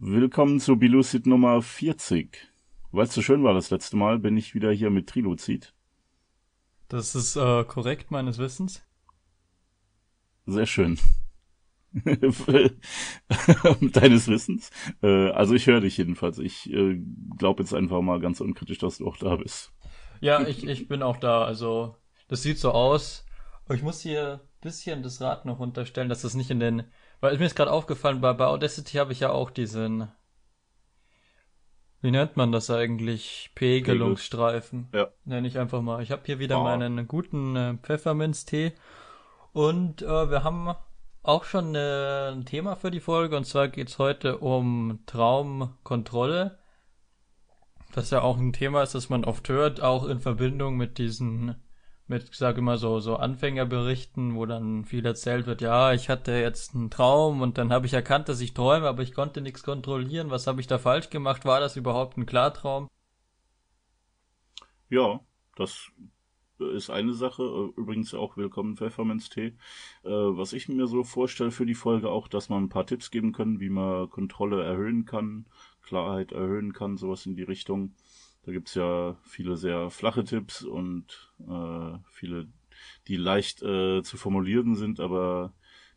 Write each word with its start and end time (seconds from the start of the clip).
Willkommen 0.00 0.58
zu 0.58 0.76
Bilucid 0.76 1.26
Nummer 1.26 1.60
40. 1.60 2.50
Weil 2.92 3.04
es 3.04 3.12
so 3.12 3.20
schön 3.20 3.44
war 3.44 3.52
das 3.52 3.68
letzte 3.70 3.94
Mal, 3.98 4.18
bin 4.18 4.38
ich 4.38 4.54
wieder 4.54 4.72
hier 4.72 4.88
mit 4.88 5.06
Triluzid. 5.06 5.74
Das 6.88 7.14
ist 7.14 7.36
äh, 7.36 7.62
korrekt 7.64 8.10
meines 8.10 8.38
Wissens. 8.38 8.82
Sehr 10.46 10.64
schön. 10.64 10.98
Deines 13.92 14.28
Wissens. 14.28 14.70
Äh, 15.02 15.28
also 15.32 15.54
ich 15.54 15.66
höre 15.66 15.82
dich 15.82 15.98
jedenfalls. 15.98 16.38
Ich 16.38 16.72
äh, 16.72 16.98
glaube 17.36 17.62
jetzt 17.62 17.74
einfach 17.74 18.00
mal 18.00 18.18
ganz 18.18 18.40
unkritisch, 18.40 18.78
dass 18.78 18.96
du 18.96 19.06
auch 19.06 19.18
da 19.18 19.36
bist. 19.36 19.74
Ja, 20.22 20.40
ich, 20.46 20.66
ich 20.66 20.88
bin 20.88 21.02
auch 21.02 21.18
da. 21.18 21.44
Also 21.44 21.96
das 22.28 22.42
sieht 22.42 22.58
so 22.58 22.72
aus. 22.72 23.26
Ich 23.70 23.82
muss 23.82 24.00
hier 24.00 24.40
ein 24.40 24.60
bisschen 24.62 25.02
das 25.02 25.20
Rad 25.20 25.44
noch 25.44 25.60
unterstellen, 25.60 26.08
dass 26.08 26.22
das 26.22 26.32
nicht 26.32 26.50
in 26.50 26.60
den... 26.60 26.84
Weil 27.22 27.38
mir 27.38 27.46
ist 27.46 27.54
gerade 27.54 27.70
aufgefallen, 27.70 28.20
bei, 28.20 28.32
bei 28.32 28.46
Audacity 28.46 28.96
habe 28.98 29.12
ich 29.12 29.20
ja 29.20 29.30
auch 29.30 29.50
diesen... 29.50 30.08
Wie 32.00 32.10
nennt 32.10 32.36
man 32.36 32.50
das 32.50 32.68
eigentlich? 32.68 33.52
Pegelungsstreifen. 33.54 34.88
Ja. 34.92 35.06
Nenne 35.24 35.46
ich 35.46 35.56
einfach 35.56 35.82
mal. 35.82 36.02
Ich 36.02 36.10
habe 36.10 36.22
hier 36.26 36.40
wieder 36.40 36.56
Ah. 36.56 36.64
meinen 36.64 37.06
guten 37.06 37.54
äh, 37.54 37.74
Pfefferminztee. 37.80 38.72
Und 39.52 40.02
äh, 40.02 40.30
wir 40.30 40.42
haben 40.42 40.74
auch 41.22 41.44
schon 41.44 41.76
äh, 41.76 42.32
ein 42.32 42.44
Thema 42.44 42.74
für 42.74 42.90
die 42.90 42.98
Folge. 42.98 43.36
Und 43.36 43.44
zwar 43.44 43.68
geht's 43.68 44.00
heute 44.00 44.38
um 44.38 44.98
Traumkontrolle. 45.06 46.58
Was 47.94 48.10
ja 48.10 48.22
auch 48.22 48.36
ein 48.36 48.52
Thema 48.52 48.82
ist, 48.82 48.96
das 48.96 49.10
man 49.10 49.24
oft 49.24 49.48
hört, 49.48 49.80
auch 49.80 50.06
in 50.06 50.18
Verbindung 50.18 50.76
mit 50.76 50.98
diesen, 50.98 51.54
mit, 52.12 52.28
ich 52.30 52.36
sage 52.36 52.58
immer 52.58 52.76
so, 52.76 53.00
so 53.00 53.16
Anfängerberichten, 53.16 54.36
wo 54.36 54.46
dann 54.46 54.84
viel 54.84 55.04
erzählt 55.04 55.46
wird, 55.46 55.62
ja, 55.62 55.92
ich 55.92 56.08
hatte 56.08 56.32
jetzt 56.32 56.74
einen 56.74 56.90
Traum 56.90 57.40
und 57.40 57.58
dann 57.58 57.72
habe 57.72 57.86
ich 57.86 57.94
erkannt, 57.94 58.28
dass 58.28 58.40
ich 58.40 58.54
träume, 58.54 58.86
aber 58.86 59.02
ich 59.02 59.14
konnte 59.14 59.40
nichts 59.40 59.62
kontrollieren. 59.62 60.30
Was 60.30 60.46
habe 60.46 60.60
ich 60.60 60.66
da 60.66 60.78
falsch 60.78 61.10
gemacht? 61.10 61.44
War 61.44 61.58
das 61.58 61.76
überhaupt 61.76 62.16
ein 62.16 62.26
Klartraum? 62.26 62.88
Ja, 64.90 65.20
das 65.56 65.90
ist 66.58 66.90
eine 66.90 67.14
Sache. 67.14 67.72
Übrigens 67.76 68.14
auch 68.14 68.36
willkommen 68.36 68.76
Pfefferminztee. 68.76 69.56
Äh, 70.04 70.10
was 70.10 70.52
ich 70.52 70.68
mir 70.68 70.86
so 70.86 71.04
vorstelle 71.04 71.50
für 71.50 71.66
die 71.66 71.74
Folge 71.74 72.10
auch, 72.10 72.28
dass 72.28 72.50
man 72.50 72.64
ein 72.64 72.68
paar 72.68 72.86
Tipps 72.86 73.10
geben 73.10 73.32
können, 73.32 73.58
wie 73.58 73.70
man 73.70 74.10
Kontrolle 74.10 74.62
erhöhen 74.62 75.06
kann, 75.06 75.46
Klarheit 75.82 76.32
erhöhen 76.32 76.74
kann, 76.74 76.98
sowas 76.98 77.26
in 77.26 77.36
die 77.36 77.42
Richtung. 77.42 77.94
Da 78.44 78.52
gibt's 78.52 78.74
ja 78.74 79.16
viele 79.22 79.56
sehr 79.56 79.90
flache 79.90 80.24
Tipps 80.24 80.62
und 80.62 81.32
äh, 81.48 81.98
viele, 82.10 82.48
die 83.06 83.16
leicht 83.16 83.62
äh, 83.62 84.02
zu 84.02 84.16
formulieren 84.16 84.74
sind, 84.74 84.98
aber 84.98 85.52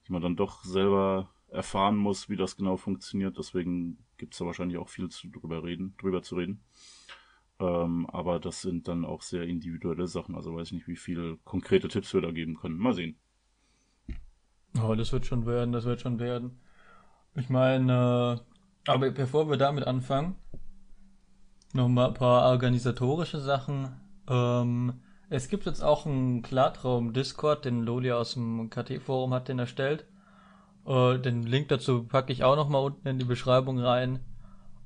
die 0.08 0.12
man 0.12 0.22
dann 0.22 0.36
doch 0.36 0.64
selber 0.64 1.30
erfahren 1.50 1.96
muss, 1.96 2.30
wie 2.30 2.36
das 2.36 2.56
genau 2.56 2.78
funktioniert. 2.78 3.38
Deswegen 3.38 3.98
gibt's 4.18 4.38
da 4.38 4.46
wahrscheinlich 4.46 4.78
auch 4.78 4.90
viel 4.90 5.10
zu 5.10 5.28
drüber 5.30 5.64
reden, 5.64 5.96
drüber 5.98 6.22
zu 6.22 6.36
reden. 6.36 6.62
Ähm, 7.60 8.06
aber 8.10 8.40
das 8.40 8.62
sind 8.62 8.88
dann 8.88 9.06
auch 9.06 9.22
sehr 9.22 9.44
individuelle 9.44 10.08
Sachen. 10.08 10.36
Also 10.36 10.56
weiß 10.56 10.68
ich 10.68 10.74
nicht, 10.74 10.88
wie 10.88 10.98
viele 10.98 11.38
konkrete 11.46 11.88
Tipps 11.88 12.14
wir 12.14 12.22
da 12.22 12.32
geben 12.32 12.56
können. 12.56 12.78
Mal 12.78 12.94
sehen. 12.94 13.18
Oh, 14.82 14.94
das 14.94 15.14
wird 15.14 15.26
schon 15.26 15.46
werden, 15.46 15.72
das 15.72 15.86
wird 15.86 16.02
schon 16.02 16.20
werden. 16.20 16.60
Ich 17.34 17.50
meine, 17.50 18.44
äh, 18.86 18.92
aber 18.92 19.12
bevor 19.12 19.50
wir 19.50 19.58
damit 19.58 19.86
anfangen, 19.86 20.36
noch 21.76 21.88
mal 21.90 22.08
ein 22.08 22.14
paar 22.14 22.50
organisatorische 22.50 23.40
Sachen. 23.40 23.90
Ähm, 24.28 24.94
es 25.30 25.50
gibt 25.50 25.66
jetzt 25.66 25.84
auch 25.84 26.06
einen 26.06 26.42
Klartraum-Discord, 26.42 27.66
den 27.66 27.84
Loli 27.84 28.12
aus 28.12 28.34
dem 28.34 28.70
KT-Forum 28.70 29.34
hat 29.34 29.48
den 29.48 29.60
erstellt. 29.60 30.06
Äh, 30.86 31.20
den 31.20 31.44
Link 31.44 31.68
dazu 31.68 32.04
packe 32.04 32.32
ich 32.32 32.44
auch 32.44 32.56
noch 32.56 32.70
mal 32.70 32.80
unten 32.80 33.08
in 33.08 33.20
die 33.20 33.26
Beschreibung 33.26 33.80
rein. 33.80 34.20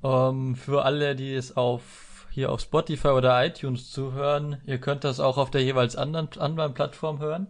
Ähm, 0.04 0.56
für 0.56 0.84
alle, 0.84 1.16
die 1.16 1.34
es 1.34 1.56
auf 1.56 2.28
hier 2.32 2.52
auf 2.52 2.62
Spotify 2.62 3.10
oder 3.10 3.44
iTunes 3.46 3.92
zuhören, 3.92 4.62
ihr 4.66 4.80
könnt 4.80 5.04
das 5.04 5.20
auch 5.20 5.38
auf 5.38 5.50
der 5.52 5.64
jeweils 5.64 5.96
anderen, 5.96 6.30
anderen 6.38 6.74
Plattform 6.74 7.20
hören. 7.20 7.48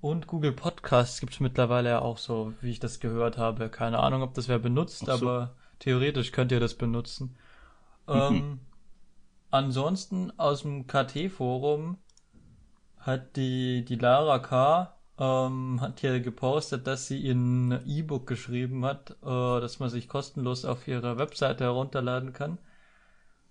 Und 0.00 0.26
Google 0.26 0.52
Podcasts 0.52 1.20
gibt's 1.20 1.40
mittlerweile 1.40 1.90
ja 1.90 1.98
auch 2.00 2.16
so, 2.16 2.54
wie 2.62 2.70
ich 2.70 2.80
das 2.80 3.00
gehört 3.00 3.36
habe. 3.36 3.68
Keine 3.68 3.98
Ahnung, 3.98 4.22
ob 4.22 4.32
das 4.32 4.48
wer 4.48 4.58
benutzt, 4.58 5.06
so. 5.06 5.12
aber 5.12 5.56
theoretisch 5.78 6.32
könnt 6.32 6.52
ihr 6.52 6.60
das 6.60 6.74
benutzen. 6.74 7.36
Ähm, 8.10 8.60
ansonsten 9.50 10.32
aus 10.38 10.62
dem 10.62 10.86
KT-Forum 10.86 11.98
hat 12.98 13.36
die, 13.36 13.84
die 13.84 13.96
Lara 13.96 14.38
K. 14.38 14.94
Ähm, 15.18 15.80
hat 15.80 16.00
hier 16.00 16.20
gepostet, 16.20 16.86
dass 16.86 17.06
sie 17.06 17.26
in 17.28 17.78
E-Book 17.86 18.26
geschrieben 18.26 18.84
hat, 18.86 19.10
äh, 19.22 19.26
dass 19.60 19.78
man 19.78 19.90
sich 19.90 20.08
kostenlos 20.08 20.64
auf 20.64 20.88
ihrer 20.88 21.18
Webseite 21.18 21.64
herunterladen 21.64 22.32
kann. 22.32 22.58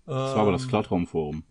Das 0.06 0.34
war 0.36 0.42
aber 0.42 0.52
das 0.52 0.68
Klartraumforum. 0.68 1.44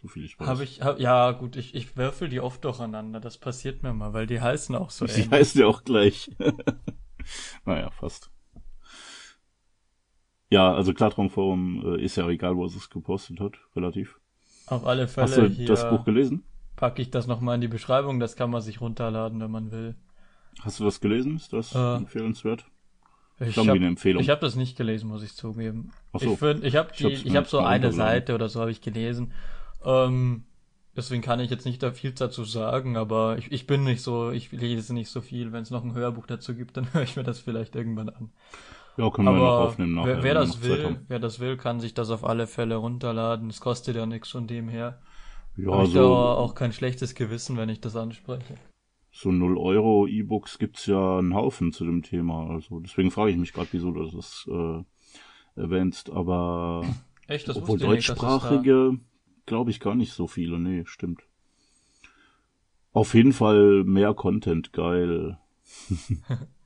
So 0.00 0.08
viel 0.08 0.24
ich 0.24 0.38
weiß. 0.38 0.46
Habe 0.46 0.64
ich, 0.64 0.82
hab, 0.82 1.00
ja 1.00 1.32
gut, 1.32 1.56
ich, 1.56 1.74
ich 1.74 1.96
würfel 1.96 2.28
die 2.28 2.40
oft 2.40 2.64
durcheinander. 2.64 3.18
Das 3.20 3.38
passiert 3.38 3.82
mir 3.82 3.92
mal, 3.92 4.12
weil 4.12 4.26
die 4.26 4.40
heißen 4.40 4.74
auch 4.76 4.90
so 4.90 5.06
Sie 5.08 5.22
ähnlich. 5.22 5.30
heißt 5.32 5.56
ja 5.56 5.66
auch 5.66 5.82
gleich. 5.84 6.30
naja, 7.64 7.90
fast. 7.90 8.30
Ja, 10.50 10.72
also 10.72 10.94
Klartraumforum 10.94 11.96
äh, 11.96 12.02
ist 12.02 12.16
ja 12.16 12.28
egal, 12.28 12.56
wo 12.56 12.64
es 12.64 12.74
es 12.74 12.88
gepostet 12.90 13.40
hat, 13.40 13.54
relativ. 13.76 14.18
Auf 14.66 14.86
alle 14.86 15.08
Fälle 15.08 15.26
Hast 15.26 15.36
du 15.36 15.64
das 15.66 15.88
Buch 15.88 16.04
gelesen? 16.04 16.42
packe 16.76 17.02
ich 17.02 17.10
das 17.10 17.26
nochmal 17.26 17.56
in 17.56 17.60
die 17.60 17.68
Beschreibung. 17.68 18.20
Das 18.20 18.36
kann 18.36 18.50
man 18.50 18.62
sich 18.62 18.80
runterladen, 18.80 19.40
wenn 19.40 19.50
man 19.50 19.70
will. 19.72 19.96
Hast 20.60 20.80
du 20.80 20.84
das 20.84 21.00
gelesen? 21.00 21.36
Ist 21.36 21.52
das 21.52 21.74
Äh, 21.74 21.96
empfehlenswert? 21.96 22.64
Ich 23.40 23.56
habe 23.56 23.78
hab 23.78 24.40
das 24.40 24.56
nicht 24.56 24.76
gelesen, 24.76 25.08
muss 25.08 25.22
ich 25.22 25.34
zugeben. 25.34 25.92
Ach 26.12 26.20
so. 26.20 26.32
Ich, 26.32 26.38
find, 26.38 26.64
ich 26.64 26.74
habe 26.74 26.88
hab 26.92 27.46
so 27.46 27.58
eine. 27.60 27.92
Seite 27.92 28.34
oder 28.34 28.48
so 28.48 28.60
habe 28.60 28.72
ich 28.72 28.80
gelesen. 28.80 29.32
Ähm, 29.84 30.44
deswegen 30.96 31.22
kann 31.22 31.38
ich 31.38 31.48
jetzt 31.50 31.64
nicht 31.64 31.80
da 31.82 31.92
viel 31.92 32.12
dazu 32.12 32.42
sagen, 32.42 32.96
aber 32.96 33.38
ich, 33.38 33.52
ich 33.52 33.66
bin 33.68 33.84
nicht 33.84 34.02
so, 34.02 34.32
ich 34.32 34.50
lese 34.50 34.92
nicht 34.92 35.08
so 35.10 35.20
viel. 35.20 35.52
Wenn 35.52 35.62
es 35.62 35.70
noch 35.70 35.84
ein 35.84 35.94
Hörbuch 35.94 36.26
dazu 36.26 36.54
gibt, 36.54 36.76
dann 36.76 36.88
höre 36.92 37.02
ich 37.02 37.14
mir 37.16 37.22
das 37.22 37.38
vielleicht 37.38 37.76
irgendwann 37.76 38.08
an. 38.08 38.30
Ja, 38.98 39.10
können 39.10 39.28
wir 39.28 39.32
noch 39.34 39.40
Aber 39.44 39.68
aufnehmen 39.68 39.94
nachher. 39.94 40.16
wer, 40.16 40.22
wer 40.24 40.34
das 40.34 40.62
will, 40.62 41.00
wer 41.08 41.18
das 41.20 41.38
will, 41.40 41.56
kann 41.56 41.80
sich 41.80 41.94
das 41.94 42.10
auf 42.10 42.24
alle 42.24 42.46
Fälle 42.46 42.76
runterladen. 42.76 43.48
Es 43.48 43.60
kostet 43.60 43.96
ja 43.96 44.06
nichts 44.06 44.30
von 44.30 44.46
dem 44.46 44.68
her. 44.68 45.00
Ja, 45.56 45.72
Habe 45.72 45.84
ich 45.84 45.92
da 45.92 46.02
so, 46.02 46.14
auch 46.14 46.54
kein 46.54 46.72
schlechtes 46.72 47.14
Gewissen, 47.14 47.56
wenn 47.56 47.68
ich 47.68 47.80
das 47.80 47.96
anspreche. 47.96 48.54
so 49.12 49.30
0 49.32 49.56
Euro 49.56 50.06
E-Books 50.06 50.58
gibt's 50.58 50.86
ja 50.86 51.18
einen 51.18 51.34
Haufen 51.34 51.72
zu 51.72 51.84
dem 51.84 52.02
Thema. 52.02 52.50
Also 52.50 52.80
deswegen 52.80 53.10
frage 53.10 53.30
ich 53.30 53.36
mich 53.36 53.52
gerade, 53.52 53.68
wieso 53.72 53.90
du 53.92 54.04
das 54.10 54.48
äh, 54.50 55.60
erwähnst. 55.60 56.10
Aber 56.10 56.82
Echt, 57.28 57.48
das 57.48 57.56
obwohl 57.56 57.76
es 57.76 57.82
da- 57.82 57.88
deutschsprachige, 57.88 58.98
glaube 59.46 59.70
ich, 59.70 59.80
gar 59.80 59.94
nicht 59.94 60.12
so 60.12 60.26
viele. 60.26 60.58
Nee, 60.58 60.82
stimmt. 60.86 61.22
Auf 62.92 63.14
jeden 63.14 63.32
Fall 63.32 63.84
mehr 63.84 64.12
Content, 64.14 64.72
geil. 64.72 65.38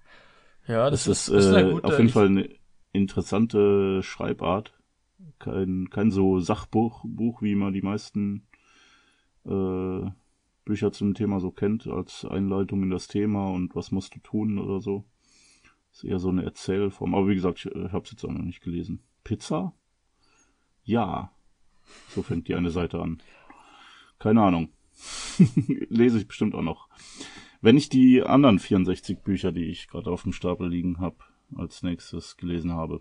Ja, 0.67 0.91
das, 0.91 1.05
Das, 1.05 1.29
ist, 1.29 1.47
ist, 1.47 1.53
äh, 1.53 1.71
gute, 1.73 1.85
auf 1.85 1.93
jeden 1.95 2.07
ich- 2.07 2.13
Fall 2.13 2.27
eine 2.27 2.49
interessante 2.93 4.03
Schreibart. 4.03 4.79
Kein, 5.39 5.89
kein 5.91 6.11
so 6.11 6.41
Sachbuch, 6.41 7.05
Buch, 7.07 7.43
wie 7.43 7.55
man 7.55 7.73
die 7.73 7.83
meisten 7.83 8.47
äh, 9.45 10.11
Bücher 10.65 10.93
zum 10.93 11.15
Thema 11.15 11.41
so 11.41 11.51
kennt, 11.51 11.87
als 11.87 12.25
Einleitung 12.25 12.83
in 12.83 12.91
das 12.91 13.09
Thema 13.09 13.51
und 13.51 13.75
was 13.75 13.91
musst 13.91 14.15
du 14.15 14.21
tun 14.21 14.59
oder 14.59 14.81
so. 14.81 15.05
Ist 15.93 16.05
eher 16.05 16.19
so 16.19 16.29
eine 16.29 16.45
Erzählform. 16.45 17.15
Aber 17.15 17.29
wie 17.29 17.35
gesagt, 17.35 17.59
ich, 17.59 17.67
ich 17.67 17.93
habe 17.93 18.05
es 18.05 18.13
jetzt 18.13 18.25
auch 18.25 18.31
noch 18.31 18.43
nicht 18.45 18.63
gelesen. 18.63 19.01
Pizza? 19.25 19.73
Ja. 20.85 21.33
So 22.11 22.23
fängt 22.23 22.49
die 22.49 22.55
eine 22.55 22.71
Seite 22.71 23.01
an. 23.01 23.21
Keine 24.19 24.43
Ahnung. 24.43 24.69
Lese 25.89 26.19
ich 26.19 26.29
bestimmt 26.29 26.55
auch 26.55 26.63
noch. 26.63 26.89
Wenn 27.63 27.77
ich 27.77 27.89
die 27.89 28.23
anderen 28.23 28.59
64 28.59 29.21
Bücher, 29.21 29.53
die 29.53 29.65
ich 29.67 29.89
gerade 29.89 30.11
auf 30.11 30.25
dem 30.25 30.33
Stapel 30.33 30.69
liegen 30.69 30.99
habe, 30.99 31.17
als 31.57 31.83
nächstes 31.83 32.37
gelesen 32.37 32.73
habe. 32.73 33.01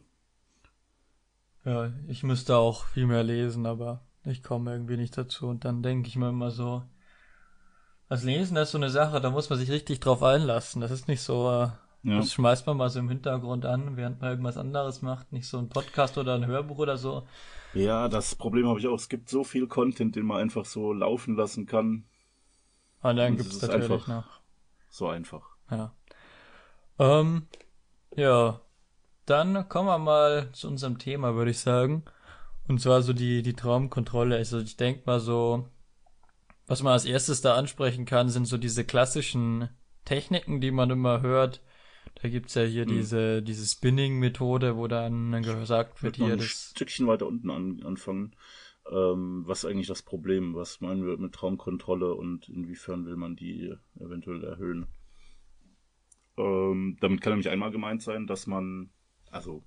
Ja, 1.66 1.92
ich 2.08 2.24
müsste 2.24 2.58
auch 2.58 2.86
viel 2.86 3.06
mehr 3.08 3.24
lesen, 3.24 3.66
aber 3.66 4.02
ich 4.24 4.44
komme 4.44 4.72
irgendwie 4.72 4.98
nicht 4.98 5.18
dazu. 5.18 5.48
Und 5.48 5.66
dann 5.66 5.82
denke 5.84 6.08
ich 6.08 6.16
mir 6.16 6.30
immer 6.30 6.52
so, 6.52 6.84
das 8.10 8.24
Lesen 8.24 8.58
ist 8.58 8.72
so 8.72 8.78
eine 8.78 8.90
Sache, 8.90 9.20
da 9.22 9.30
muss 9.30 9.50
man 9.50 9.58
sich 9.60 9.72
richtig 9.72 10.00
drauf 10.00 10.22
einlassen. 10.24 10.82
Das 10.82 10.92
ist 10.92 11.08
nicht 11.08 11.22
so, 11.22 11.50
äh, 11.50 11.70
Ja. 12.04 12.18
das 12.18 12.34
schmeißt 12.34 12.66
man 12.68 12.78
mal 12.78 12.90
so 12.90 13.00
im 13.00 13.10
Hintergrund 13.10 13.66
an, 13.66 13.96
während 13.98 14.22
man 14.22 14.32
irgendwas 14.32 14.58
anderes 14.58 15.02
macht. 15.02 15.32
Nicht 15.32 15.48
so 15.48 15.58
ein 15.60 15.70
Podcast 15.70 16.18
oder 16.18 16.36
ein 16.36 16.46
Hörbuch 16.48 16.78
oder 16.80 16.98
so. 16.98 17.28
Ja, 17.74 18.10
das 18.10 18.36
Problem 18.36 18.68
habe 18.68 18.80
ich 18.80 18.88
auch. 18.88 18.96
Es 18.96 19.08
gibt 19.10 19.30
so 19.30 19.44
viel 19.44 19.68
Content, 19.68 20.16
den 20.16 20.26
man 20.26 20.38
einfach 20.42 20.66
so 20.66 20.94
laufen 20.94 21.36
lassen 21.36 21.66
kann. 21.68 22.04
Und 23.02 23.16
dann 23.18 23.32
Und 23.32 23.38
gibt's 23.38 23.56
es 23.56 23.62
natürlich 23.62 23.90
einfach- 23.92 24.08
noch. 24.08 24.41
So 24.92 25.08
einfach. 25.08 25.42
Ja. 25.72 25.96
Ähm, 27.00 27.48
ja. 28.16 28.62
Dann 29.26 29.70
kommen 29.70 29.88
wir 29.88 29.98
mal 29.98 30.50
zu 30.52 30.68
unserem 30.68 31.00
Thema, 31.00 31.36
würde 31.36 31.52
ich 31.52 31.60
sagen. 31.60 32.04
Und 32.68 32.82
zwar 32.82 33.02
so 33.02 33.14
die, 33.14 33.42
die 33.42 33.54
Traumkontrolle. 33.54 34.36
Also 34.36 34.60
ich 34.60 34.76
denke 34.76 35.04
mal 35.06 35.20
so, 35.20 35.70
was 36.68 36.84
man 36.84 36.94
als 36.94 37.06
erstes 37.06 37.42
da 37.42 37.56
ansprechen 37.56 38.06
kann, 38.06 38.30
sind 38.30 38.46
so 38.46 38.58
diese 38.58 38.84
klassischen 38.84 39.70
Techniken, 40.04 40.60
die 40.60 40.72
man 40.72 40.90
immer 40.90 41.22
hört. 41.22 41.62
Da 42.22 42.28
gibt's 42.28 42.56
ja 42.56 42.64
hier 42.64 42.86
hm. 42.86 42.92
diese, 42.92 43.42
diese 43.42 43.66
Spinning-Methode, 43.66 44.76
wo 44.76 44.88
dann 44.88 45.42
gesagt 45.42 46.04
wird, 46.04 46.18
hier 46.18 46.36
das. 46.36 46.46
Ein 46.46 46.76
Stückchen 46.76 47.08
weiter 47.08 47.28
unten 47.28 47.50
an, 47.50 47.82
anfangen. 47.86 48.36
Ähm, 48.90 49.44
was 49.46 49.66
eigentlich 49.66 49.88
das 49.88 50.02
Problem? 50.02 50.56
Was 50.56 50.82
meinen 50.82 51.06
wir 51.06 51.18
mit 51.18 51.34
Traumkontrolle 51.34 52.14
und 52.14 52.50
inwiefern 52.50 53.06
will 53.06 53.16
man 53.16 53.36
die 53.36 53.74
eventuell 54.00 54.44
erhöhen? 54.44 54.88
Ähm, 56.38 56.98
damit 57.00 57.22
kann 57.22 57.34
nämlich 57.34 57.50
einmal 57.50 57.72
gemeint 57.72 58.02
sein, 58.02 58.28
dass 58.28 58.48
man, 58.48 58.90
also 59.30 59.64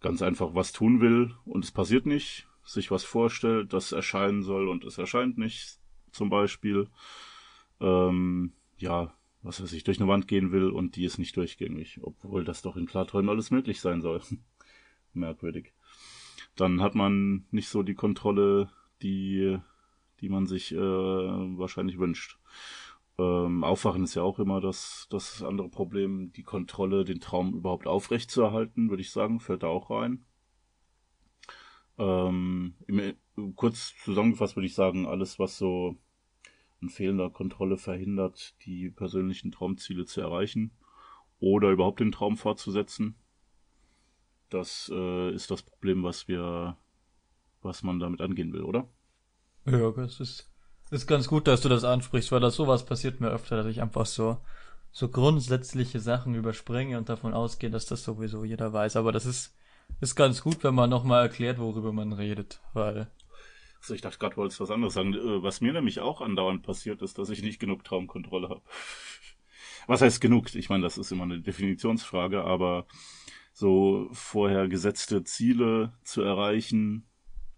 ganz 0.00 0.22
einfach 0.22 0.54
was 0.54 0.72
tun 0.72 1.00
will 1.00 1.34
und 1.44 1.64
es 1.64 1.72
passiert 1.72 2.06
nicht, 2.06 2.46
sich 2.64 2.90
was 2.90 3.04
vorstellt, 3.04 3.72
das 3.72 3.92
erscheinen 3.92 4.42
soll 4.42 4.68
und 4.68 4.84
es 4.84 4.98
erscheint 4.98 5.38
nicht, 5.38 5.78
zum 6.10 6.30
Beispiel. 6.30 6.88
Ähm, 7.80 8.52
ja, 8.78 9.14
was 9.42 9.62
weiß 9.62 9.72
ich, 9.72 9.84
durch 9.84 10.00
eine 10.00 10.08
Wand 10.08 10.26
gehen 10.26 10.50
will 10.50 10.70
und 10.70 10.96
die 10.96 11.04
ist 11.04 11.18
nicht 11.18 11.36
durchgängig, 11.36 12.00
obwohl 12.02 12.44
das 12.44 12.62
doch 12.62 12.76
in 12.76 12.86
Klarträumen 12.86 13.30
alles 13.30 13.50
möglich 13.50 13.80
sein 13.80 14.00
soll. 14.02 14.20
Merkwürdig. 15.12 15.72
Dann 16.56 16.80
hat 16.80 16.94
man 16.94 17.46
nicht 17.50 17.68
so 17.68 17.82
die 17.82 17.94
Kontrolle, 17.94 18.70
die, 19.02 19.58
die 20.20 20.28
man 20.28 20.46
sich 20.46 20.72
äh, 20.72 20.78
wahrscheinlich 20.78 21.98
wünscht. 21.98 22.38
Ähm, 23.18 23.64
Aufwachen 23.64 24.04
ist 24.04 24.14
ja 24.14 24.22
auch 24.22 24.38
immer 24.38 24.60
das, 24.60 25.06
das 25.10 25.42
andere 25.42 25.68
Problem, 25.68 26.32
die 26.32 26.42
Kontrolle, 26.42 27.04
den 27.04 27.20
Traum 27.20 27.54
überhaupt 27.54 27.86
aufrecht 27.86 28.30
zu 28.30 28.42
erhalten, 28.42 28.90
würde 28.90 29.02
ich 29.02 29.10
sagen, 29.10 29.40
fällt 29.40 29.62
da 29.62 29.68
auch 29.68 29.90
rein. 29.90 30.24
Ähm, 31.98 32.74
im, 32.86 33.14
kurz 33.54 33.94
zusammengefasst 34.04 34.56
würde 34.56 34.66
ich 34.66 34.74
sagen, 34.74 35.06
alles, 35.06 35.38
was 35.38 35.56
so 35.56 35.96
an 36.82 36.90
fehlender 36.90 37.30
Kontrolle 37.30 37.78
verhindert, 37.78 38.54
die 38.66 38.90
persönlichen 38.90 39.50
Traumziele 39.50 40.04
zu 40.04 40.20
erreichen 40.20 40.72
oder 41.38 41.70
überhaupt 41.70 42.00
den 42.00 42.12
Traum 42.12 42.36
fortzusetzen. 42.36 43.14
Das 44.50 44.90
äh, 44.94 45.30
ist 45.32 45.50
das 45.50 45.62
Problem, 45.62 46.02
was 46.04 46.28
wir, 46.28 46.76
was 47.62 47.82
man 47.82 47.98
damit 47.98 48.20
angehen 48.20 48.52
will, 48.52 48.62
oder? 48.62 48.88
Ja, 49.64 49.90
das 49.90 50.20
ist, 50.20 50.50
ist 50.90 51.06
ganz 51.06 51.26
gut, 51.26 51.48
dass 51.48 51.60
du 51.60 51.68
das 51.68 51.84
ansprichst, 51.84 52.30
weil 52.30 52.40
das 52.40 52.54
sowas 52.54 52.86
passiert 52.86 53.20
mir 53.20 53.30
öfter, 53.30 53.56
dass 53.56 53.66
ich 53.66 53.82
einfach 53.82 54.06
so, 54.06 54.38
so 54.92 55.08
grundsätzliche 55.08 55.98
Sachen 55.98 56.34
überspringe 56.34 56.96
und 56.98 57.08
davon 57.08 57.34
ausgehe, 57.34 57.70
dass 57.70 57.86
das 57.86 58.04
sowieso 58.04 58.44
jeder 58.44 58.72
weiß. 58.72 58.96
Aber 58.96 59.10
das 59.10 59.26
ist, 59.26 59.56
ist 60.00 60.14
ganz 60.14 60.42
gut, 60.42 60.62
wenn 60.62 60.74
man 60.74 60.90
nochmal 60.90 61.22
erklärt, 61.22 61.58
worüber 61.58 61.92
man 61.92 62.12
redet, 62.12 62.60
weil 62.72 63.10
also 63.86 63.94
ich 63.94 64.00
dachte 64.00 64.18
gerade, 64.18 64.36
wolltest 64.36 64.58
was 64.58 64.72
anderes 64.72 64.94
sagen. 64.94 65.14
Äh, 65.14 65.42
was 65.44 65.60
mir 65.60 65.72
nämlich 65.72 66.00
auch 66.00 66.20
andauernd 66.20 66.64
passiert 66.64 67.02
ist, 67.02 67.18
dass 67.18 67.30
ich 67.30 67.42
nicht 67.42 67.60
genug 67.60 67.84
Traumkontrolle 67.84 68.48
habe. 68.48 68.62
Was 69.86 70.02
heißt 70.02 70.20
genug? 70.20 70.52
Ich 70.56 70.68
meine, 70.68 70.82
das 70.82 70.98
ist 70.98 71.12
immer 71.12 71.22
eine 71.22 71.38
Definitionsfrage, 71.40 72.42
aber 72.42 72.86
so 73.56 74.10
vorher 74.12 74.68
gesetzte 74.68 75.24
Ziele 75.24 75.94
zu 76.04 76.20
erreichen 76.20 77.06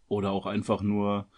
oder 0.06 0.30
auch 0.30 0.46
einfach 0.46 0.80
nur 0.80 1.28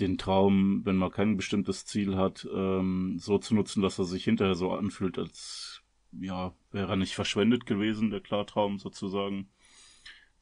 den 0.00 0.18
Traum, 0.18 0.84
wenn 0.84 0.96
man 0.96 1.12
kein 1.12 1.36
bestimmtes 1.36 1.86
Ziel 1.86 2.16
hat, 2.16 2.48
ähm, 2.52 3.16
so 3.20 3.38
zu 3.38 3.54
nutzen, 3.54 3.82
dass 3.82 4.00
er 4.00 4.04
sich 4.04 4.24
hinterher 4.24 4.56
so 4.56 4.72
anfühlt, 4.72 5.20
als 5.20 5.82
ja, 6.10 6.52
wäre 6.72 6.94
er 6.94 6.96
nicht 6.96 7.14
verschwendet 7.14 7.64
gewesen, 7.64 8.10
der 8.10 8.20
Klartraum 8.20 8.80
sozusagen. 8.80 9.50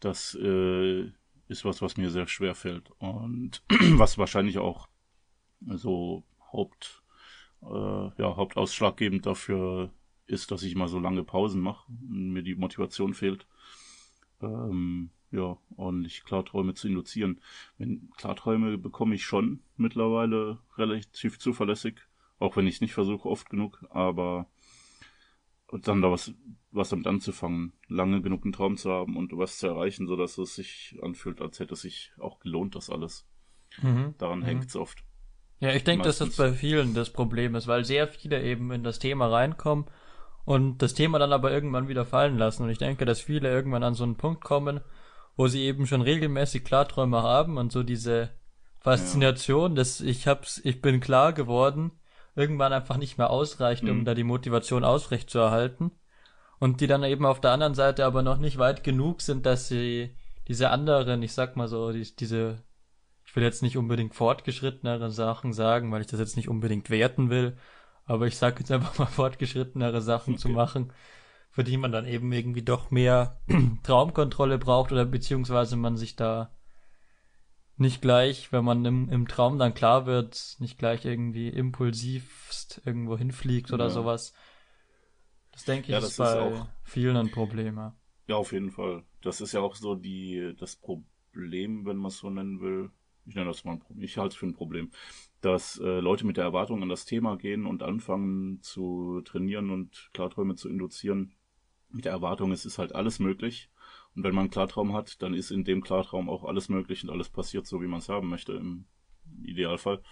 Das 0.00 0.34
äh, 0.40 1.02
ist 1.46 1.66
was, 1.66 1.82
was 1.82 1.98
mir 1.98 2.10
sehr 2.10 2.26
schwer 2.26 2.54
fällt 2.54 2.92
und 2.96 3.62
was 3.98 4.16
wahrscheinlich 4.16 4.56
auch 4.56 4.88
so 5.60 6.24
Haupt, 6.50 7.02
äh, 7.60 7.66
ja, 8.22 8.36
hauptausschlaggebend 8.36 9.26
dafür 9.26 9.92
ist, 10.26 10.50
dass 10.50 10.62
ich 10.62 10.74
mal 10.74 10.88
so 10.88 10.98
lange 10.98 11.24
Pausen 11.24 11.60
mache 11.60 11.90
und 11.90 12.32
mir 12.32 12.42
die 12.42 12.54
Motivation 12.54 13.14
fehlt, 13.14 13.46
ähm, 14.42 15.10
ja, 15.30 15.56
ordentlich 15.76 16.24
Klarträume 16.24 16.74
zu 16.74 16.88
induzieren. 16.88 17.40
Wenn 17.78 18.10
Klarträume 18.16 18.78
bekomme 18.78 19.14
ich 19.14 19.24
schon 19.24 19.60
mittlerweile 19.76 20.58
relativ 20.76 21.38
zuverlässig, 21.38 22.00
auch 22.38 22.56
wenn 22.56 22.66
ich 22.66 22.76
es 22.76 22.80
nicht 22.80 22.94
versuche 22.94 23.28
oft 23.28 23.50
genug, 23.50 23.84
aber 23.90 24.46
dann 25.82 26.02
da 26.02 26.10
was, 26.10 26.32
was 26.70 26.90
damit 26.90 27.06
anzufangen, 27.06 27.72
lange 27.88 28.22
genug 28.22 28.44
einen 28.44 28.52
Traum 28.52 28.76
zu 28.76 28.90
haben 28.90 29.16
und 29.16 29.36
was 29.36 29.58
zu 29.58 29.66
erreichen, 29.66 30.06
so 30.06 30.14
dass 30.14 30.38
es 30.38 30.54
sich 30.54 30.96
anfühlt, 31.02 31.40
als 31.40 31.58
hätte 31.58 31.74
es 31.74 31.82
sich 31.82 32.12
auch 32.18 32.38
gelohnt, 32.38 32.76
das 32.76 32.90
alles. 32.90 33.26
Mhm. 33.82 34.14
Daran 34.18 34.40
mhm. 34.40 34.44
hängt 34.44 34.66
es 34.66 34.76
oft. 34.76 35.02
Ja, 35.60 35.72
ich 35.72 35.84
denke, 35.84 36.04
dass 36.04 36.18
das 36.18 36.36
bei 36.36 36.52
vielen 36.52 36.94
das 36.94 37.12
Problem 37.12 37.54
ist, 37.54 37.66
weil 37.66 37.84
sehr 37.84 38.06
viele 38.08 38.42
eben 38.42 38.70
in 38.70 38.84
das 38.84 38.98
Thema 38.98 39.26
reinkommen 39.26 39.86
und 40.44 40.78
das 40.78 40.94
Thema 40.94 41.18
dann 41.18 41.32
aber 41.32 41.50
irgendwann 41.50 41.88
wieder 41.88 42.04
fallen 42.04 42.36
lassen. 42.36 42.64
Und 42.64 42.70
ich 42.70 42.78
denke, 42.78 43.04
dass 43.04 43.20
viele 43.20 43.50
irgendwann 43.50 43.82
an 43.82 43.94
so 43.94 44.04
einen 44.04 44.16
Punkt 44.16 44.44
kommen, 44.44 44.80
wo 45.36 45.48
sie 45.48 45.62
eben 45.62 45.86
schon 45.86 46.02
regelmäßig 46.02 46.64
Klarträume 46.64 47.22
haben 47.22 47.56
und 47.56 47.72
so 47.72 47.82
diese 47.82 48.30
Faszination, 48.80 49.72
ja. 49.72 49.76
dass 49.76 50.00
ich 50.00 50.28
hab's, 50.28 50.60
ich 50.62 50.82
bin 50.82 51.00
klar 51.00 51.32
geworden, 51.32 51.92
irgendwann 52.36 52.72
einfach 52.72 52.98
nicht 52.98 53.16
mehr 53.16 53.30
ausreicht, 53.30 53.82
um 53.84 54.00
mhm. 54.00 54.04
da 54.04 54.14
die 54.14 54.24
Motivation 54.24 54.84
aufrechtzuerhalten. 54.84 55.92
Und 56.60 56.80
die 56.80 56.86
dann 56.86 57.02
eben 57.02 57.26
auf 57.26 57.40
der 57.40 57.50
anderen 57.50 57.74
Seite 57.74 58.04
aber 58.04 58.22
noch 58.22 58.38
nicht 58.38 58.58
weit 58.58 58.84
genug 58.84 59.22
sind, 59.22 59.44
dass 59.44 59.68
sie 59.68 60.14
diese 60.46 60.70
anderen, 60.70 61.22
ich 61.22 61.32
sag 61.32 61.56
mal 61.56 61.68
so, 61.68 61.92
die, 61.92 62.06
diese, 62.16 62.62
ich 63.24 63.34
will 63.34 63.42
jetzt 63.42 63.62
nicht 63.62 63.76
unbedingt 63.76 64.14
fortgeschrittenere 64.14 65.10
Sachen 65.10 65.52
sagen, 65.52 65.90
weil 65.90 66.02
ich 66.02 66.06
das 66.06 66.20
jetzt 66.20 66.36
nicht 66.36 66.48
unbedingt 66.48 66.90
werten 66.90 67.30
will, 67.30 67.56
aber 68.06 68.26
ich 68.26 68.36
sag 68.36 68.58
jetzt 68.58 68.70
einfach 68.70 68.98
mal 68.98 69.06
fortgeschrittenere 69.06 70.00
Sachen 70.00 70.34
okay. 70.34 70.42
zu 70.42 70.48
machen, 70.48 70.92
für 71.50 71.64
die 71.64 71.76
man 71.76 71.92
dann 71.92 72.06
eben 72.06 72.32
irgendwie 72.32 72.62
doch 72.62 72.90
mehr 72.90 73.40
Traumkontrolle 73.82 74.58
braucht 74.58 74.92
oder 74.92 75.04
beziehungsweise 75.04 75.76
man 75.76 75.96
sich 75.96 76.16
da 76.16 76.50
nicht 77.76 78.00
gleich, 78.00 78.52
wenn 78.52 78.64
man 78.64 78.84
im, 78.84 79.08
im 79.08 79.26
Traum 79.26 79.58
dann 79.58 79.74
klar 79.74 80.06
wird, 80.06 80.56
nicht 80.58 80.78
gleich 80.78 81.04
irgendwie 81.04 81.48
impulsivst 81.48 82.82
irgendwo 82.84 83.18
hinfliegt 83.18 83.72
oder 83.72 83.84
ja. 83.84 83.90
sowas. 83.90 84.32
Das 85.52 85.64
denke 85.64 85.86
ich 85.86 85.88
ja, 85.90 86.00
das 86.00 86.10
ist 86.10 86.16
bei 86.16 86.30
ist 86.30 86.36
auch, 86.36 86.66
vielen 86.82 87.16
ein 87.16 87.30
Problem. 87.30 87.76
Ja. 87.76 87.96
ja, 88.26 88.36
auf 88.36 88.52
jeden 88.52 88.70
Fall. 88.70 89.04
Das 89.22 89.40
ist 89.40 89.52
ja 89.52 89.60
auch 89.60 89.74
so 89.74 89.94
die 89.94 90.54
das 90.58 90.76
Problem, 90.76 91.84
wenn 91.86 91.96
man 91.96 92.10
es 92.10 92.18
so 92.18 92.30
nennen 92.30 92.60
will. 92.60 92.90
Ich 93.26 93.34
nenne 93.34 93.46
das 93.46 93.64
mal 93.64 93.72
ein 93.72 93.80
Problem. 93.80 94.04
Ich 94.04 94.18
halte 94.18 94.34
es 94.34 94.38
für 94.38 94.46
ein 94.46 94.54
Problem, 94.54 94.90
dass 95.44 95.78
äh, 95.78 96.00
Leute 96.00 96.26
mit 96.26 96.36
der 96.36 96.44
Erwartung 96.44 96.82
an 96.82 96.88
das 96.88 97.04
Thema 97.04 97.36
gehen 97.36 97.66
und 97.66 97.82
anfangen 97.82 98.60
zu 98.62 99.20
trainieren 99.24 99.70
und 99.70 100.10
Klarträume 100.12 100.54
zu 100.54 100.68
induzieren. 100.68 101.34
Mit 101.90 102.06
der 102.06 102.12
Erwartung, 102.12 102.50
es 102.50 102.66
ist 102.66 102.78
halt 102.78 102.94
alles 102.94 103.18
möglich 103.18 103.70
und 104.14 104.22
wenn 104.22 104.34
man 104.34 104.44
einen 104.44 104.50
Klartraum 104.50 104.92
hat, 104.92 105.22
dann 105.22 105.34
ist 105.34 105.50
in 105.50 105.64
dem 105.64 105.82
Klartraum 105.82 106.28
auch 106.28 106.44
alles 106.44 106.68
möglich 106.68 107.02
und 107.02 107.10
alles 107.10 107.28
passiert 107.28 107.66
so, 107.66 107.82
wie 107.82 107.86
man 107.86 107.98
es 107.98 108.08
haben 108.08 108.28
möchte 108.28 108.52
im 108.52 108.86
Idealfall. 109.42 110.02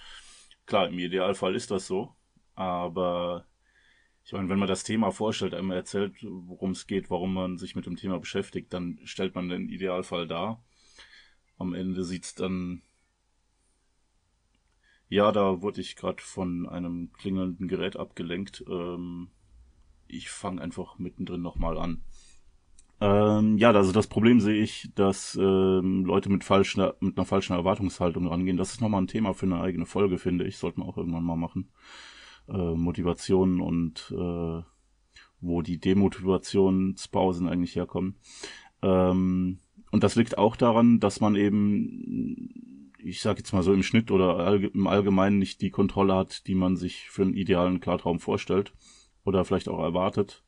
Klar, 0.66 0.88
im 0.88 0.98
Idealfall 0.98 1.54
ist 1.54 1.70
das 1.70 1.86
so, 1.86 2.14
aber 2.54 3.46
ich 4.24 4.32
meine, 4.32 4.48
wenn 4.48 4.58
man 4.58 4.68
das 4.68 4.84
Thema 4.84 5.10
vorstellt, 5.10 5.54
einmal 5.54 5.76
erzählt, 5.76 6.14
worum 6.22 6.72
es 6.72 6.86
geht, 6.86 7.10
warum 7.10 7.34
man 7.34 7.58
sich 7.58 7.74
mit 7.74 7.86
dem 7.86 7.96
Thema 7.96 8.18
beschäftigt, 8.18 8.72
dann 8.72 9.00
stellt 9.04 9.34
man 9.34 9.48
den 9.48 9.68
Idealfall 9.68 10.28
dar. 10.28 10.62
Am 11.58 11.74
Ende 11.74 12.04
sieht's 12.04 12.34
dann 12.34 12.82
ja, 15.12 15.30
da 15.30 15.60
wurde 15.60 15.82
ich 15.82 15.94
gerade 15.94 16.22
von 16.22 16.66
einem 16.66 17.12
klingelnden 17.12 17.68
Gerät 17.68 17.96
abgelenkt. 17.98 18.64
Ähm, 18.66 19.28
ich 20.08 20.30
fange 20.30 20.62
einfach 20.62 20.98
mittendrin 20.98 21.42
nochmal 21.42 21.76
an. 21.76 22.00
Ähm, 22.98 23.58
ja, 23.58 23.72
also 23.72 23.92
das 23.92 24.06
Problem 24.06 24.40
sehe 24.40 24.62
ich, 24.62 24.90
dass 24.94 25.36
ähm, 25.38 26.06
Leute 26.06 26.30
mit, 26.30 26.44
falschen, 26.44 26.90
mit 27.00 27.18
einer 27.18 27.26
falschen 27.26 27.52
Erwartungshaltung 27.52 28.26
rangehen. 28.26 28.56
Das 28.56 28.72
ist 28.72 28.80
nochmal 28.80 29.02
ein 29.02 29.06
Thema 29.06 29.34
für 29.34 29.44
eine 29.44 29.60
eigene 29.60 29.84
Folge, 29.84 30.16
finde 30.16 30.46
ich. 30.46 30.56
Sollte 30.56 30.80
man 30.80 30.88
auch 30.88 30.96
irgendwann 30.96 31.24
mal 31.24 31.36
machen. 31.36 31.68
Äh, 32.48 32.74
Motivationen 32.74 33.60
und 33.60 34.14
äh, 34.16 34.62
wo 35.42 35.60
die 35.60 35.78
Demotivationspausen 35.78 37.48
eigentlich 37.48 37.76
herkommen. 37.76 38.16
Ähm, 38.80 39.58
und 39.90 40.04
das 40.04 40.16
liegt 40.16 40.38
auch 40.38 40.56
daran, 40.56 41.00
dass 41.00 41.20
man 41.20 41.36
eben, 41.36 42.81
ich 43.04 43.20
sage 43.20 43.38
jetzt 43.38 43.52
mal 43.52 43.62
so 43.62 43.72
im 43.72 43.82
Schnitt 43.82 44.10
oder 44.10 44.52
im 44.54 44.86
Allgemeinen 44.86 45.38
nicht 45.38 45.60
die 45.60 45.70
Kontrolle 45.70 46.14
hat, 46.14 46.46
die 46.46 46.54
man 46.54 46.76
sich 46.76 47.10
für 47.10 47.22
einen 47.22 47.34
idealen 47.34 47.80
Klartraum 47.80 48.20
vorstellt 48.20 48.72
oder 49.24 49.44
vielleicht 49.44 49.68
auch 49.68 49.80
erwartet. 49.80 50.44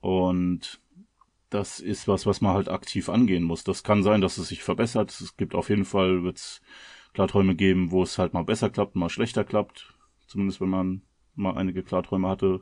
Und 0.00 0.80
das 1.50 1.80
ist 1.80 2.08
was, 2.08 2.26
was 2.26 2.40
man 2.40 2.54
halt 2.54 2.68
aktiv 2.68 3.08
angehen 3.08 3.42
muss. 3.42 3.64
Das 3.64 3.82
kann 3.82 4.02
sein, 4.02 4.20
dass 4.20 4.38
es 4.38 4.48
sich 4.48 4.62
verbessert. 4.62 5.10
Es 5.20 5.36
gibt 5.36 5.54
auf 5.54 5.68
jeden 5.68 5.84
Fall, 5.84 6.22
wird's 6.22 6.62
Klarträume 7.12 7.56
geben, 7.56 7.90
wo 7.90 8.02
es 8.02 8.18
halt 8.18 8.34
mal 8.34 8.44
besser 8.44 8.70
klappt, 8.70 8.94
mal 8.94 9.10
schlechter 9.10 9.44
klappt. 9.44 9.94
Zumindest 10.26 10.60
wenn 10.60 10.68
man 10.68 11.02
mal 11.34 11.56
einige 11.56 11.82
Klarträume 11.82 12.28
hatte, 12.28 12.60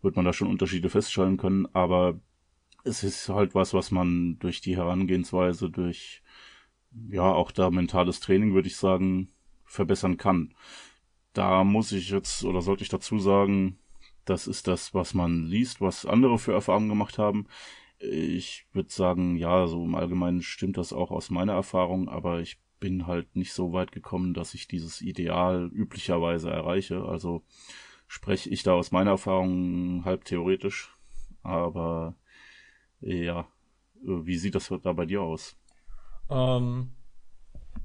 wird 0.00 0.16
man 0.16 0.24
da 0.24 0.32
schon 0.32 0.48
Unterschiede 0.48 0.88
feststellen 0.88 1.36
können. 1.36 1.68
Aber 1.74 2.18
es 2.84 3.04
ist 3.04 3.28
halt 3.28 3.54
was, 3.54 3.74
was 3.74 3.90
man 3.90 4.38
durch 4.38 4.60
die 4.60 4.76
Herangehensweise, 4.76 5.68
durch 5.70 6.22
ja 7.10 7.32
auch 7.32 7.50
da 7.50 7.70
mentales 7.70 8.20
Training, 8.20 8.54
würde 8.54 8.68
ich 8.68 8.76
sagen, 8.76 9.28
verbessern 9.64 10.16
kann. 10.16 10.54
Da 11.32 11.64
muss 11.64 11.92
ich 11.92 12.10
jetzt 12.10 12.44
oder 12.44 12.62
sollte 12.62 12.82
ich 12.82 12.88
dazu 12.88 13.18
sagen, 13.18 13.78
das 14.24 14.46
ist 14.46 14.66
das, 14.66 14.94
was 14.94 15.14
man 15.14 15.46
liest, 15.46 15.80
was 15.80 16.04
andere 16.04 16.38
für 16.38 16.52
Erfahrungen 16.52 16.88
gemacht 16.88 17.18
haben. 17.18 17.46
Ich 17.98 18.66
würde 18.72 18.90
sagen, 18.90 19.36
ja, 19.36 19.66
so 19.66 19.84
im 19.84 19.94
Allgemeinen 19.94 20.42
stimmt 20.42 20.76
das 20.76 20.92
auch 20.92 21.10
aus 21.10 21.30
meiner 21.30 21.54
Erfahrung, 21.54 22.08
aber 22.08 22.40
ich 22.40 22.60
bin 22.80 23.06
halt 23.06 23.34
nicht 23.34 23.52
so 23.52 23.72
weit 23.72 23.92
gekommen, 23.92 24.34
dass 24.34 24.54
ich 24.54 24.68
dieses 24.68 25.00
Ideal 25.00 25.70
üblicherweise 25.72 26.50
erreiche. 26.50 27.04
Also 27.04 27.42
spreche 28.06 28.50
ich 28.50 28.62
da 28.62 28.74
aus 28.74 28.92
meiner 28.92 29.12
Erfahrung 29.12 30.04
halb 30.04 30.24
theoretisch. 30.24 30.96
Aber 31.42 32.14
ja, 33.00 33.48
wie 34.02 34.36
sieht 34.36 34.54
das 34.54 34.72
da 34.82 34.92
bei 34.92 35.06
dir 35.06 35.22
aus? 35.22 35.56
Ähm, 36.30 36.92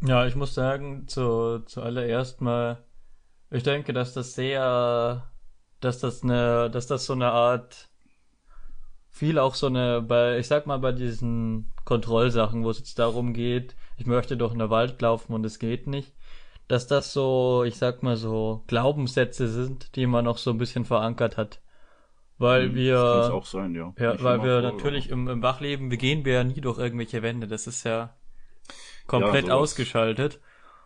ja, 0.05 0.25
ich 0.25 0.35
muss 0.35 0.53
sagen, 0.53 1.07
zu, 1.07 1.63
zuallererst 1.65 2.41
mal, 2.41 2.83
ich 3.49 3.63
denke, 3.63 3.93
dass 3.93 4.13
das 4.13 4.33
sehr, 4.33 5.31
dass 5.79 5.99
das 5.99 6.23
eine, 6.23 6.69
dass 6.69 6.87
das 6.87 7.05
so 7.05 7.13
eine 7.13 7.31
Art, 7.31 7.89
viel 9.09 9.39
auch 9.39 9.55
so 9.55 9.67
eine, 9.67 10.01
bei, 10.01 10.39
ich 10.39 10.47
sag 10.47 10.65
mal, 10.65 10.79
bei 10.79 10.91
diesen 10.91 11.71
Kontrollsachen, 11.85 12.63
wo 12.63 12.69
es 12.69 12.79
jetzt 12.79 12.99
darum 12.99 13.33
geht, 13.33 13.75
ich 13.97 14.05
möchte 14.05 14.37
durch 14.37 14.53
einen 14.53 14.69
Wald 14.69 15.01
laufen 15.01 15.33
und 15.33 15.45
es 15.45 15.59
geht 15.59 15.87
nicht, 15.87 16.13
dass 16.67 16.87
das 16.87 17.13
so, 17.13 17.63
ich 17.63 17.77
sag 17.77 18.03
mal 18.03 18.17
so, 18.17 18.63
Glaubenssätze 18.67 19.47
sind, 19.47 19.95
die 19.95 20.07
man 20.07 20.25
noch 20.25 20.37
so 20.37 20.51
ein 20.51 20.57
bisschen 20.57 20.85
verankert 20.85 21.37
hat. 21.37 21.61
Weil 22.37 22.69
hm, 22.69 22.75
wir. 22.75 23.41
Sein, 23.43 23.75
ja. 23.75 23.93
ja 23.99 24.21
weil 24.23 24.43
wir 24.43 24.61
vor, 24.61 24.71
natürlich 24.71 25.09
im, 25.09 25.27
im 25.27 25.43
Wachleben, 25.43 25.91
wir 25.91 25.97
gehen 25.97 26.25
wir 26.25 26.33
ja 26.33 26.43
nie 26.43 26.61
durch 26.61 26.79
irgendwelche 26.79 27.21
Wände. 27.21 27.47
Das 27.47 27.67
ist 27.67 27.83
ja 27.83 28.15
komplett 29.07 29.47
ja, 29.47 29.53
ausgeschaltet. 29.55 30.39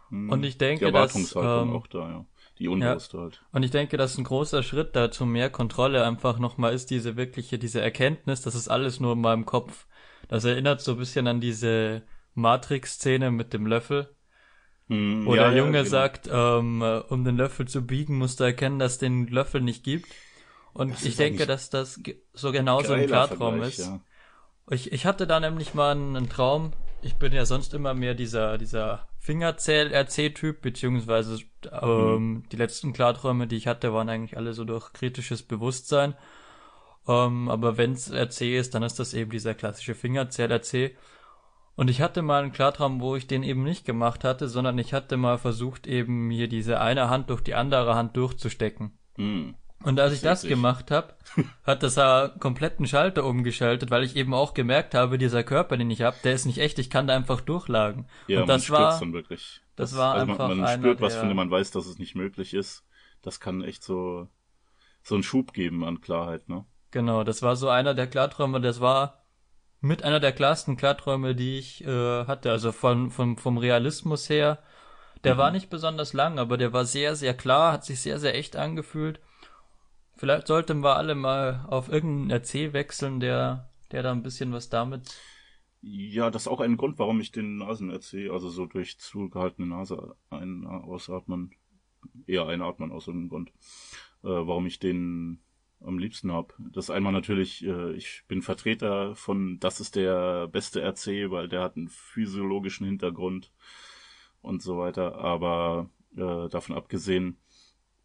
Hm, 0.10 0.30
und 0.30 0.44
ich 0.44 0.58
denke, 0.58 0.92
dass. 0.92 1.16
Ähm, 1.36 1.76
auch 1.76 1.88
da, 1.88 2.10
ja. 2.10 2.26
Die 2.60 2.68
Unbewusste 2.70 3.18
ja. 3.18 3.24
halt. 3.24 3.42
Und 3.52 3.64
ich 3.64 3.72
denke, 3.72 3.98
dass 3.98 4.18
ein 4.18 4.24
großer 4.24 4.64
Schritt 4.64 4.96
dazu 4.96 5.26
mehr 5.26 5.50
Kontrolle 5.50 6.04
einfach 6.04 6.40
nochmal 6.40 6.74
ist, 6.74 6.90
diese 6.90 7.16
wirkliche, 7.16 7.60
diese 7.60 7.82
Erkenntnis, 7.82 8.42
das 8.42 8.56
ist 8.56 8.68
alles 8.68 9.00
nur 9.00 9.14
in 9.14 9.22
meinem 9.22 9.46
Kopf. 9.46 9.86
Das 10.28 10.44
erinnert 10.44 10.82
so 10.82 10.94
ein 10.94 10.98
bisschen 10.98 11.28
an 11.28 11.40
diese 11.40 12.04
Matrix-Szene 12.34 13.32
mit 13.32 13.54
dem 13.54 13.68
Löffel. 13.68 14.10
Hm, 14.88 15.26
wo 15.26 15.36
ja, 15.36 15.50
der 15.50 15.58
Junge 15.58 15.78
ja, 15.78 15.84
genau. 15.84 15.92
sagt, 15.92 16.30
ähm, 16.32 16.82
um 17.10 17.26
den 17.26 17.38
Löffel 17.38 17.68
zu 17.68 17.86
biegen, 17.86 18.18
musst 18.18 18.40
du 18.40 18.46
erkennen, 18.46 18.80
dass 18.80 18.94
es 18.94 18.98
den 18.98 19.28
Löffel 19.28 19.62
nicht 19.62 19.84
gibt. 19.84 20.08
Und 20.74 20.92
das 20.92 21.06
ich 21.06 21.16
denke, 21.16 21.46
dass 21.46 21.70
das 21.70 22.00
so 22.34 22.52
genauso 22.52 22.94
ein 22.94 23.08
Klartraum 23.08 23.62
ist. 23.62 23.80
Ja. 23.80 24.00
Ich, 24.70 24.92
ich 24.92 25.06
hatte 25.06 25.28
da 25.28 25.40
nämlich 25.40 25.74
mal 25.74 25.92
einen, 25.92 26.16
einen 26.16 26.30
Traum. 26.30 26.72
Ich 27.08 27.16
bin 27.16 27.32
ja 27.32 27.46
sonst 27.46 27.74
immer 27.74 27.94
mehr 27.94 28.16
dieser, 28.16 28.58
dieser 28.58 29.08
Fingerzähl-RC-Typ, 29.20 30.62
beziehungsweise 30.62 31.40
ähm, 31.72 32.34
mhm. 32.34 32.44
die 32.52 32.58
letzten 32.58 32.92
Klarträume, 32.92 33.48
die 33.48 33.56
ich 33.56 33.66
hatte, 33.66 33.94
waren 33.94 34.10
eigentlich 34.10 34.36
alle 34.36 34.54
so 34.54 34.66
durch 34.66 34.92
kritisches 34.92 35.42
Bewusstsein. 35.42 36.16
Ähm, 37.08 37.48
aber 37.48 37.78
wenn's 37.78 38.12
RC 38.12 38.42
ist, 38.58 38.76
dann 38.76 38.84
ist 38.84 39.00
das 39.00 39.14
eben 39.14 39.32
dieser 39.32 39.54
klassische 39.54 39.96
Fingerzähl-RC. 39.96 40.98
Und 41.78 41.90
ich 41.90 42.02
hatte 42.02 42.22
mal 42.22 42.44
einen 42.44 42.52
Klartraum, 42.52 43.00
wo 43.00 43.16
ich 43.16 43.26
den 43.26 43.44
eben 43.44 43.64
nicht 43.64 43.86
gemacht 43.86 44.26
hatte, 44.26 44.50
sondern 44.50 44.78
ich 44.78 44.94
hatte 44.94 45.16
mal 45.16 45.38
versucht, 45.38 45.88
eben 45.88 46.28
mir 46.28 46.50
diese 46.50 46.82
eine 46.82 47.10
Hand 47.10 47.30
durch 47.30 47.42
die 47.42 47.56
andere 47.56 47.96
Hand 47.96 48.18
durchzustecken. 48.18 48.98
Mhm. 49.16 49.56
Und 49.84 50.00
als 50.00 50.14
ich 50.14 50.22
das 50.22 50.42
gemacht 50.42 50.90
habe, 50.90 51.14
hat 51.64 51.84
das 51.84 51.96
ja 51.96 52.30
kompletten 52.40 52.88
Schalter 52.88 53.26
umgeschaltet, 53.26 53.92
weil 53.92 54.04
ich 54.04 54.16
eben 54.16 54.34
auch 54.34 54.54
gemerkt 54.54 54.96
habe, 54.96 55.18
dieser 55.18 55.44
Körper, 55.44 55.78
den 55.78 55.92
ich 55.92 56.02
habe, 56.02 56.18
der 56.24 56.34
ist 56.34 56.46
nicht 56.46 56.58
echt, 56.58 56.80
ich 56.80 56.90
kann 56.90 57.08
da 57.08 57.16
einfach 57.16 57.42
durchlagen. 57.42 58.08
Ja, 58.28 58.42
und 58.42 58.50
das 58.50 58.68
man 58.70 58.82
war 58.82 59.00
dann 59.00 59.14
wirklich. 59.14 59.62
Das, 59.76 59.92
das 59.92 60.00
war 60.00 60.16
also 60.16 60.32
einfach 60.32 60.48
man, 60.48 60.58
man 60.58 60.80
spürt 60.80 61.02
was, 61.02 61.16
von 61.16 61.28
dem 61.28 61.38
man 61.38 61.52
weiß, 61.52 61.72
dass 61.72 61.86
es 61.86 62.00
nicht 62.00 62.16
möglich 62.16 62.54
ist. 62.54 62.86
Das 63.22 63.40
kann 63.40 63.64
echt 63.64 63.84
so 63.84 64.28
so 65.04 65.16
einen 65.16 65.24
Schub 65.24 65.54
geben 65.54 65.86
an 65.86 66.02
Klarheit, 66.02 66.50
ne? 66.50 66.66
Genau, 66.92 67.24
das 67.24 67.42
war 67.42 67.56
so 67.56 67.70
einer 67.70 67.94
der 67.94 68.08
Klarträume, 68.08 68.60
das 68.60 68.82
war 68.82 69.24
mit 69.80 70.04
einer 70.04 70.20
der 70.20 70.34
klarsten 70.34 70.76
Klarträume, 70.76 71.36
die 71.36 71.60
ich 71.60 71.86
äh, 71.86 72.26
hatte, 72.26 72.52
also 72.52 72.72
von, 72.72 73.12
von 73.12 73.38
vom 73.38 73.58
Realismus 73.58 74.28
her. 74.30 74.60
Der 75.24 75.36
mhm. 75.36 75.38
war 75.38 75.52
nicht 75.52 75.70
besonders 75.70 76.14
lang, 76.14 76.40
aber 76.40 76.58
der 76.58 76.74
war 76.74 76.86
sehr 76.86 77.16
sehr 77.16 77.36
klar, 77.36 77.74
hat 77.74 77.86
sich 77.86 78.02
sehr 78.02 78.20
sehr 78.20 78.36
echt 78.36 78.56
angefühlt 78.56 79.20
Vielleicht 80.18 80.48
sollten 80.48 80.84
wir 80.84 80.96
alle 80.98 81.16
mal 81.16 81.66
auf 81.68 81.90
irgendeinen 81.90 82.42
RC 82.42 82.74
wechseln, 82.74 83.20
der, 83.20 83.70
der 83.92 84.04
da 84.04 84.12
ein 84.12 84.24
bisschen 84.24 84.52
was 84.52 84.70
damit. 84.70 85.16
Ja, 85.82 86.32
das 86.32 86.44
ist 86.44 86.48
auch 86.48 86.60
ein 86.60 86.76
Grund, 86.76 86.98
warum 86.98 87.20
ich 87.22 87.32
den 87.32 87.58
Nasen-RC, 87.58 88.32
also 88.32 88.50
so 88.50 88.66
durch 88.66 88.98
zugehaltene 88.98 89.68
Nase 89.68 90.16
ein, 90.30 90.66
ausatmen, 90.66 91.52
eher 92.26 92.48
einatmen 92.48 92.92
aus 92.92 93.08
irgendeinem 93.08 93.30
Grund, 93.30 93.50
äh, 94.24 94.30
warum 94.30 94.66
ich 94.66 94.80
den 94.80 95.40
am 95.80 96.00
liebsten 96.00 96.32
hab. 96.32 96.56
Das 96.58 96.90
einmal 96.90 97.14
natürlich, 97.14 97.64
äh, 97.64 97.94
ich 97.94 98.24
bin 98.28 98.42
Vertreter 98.42 99.16
von, 99.16 99.60
das 99.60 99.80
ist 99.80 99.96
der 99.96 100.48
beste 100.48 100.82
RC, 100.82 101.30
weil 101.30 101.48
der 101.48 101.62
hat 101.62 101.78
einen 101.78 101.90
physiologischen 101.90 102.88
Hintergrund 102.88 103.52
und 104.42 104.64
so 104.64 104.80
weiter, 104.80 105.16
aber 105.16 105.90
äh, 106.16 106.50
davon 106.50 106.76
abgesehen, 106.76 107.38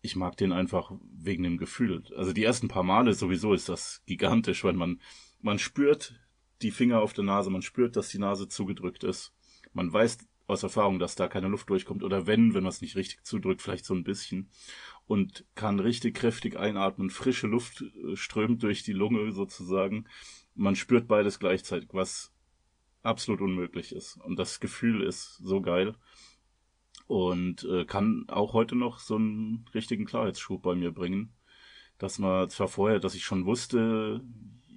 ich 0.03 0.17
mag 0.17 0.37
den 0.37 0.53
einfach 0.53 0.93
wegen 1.15 1.45
dem 1.45 1.57
Gefühl. 1.57 2.03
Also 2.17 2.33
die 2.33 2.45
ersten 2.45 2.69
paar 2.69 2.83
Male 2.83 3.15
sowieso 3.15 3.55
ist 3.55 3.69
das 3.69 4.03
gigantisch, 4.05 4.65
weil 4.65 4.75
man, 4.75 5.01
man 5.41 5.61
spürt 5.61 6.21
die 6.61 6.73
Finger 6.73 7.01
auf 7.01 7.13
der 7.13 7.25
Nase, 7.25 7.51
man 7.51 7.63
spürt, 7.63 7.97
dass 7.97 8.09
die 8.09 8.19
Nase 8.19 8.49
zugedrückt 8.49 9.05
ist. 9.05 9.33
Man 9.73 9.93
weiß 9.93 10.19
aus 10.49 10.65
Erfahrung, 10.65 10.99
dass 10.99 11.15
da 11.15 11.29
keine 11.29 11.49
Luft 11.49 11.71
durchkommt 11.71 12.03
oder 12.03 12.27
wenn, 12.27 12.53
wenn 12.53 12.65
man 12.65 12.71
es 12.71 12.83
nicht 12.83 12.97
richtig 12.97 13.25
zudrückt, 13.25 13.63
vielleicht 13.63 13.85
so 13.85 13.95
ein 13.95 14.03
bisschen 14.03 14.51
und 15.07 15.45
kann 15.55 15.79
richtig 15.79 16.17
kräftig 16.17 16.59
einatmen. 16.59 17.09
Frische 17.09 17.47
Luft 17.47 17.83
äh, 17.83 18.17
strömt 18.17 18.63
durch 18.65 18.83
die 18.83 18.93
Lunge 18.93 19.31
sozusagen. 19.33 20.07
Man 20.55 20.75
spürt 20.75 21.07
beides 21.07 21.39
gleichzeitig, 21.39 21.91
was 21.93 22.33
absolut 23.03 23.41
unmöglich 23.41 23.93
ist. 23.93 24.17
Und 24.17 24.37
das 24.37 24.59
Gefühl 24.59 25.03
ist 25.03 25.37
so 25.39 25.61
geil 25.61 25.95
und 27.07 27.65
äh, 27.65 27.85
kann 27.85 28.25
auch 28.29 28.53
heute 28.53 28.77
noch 28.77 28.99
so 28.99 29.17
einen 29.17 29.67
richtigen 29.75 30.05
Klarheitsschub 30.05 30.63
bei 30.63 30.75
mir 30.75 30.93
bringen. 30.93 31.33
Dass 31.99 32.19
man 32.19 32.49
zwar 32.51 32.69
vorher, 32.69 32.99
dass 32.99 33.15
ich 33.15 33.25
schon 33.25 33.47
wusste, 33.47 34.23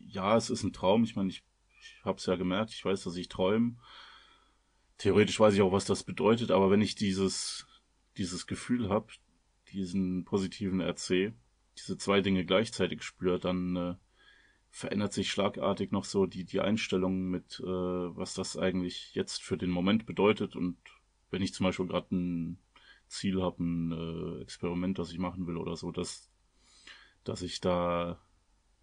ja, 0.08 0.38
es 0.38 0.50
ist 0.50 0.64
ein 0.64 0.74
Traum. 0.74 1.04
Ich 1.04 1.16
meine, 1.16 1.30
ich, 1.30 1.44
ich 1.80 1.96
habe 2.04 2.18
es 2.18 2.26
ja 2.26 2.36
gemerkt, 2.36 2.72
ich 2.72 2.84
weiß, 2.84 3.04
dass 3.04 3.16
ich 3.16 3.30
träume. 3.30 3.76
Theoretisch 4.98 5.40
weiß 5.40 5.54
ich 5.54 5.62
auch, 5.62 5.72
was 5.72 5.86
das 5.86 6.04
bedeutet, 6.04 6.52
aber 6.52 6.72
wenn 6.72 6.82
ich 6.82 6.96
dieses 6.96 7.68
dieses 8.18 8.48
Gefühl 8.48 8.90
habe, 8.90 9.08
diesen 9.72 10.24
positiven 10.26 10.82
RC, 10.82 11.34
diese 11.78 11.98
zwei 11.98 12.22
Dinge 12.22 12.46
gleichzeitig 12.46 13.04
spüre, 13.04 13.40
dann 13.40 13.76
äh, 13.76 13.96
verändert 14.70 15.14
sich 15.14 15.32
schlagartig 15.32 15.92
noch 15.92 16.06
so 16.06 16.26
die 16.26 16.46
die 16.46 16.62
Einstellung 16.62 17.30
mit, 17.30 17.60
äh, 17.60 17.66
was 17.66 18.34
das 18.34 18.58
eigentlich 18.58 19.14
jetzt 19.14 19.44
für 19.44 19.58
den 19.58 19.70
Moment 19.70 20.06
bedeutet 20.06 20.56
und 20.56 20.78
wenn 21.32 21.42
ich 21.42 21.54
zum 21.54 21.66
Beispiel 21.66 21.88
gerade 21.88 22.16
ein 22.16 22.60
Ziel 23.08 23.42
habe, 23.42 23.64
ein 23.64 23.92
äh, 23.92 24.42
Experiment, 24.42 25.00
das 25.00 25.12
ich 25.12 25.20
machen 25.20 25.48
will 25.48 25.58
oder 25.58 25.76
so, 25.76 25.92
dass, 25.92 26.32
dass 27.24 27.42
ich 27.42 27.62
da, 27.62 28.20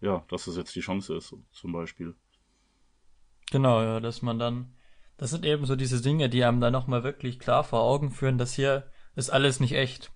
ja, 0.01 0.23
dass 0.29 0.45
das 0.45 0.57
jetzt 0.57 0.75
die 0.75 0.81
Chance 0.81 1.15
ist, 1.15 1.35
zum 1.51 1.71
Beispiel. 1.71 2.15
Genau, 3.51 3.81
ja, 3.81 3.99
dass 3.99 4.21
man 4.21 4.39
dann, 4.39 4.73
das 5.17 5.29
sind 5.29 5.45
eben 5.45 5.65
so 5.65 5.75
diese 5.75 6.01
Dinge, 6.01 6.29
die 6.29 6.43
einem 6.43 6.61
dann 6.61 6.73
nochmal 6.73 7.03
wirklich 7.03 7.39
klar 7.39 7.63
vor 7.63 7.81
Augen 7.81 8.11
führen, 8.11 8.37
dass 8.37 8.53
hier 8.53 8.89
ist 9.15 9.29
alles 9.29 9.59
nicht 9.59 9.73
echt. 9.73 10.11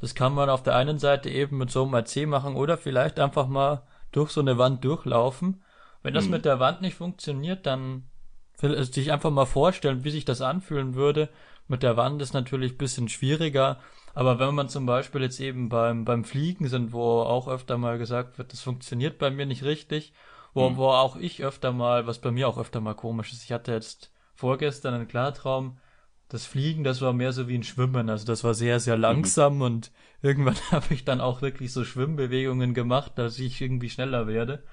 Das 0.00 0.14
kann 0.14 0.34
man 0.34 0.50
auf 0.50 0.62
der 0.62 0.76
einen 0.76 0.98
Seite 0.98 1.30
eben 1.30 1.58
mit 1.58 1.70
so 1.70 1.82
einem 1.82 1.94
AC 1.94 2.26
machen 2.26 2.54
oder 2.54 2.76
vielleicht 2.76 3.18
einfach 3.18 3.48
mal 3.48 3.86
durch 4.12 4.30
so 4.30 4.40
eine 4.40 4.58
Wand 4.58 4.84
durchlaufen. 4.84 5.62
Wenn 6.02 6.14
das 6.14 6.24
hm. 6.24 6.32
mit 6.32 6.44
der 6.44 6.60
Wand 6.60 6.82
nicht 6.82 6.94
funktioniert, 6.94 7.66
dann 7.66 8.04
sich 8.58 9.12
einfach 9.12 9.30
mal 9.30 9.46
vorstellen, 9.46 10.04
wie 10.04 10.10
sich 10.10 10.24
das 10.24 10.40
anfühlen 10.40 10.94
würde, 10.94 11.28
mit 11.68 11.82
der 11.82 11.96
Wand 11.96 12.22
ist 12.22 12.32
natürlich 12.32 12.72
ein 12.72 12.78
bisschen 12.78 13.08
schwieriger, 13.08 13.78
aber 14.14 14.38
wenn 14.38 14.54
man 14.54 14.68
zum 14.68 14.86
Beispiel 14.86 15.22
jetzt 15.22 15.40
eben 15.40 15.68
beim, 15.68 16.04
beim 16.04 16.24
Fliegen 16.24 16.68
sind, 16.68 16.92
wo 16.92 17.20
auch 17.20 17.48
öfter 17.48 17.76
mal 17.76 17.98
gesagt 17.98 18.38
wird, 18.38 18.52
das 18.52 18.62
funktioniert 18.62 19.18
bei 19.18 19.30
mir 19.30 19.46
nicht 19.46 19.62
richtig, 19.62 20.12
wo, 20.54 20.70
mhm. 20.70 20.76
wo 20.76 20.88
auch 20.88 21.16
ich 21.16 21.44
öfter 21.44 21.72
mal, 21.72 22.06
was 22.06 22.20
bei 22.20 22.30
mir 22.30 22.48
auch 22.48 22.58
öfter 22.58 22.80
mal 22.80 22.94
komisch 22.94 23.32
ist, 23.32 23.44
ich 23.44 23.52
hatte 23.52 23.72
jetzt 23.72 24.12
vorgestern 24.34 24.94
einen 24.94 25.08
Klartraum, 25.08 25.78
das 26.28 26.44
Fliegen, 26.44 26.82
das 26.82 27.00
war 27.02 27.12
mehr 27.12 27.32
so 27.32 27.46
wie 27.46 27.56
ein 27.56 27.62
Schwimmen, 27.62 28.10
also 28.10 28.24
das 28.26 28.42
war 28.42 28.54
sehr, 28.54 28.80
sehr 28.80 28.96
langsam 28.96 29.56
mhm. 29.56 29.62
und 29.62 29.92
irgendwann 30.22 30.56
habe 30.70 30.94
ich 30.94 31.04
dann 31.04 31.20
auch 31.20 31.42
wirklich 31.42 31.72
so 31.72 31.84
Schwimmbewegungen 31.84 32.74
gemacht, 32.74 33.12
dass 33.16 33.38
ich 33.38 33.60
irgendwie 33.60 33.90
schneller 33.90 34.26
werde. 34.26 34.64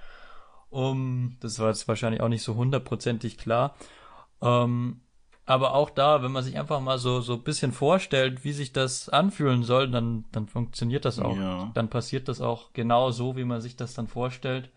Um, 0.70 1.38
das 1.40 1.60
war 1.60 1.68
jetzt 1.68 1.88
wahrscheinlich 1.88 2.22
auch 2.22 2.30
nicht 2.30 2.42
so 2.42 2.56
hundertprozentig 2.56 3.38
klar. 3.38 3.76
Ähm, 4.42 5.02
aber 5.46 5.74
auch 5.74 5.90
da, 5.90 6.24
wenn 6.24 6.32
man 6.32 6.44
sich 6.44 6.58
einfach 6.58 6.80
mal 6.80 6.98
so 6.98 7.22
so 7.22 7.34
ein 7.34 7.44
bisschen 7.44 7.72
vorstellt, 7.72 8.44
wie 8.44 8.54
sich 8.54 8.72
das 8.72 9.10
anfühlen 9.10 9.64
soll, 9.64 9.90
dann 9.90 10.26
dann 10.32 10.48
funktioniert 10.48 11.06
das 11.06 11.20
auch. 11.20 11.36
Ja. 11.36 11.72
Dann 11.74 11.90
passiert 11.90 12.28
das 12.28 12.42
auch 12.42 12.72
genau 12.74 13.12
so, 13.12 13.36
wie 13.36 13.44
man 13.44 13.62
sich 13.62 13.76
das 13.76 13.94
dann 13.94 14.08
vorstellt. 14.08 14.72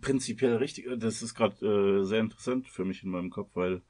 Prinzipiell 0.00 0.56
richtig. 0.56 0.86
Das 0.98 1.22
ist 1.22 1.34
gerade 1.34 1.66
äh, 1.66 2.04
sehr 2.04 2.20
interessant 2.20 2.68
für 2.68 2.84
mich 2.84 3.02
in 3.02 3.10
meinem 3.10 3.30
Kopf, 3.30 3.50
weil 3.54 3.82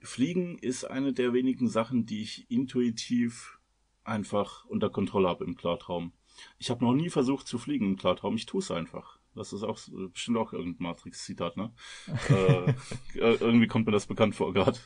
Fliegen 0.00 0.58
ist 0.58 0.84
eine 0.84 1.12
der 1.12 1.32
wenigen 1.32 1.68
Sachen, 1.68 2.06
die 2.06 2.22
ich 2.22 2.50
intuitiv 2.50 3.58
einfach 4.04 4.64
unter 4.66 4.90
Kontrolle 4.90 5.28
habe 5.28 5.44
im 5.44 5.56
Klartraum. 5.56 6.12
ich 6.58 6.70
habe 6.70 6.84
noch 6.84 6.94
nie 6.94 7.10
versucht 7.10 7.46
zu 7.46 7.58
fliegen 7.58 7.86
im 7.86 7.96
Klartraum, 7.96 8.36
ich 8.36 8.46
tue 8.46 8.60
es 8.60 8.70
einfach. 8.70 9.18
Das 9.34 9.52
ist 9.52 9.62
auch 9.62 9.78
bestimmt 10.12 10.38
auch 10.38 10.52
irgendein 10.52 10.84
Matrix-Zitat, 10.84 11.56
ne? 11.56 11.72
äh, 12.28 12.74
irgendwie 13.14 13.66
kommt 13.66 13.86
mir 13.86 13.92
das 13.92 14.06
bekannt 14.06 14.34
vor 14.34 14.52
gerade. 14.52 14.78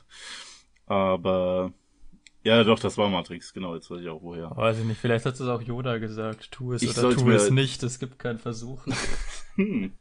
Aber 0.87 1.73
ja, 2.45 2.65
doch, 2.65 2.79
das 2.79 2.97
war 2.97 3.11
Matrix, 3.11 3.53
genau, 3.53 3.75
jetzt 3.75 3.91
weiß 3.91 4.01
ich 4.01 4.09
auch 4.09 4.23
woher. 4.23 4.57
Weiß 4.57 4.79
ich 4.79 4.85
nicht, 4.85 4.99
vielleicht 4.99 5.27
hat 5.27 5.35
es 5.35 5.43
auch 5.43 5.61
Yoda 5.61 5.99
gesagt, 5.99 6.51
tu 6.51 6.73
es 6.73 6.83
ich 6.83 6.97
oder 6.97 7.15
tu 7.15 7.31
es 7.31 7.51
nicht, 7.51 7.83
es 7.83 7.99
gibt 7.99 8.19
keinen 8.19 8.39
Versuch. 8.39 8.87
hm. 9.57 9.93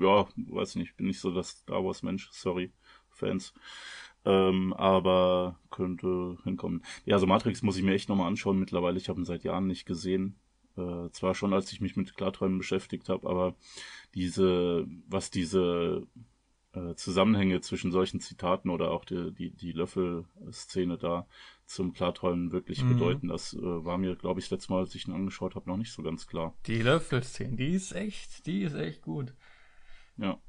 Ja, 0.00 0.26
weiß 0.36 0.74
nicht, 0.74 0.96
bin 0.96 1.06
nicht 1.06 1.20
so 1.20 1.30
das 1.30 1.50
Star 1.50 1.84
Wars 1.84 2.02
Mensch, 2.02 2.28
sorry, 2.32 2.72
Fans. 3.10 3.54
Ähm, 4.24 4.72
aber 4.72 5.60
könnte 5.70 6.36
hinkommen. 6.44 6.84
Ja, 7.04 7.18
so 7.18 7.26
Matrix 7.26 7.62
muss 7.62 7.76
ich 7.76 7.82
mir 7.82 7.94
echt 7.94 8.08
nochmal 8.08 8.28
anschauen 8.28 8.58
mittlerweile. 8.58 8.96
Ich 8.96 9.08
habe 9.08 9.20
ihn 9.20 9.24
seit 9.24 9.44
Jahren 9.44 9.66
nicht 9.66 9.84
gesehen. 9.84 10.40
Äh, 10.76 11.10
zwar 11.10 11.34
schon, 11.34 11.52
als 11.52 11.72
ich 11.72 11.80
mich 11.80 11.96
mit 11.96 12.14
Klarträumen 12.14 12.58
beschäftigt 12.58 13.08
habe, 13.08 13.28
aber 13.28 13.54
diese, 14.14 14.86
was 15.08 15.30
diese 15.30 16.06
äh, 16.72 16.94
Zusammenhänge 16.94 17.60
zwischen 17.60 17.92
solchen 17.92 18.20
Zitaten 18.20 18.70
oder 18.70 18.90
auch 18.90 19.04
die, 19.04 19.32
die, 19.32 19.50
die 19.50 19.72
Löffel-Szene 19.72 20.96
da 20.96 21.26
zum 21.66 21.92
Klarträumen 21.92 22.52
wirklich 22.52 22.82
mhm. 22.82 22.94
bedeuten, 22.94 23.28
das 23.28 23.52
äh, 23.54 23.60
war 23.60 23.98
mir, 23.98 24.16
glaube 24.16 24.40
ich, 24.40 24.50
letztes 24.50 24.70
Mal, 24.70 24.80
als 24.80 24.94
ich 24.94 25.06
ihn 25.06 25.14
angeschaut 25.14 25.54
habe, 25.54 25.68
noch 25.68 25.76
nicht 25.76 25.92
so 25.92 26.02
ganz 26.02 26.26
klar. 26.26 26.54
Die 26.66 26.80
Löffel-Szene, 26.80 27.56
die 27.56 27.72
ist 27.74 27.92
echt, 27.92 28.46
die 28.46 28.62
ist 28.62 28.74
echt 28.74 29.02
gut. 29.02 29.34
Ja. 30.16 30.40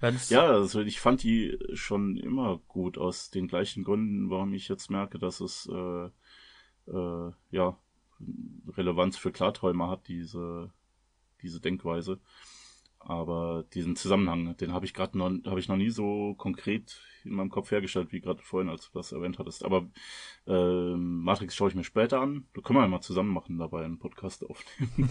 Wenn's 0.00 0.28
ja, 0.28 0.44
also 0.46 0.80
ich 0.80 1.00
fand 1.00 1.22
die 1.22 1.56
schon 1.72 2.16
immer 2.16 2.60
gut 2.66 2.98
aus 2.98 3.30
den 3.30 3.46
gleichen 3.46 3.84
Gründen, 3.84 4.28
warum 4.30 4.52
ich 4.52 4.68
jetzt 4.68 4.90
merke, 4.90 5.18
dass 5.18 5.40
es 5.40 5.68
äh, 5.72 6.10
äh, 6.90 7.32
ja 7.50 7.78
Relevanz 8.76 9.16
für 9.16 9.32
Klarträumer 9.32 9.88
hat, 9.88 10.08
diese, 10.08 10.72
diese 11.42 11.60
Denkweise. 11.60 12.20
Aber 12.98 13.64
diesen 13.74 13.96
Zusammenhang, 13.96 14.56
den 14.56 14.72
habe 14.72 14.86
ich 14.86 14.94
gerade 14.94 15.18
noch, 15.18 15.30
habe 15.44 15.60
ich 15.60 15.68
noch 15.68 15.76
nie 15.76 15.90
so 15.90 16.34
konkret 16.38 17.02
in 17.24 17.32
meinem 17.32 17.50
Kopf 17.50 17.70
hergestellt, 17.70 18.12
wie 18.12 18.20
gerade 18.20 18.42
vorhin, 18.42 18.70
als 18.70 18.90
du 18.90 18.98
das 18.98 19.12
erwähnt 19.12 19.38
hattest. 19.38 19.62
Aber 19.62 19.90
äh, 20.46 20.94
Matrix 20.96 21.54
schaue 21.54 21.68
ich 21.68 21.74
mir 21.74 21.84
später 21.84 22.20
an. 22.20 22.46
Da 22.54 22.62
können 22.62 22.78
wir 22.78 22.82
ja 22.82 22.88
mal 22.88 23.02
zusammen 23.02 23.32
machen, 23.32 23.58
dabei 23.58 23.84
einen 23.84 23.98
Podcast 23.98 24.44
aufnehmen. 24.48 25.10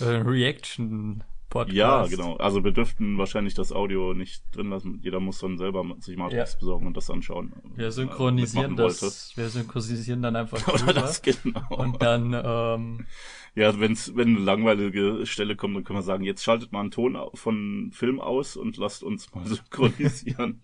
Reaction 0.00 1.22
Podcast. 1.50 1.76
Ja, 1.76 2.06
genau. 2.06 2.36
Also 2.36 2.64
wir 2.64 2.72
dürften 2.72 3.18
wahrscheinlich 3.18 3.54
das 3.54 3.72
Audio 3.72 4.14
nicht 4.14 4.44
drin 4.56 4.70
lassen. 4.70 5.00
Jeder 5.02 5.20
muss 5.20 5.40
dann 5.40 5.58
selber 5.58 5.84
sich 5.98 6.16
Matrix 6.16 6.54
ja. 6.54 6.58
besorgen 6.58 6.86
und 6.86 6.96
das 6.96 7.10
anschauen. 7.10 7.52
Wir 7.74 7.88
äh, 7.88 7.90
synchronisieren 7.90 8.76
das. 8.76 9.36
Wir 9.36 9.48
synchronisieren 9.50 10.22
dann 10.22 10.36
einfach 10.36 10.66
Oder 10.72 10.94
das 10.94 11.20
genau. 11.20 11.66
Und 11.70 12.00
dann 12.00 12.32
ähm, 12.42 13.06
ja, 13.54 13.78
wenn's, 13.80 14.14
wenn 14.14 14.36
eine 14.36 14.44
langweilige 14.44 15.26
Stelle 15.26 15.56
kommt, 15.56 15.76
dann 15.76 15.84
können 15.84 15.98
wir 15.98 16.04
sagen, 16.04 16.24
jetzt 16.24 16.44
schaltet 16.44 16.72
mal 16.72 16.80
einen 16.80 16.92
Ton 16.92 17.18
von 17.34 17.90
Film 17.92 18.20
aus 18.20 18.56
und 18.56 18.76
lasst 18.76 19.02
uns 19.02 19.34
mal 19.34 19.44
synchronisieren. 19.46 20.60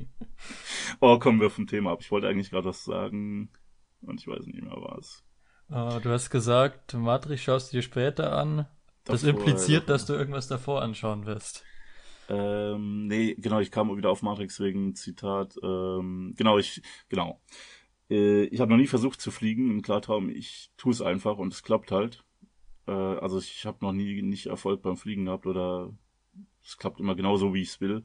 oh, 1.00 1.18
kommen 1.18 1.40
wir 1.40 1.50
vom 1.50 1.66
Thema 1.66 1.92
ab. 1.92 1.98
Ich 2.02 2.10
wollte 2.10 2.28
eigentlich 2.28 2.50
gerade 2.50 2.68
was 2.68 2.84
sagen 2.84 3.50
und 4.02 4.20
ich 4.20 4.28
weiß 4.28 4.46
nicht 4.46 4.62
mehr 4.62 4.76
was. 4.76 5.24
Uh, 5.68 5.98
du 6.00 6.10
hast 6.10 6.30
gesagt, 6.30 6.94
Matrix 6.94 7.42
schaust 7.42 7.72
du 7.72 7.78
dir 7.78 7.82
später 7.82 8.36
an. 8.36 8.66
Das 9.06 9.22
impliziert, 9.22 9.88
dass 9.88 10.06
du 10.06 10.12
irgendwas 10.12 10.48
davor 10.48 10.82
anschauen 10.82 11.26
wirst. 11.26 11.64
Ähm, 12.28 13.06
nee, 13.06 13.34
genau, 13.38 13.60
ich 13.60 13.70
kam 13.70 13.96
wieder 13.96 14.10
auf 14.10 14.22
Matrix 14.22 14.58
wegen 14.60 14.94
Zitat. 14.94 15.56
Ähm, 15.62 16.34
genau, 16.36 16.58
ich, 16.58 16.82
genau. 17.08 17.40
Äh, 18.10 18.44
ich 18.44 18.60
habe 18.60 18.70
noch 18.70 18.78
nie 18.78 18.88
versucht 18.88 19.20
zu 19.20 19.30
fliegen 19.30 19.70
im 19.70 19.82
Klartraum. 19.82 20.28
Ich 20.28 20.70
tue 20.76 20.92
es 20.92 21.00
einfach 21.00 21.38
und 21.38 21.52
es 21.52 21.62
klappt 21.62 21.92
halt. 21.92 22.24
Äh, 22.86 22.92
also 22.92 23.38
ich 23.38 23.64
habe 23.64 23.78
noch 23.80 23.92
nie 23.92 24.22
nicht 24.22 24.46
Erfolg 24.46 24.82
beim 24.82 24.96
Fliegen 24.96 25.26
gehabt 25.26 25.46
oder 25.46 25.92
es 26.64 26.76
klappt 26.78 27.00
immer 27.00 27.14
genauso, 27.14 27.54
wie 27.54 27.62
ich 27.62 27.68
es 27.68 27.80
will. 27.80 28.04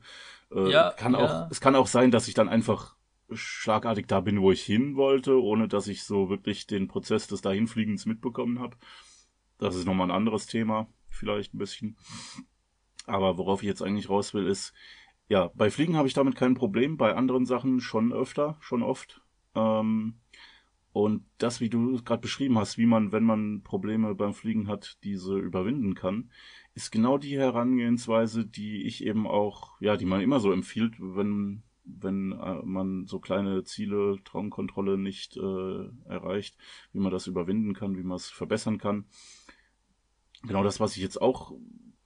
Äh, 0.54 0.72
ja, 0.72 0.92
kann 0.92 1.14
ja. 1.14 1.46
auch, 1.46 1.52
es 1.52 1.62
kann 1.62 1.76
auch 1.76 1.88
sein, 1.88 2.12
dass 2.12 2.28
ich 2.28 2.34
dann 2.34 2.50
einfach 2.50 2.96
schlagartig 3.32 4.08
da 4.08 4.20
bin, 4.20 4.42
wo 4.42 4.52
ich 4.52 4.62
hin 4.62 4.96
wollte, 4.96 5.42
ohne 5.42 5.68
dass 5.68 5.88
ich 5.88 6.04
so 6.04 6.30
wirklich 6.30 6.68
den 6.68 6.88
Prozess 6.88 7.28
des 7.28 7.42
Dahinfliegens 7.42 8.06
mitbekommen 8.06 8.60
habe. 8.60 8.78
Das 9.58 9.76
ist 9.76 9.86
nochmal 9.86 10.08
ein 10.08 10.16
anderes 10.16 10.48
Thema, 10.48 10.88
vielleicht 11.12 11.54
ein 11.54 11.60
bisschen. 11.60 11.98
Aber 13.06 13.38
worauf 13.38 13.62
ich 13.62 13.68
jetzt 13.68 13.82
eigentlich 13.82 14.10
raus 14.10 14.34
will, 14.34 14.48
ist, 14.48 14.74
ja, 15.28 15.50
bei 15.56 15.70
Fliegen 15.70 15.96
habe 15.96 16.08
ich 16.08 16.14
damit 16.14 16.36
kein 16.36 16.56
Problem, 16.56 16.98
bei 16.98 17.16
anderen 17.16 17.46
Sachen 17.46 17.80
schon 17.80 18.12
öfter, 18.14 18.58
schon 18.60 18.84
oft. 18.84 19.22
Ähm, 19.56 20.16
und 20.94 21.24
das, 21.38 21.62
wie 21.62 21.70
du 21.70 22.02
gerade 22.04 22.22
beschrieben 22.22 22.58
hast, 22.58 22.78
wie 22.78 22.86
man, 22.86 23.12
wenn 23.12 23.24
man 23.24 23.62
Probleme 23.64 24.14
beim 24.14 24.34
Fliegen 24.34 24.68
hat, 24.68 24.98
diese 25.04 25.38
überwinden 25.38 25.96
kann, 25.96 26.32
ist 26.74 26.92
genau 26.92 27.18
die 27.18 27.38
Herangehensweise, 27.38 28.46
die 28.46 28.84
ich 28.84 29.06
eben 29.06 29.26
auch, 29.26 29.80
ja, 29.80 29.96
die 29.96 30.06
man 30.06 30.22
immer 30.22 30.40
so 30.40 30.52
empfiehlt, 30.52 30.96
wenn 31.00 31.64
wenn 31.84 32.32
äh, 32.34 32.62
man 32.64 33.06
so 33.06 33.20
kleine 33.20 33.64
Ziele, 33.64 34.18
Traumkontrolle 34.24 34.98
nicht 34.98 35.36
äh, 35.36 35.90
erreicht, 36.06 36.58
wie 36.94 37.00
man 37.00 37.12
das 37.12 37.28
überwinden 37.28 37.74
kann, 37.74 37.98
wie 37.98 38.04
man 38.04 38.18
es 38.18 38.30
verbessern 38.30 38.78
kann 38.78 39.06
genau 40.44 40.64
das, 40.64 40.80
was 40.80 40.96
ich 40.96 41.02
jetzt 41.02 41.22
auch 41.22 41.54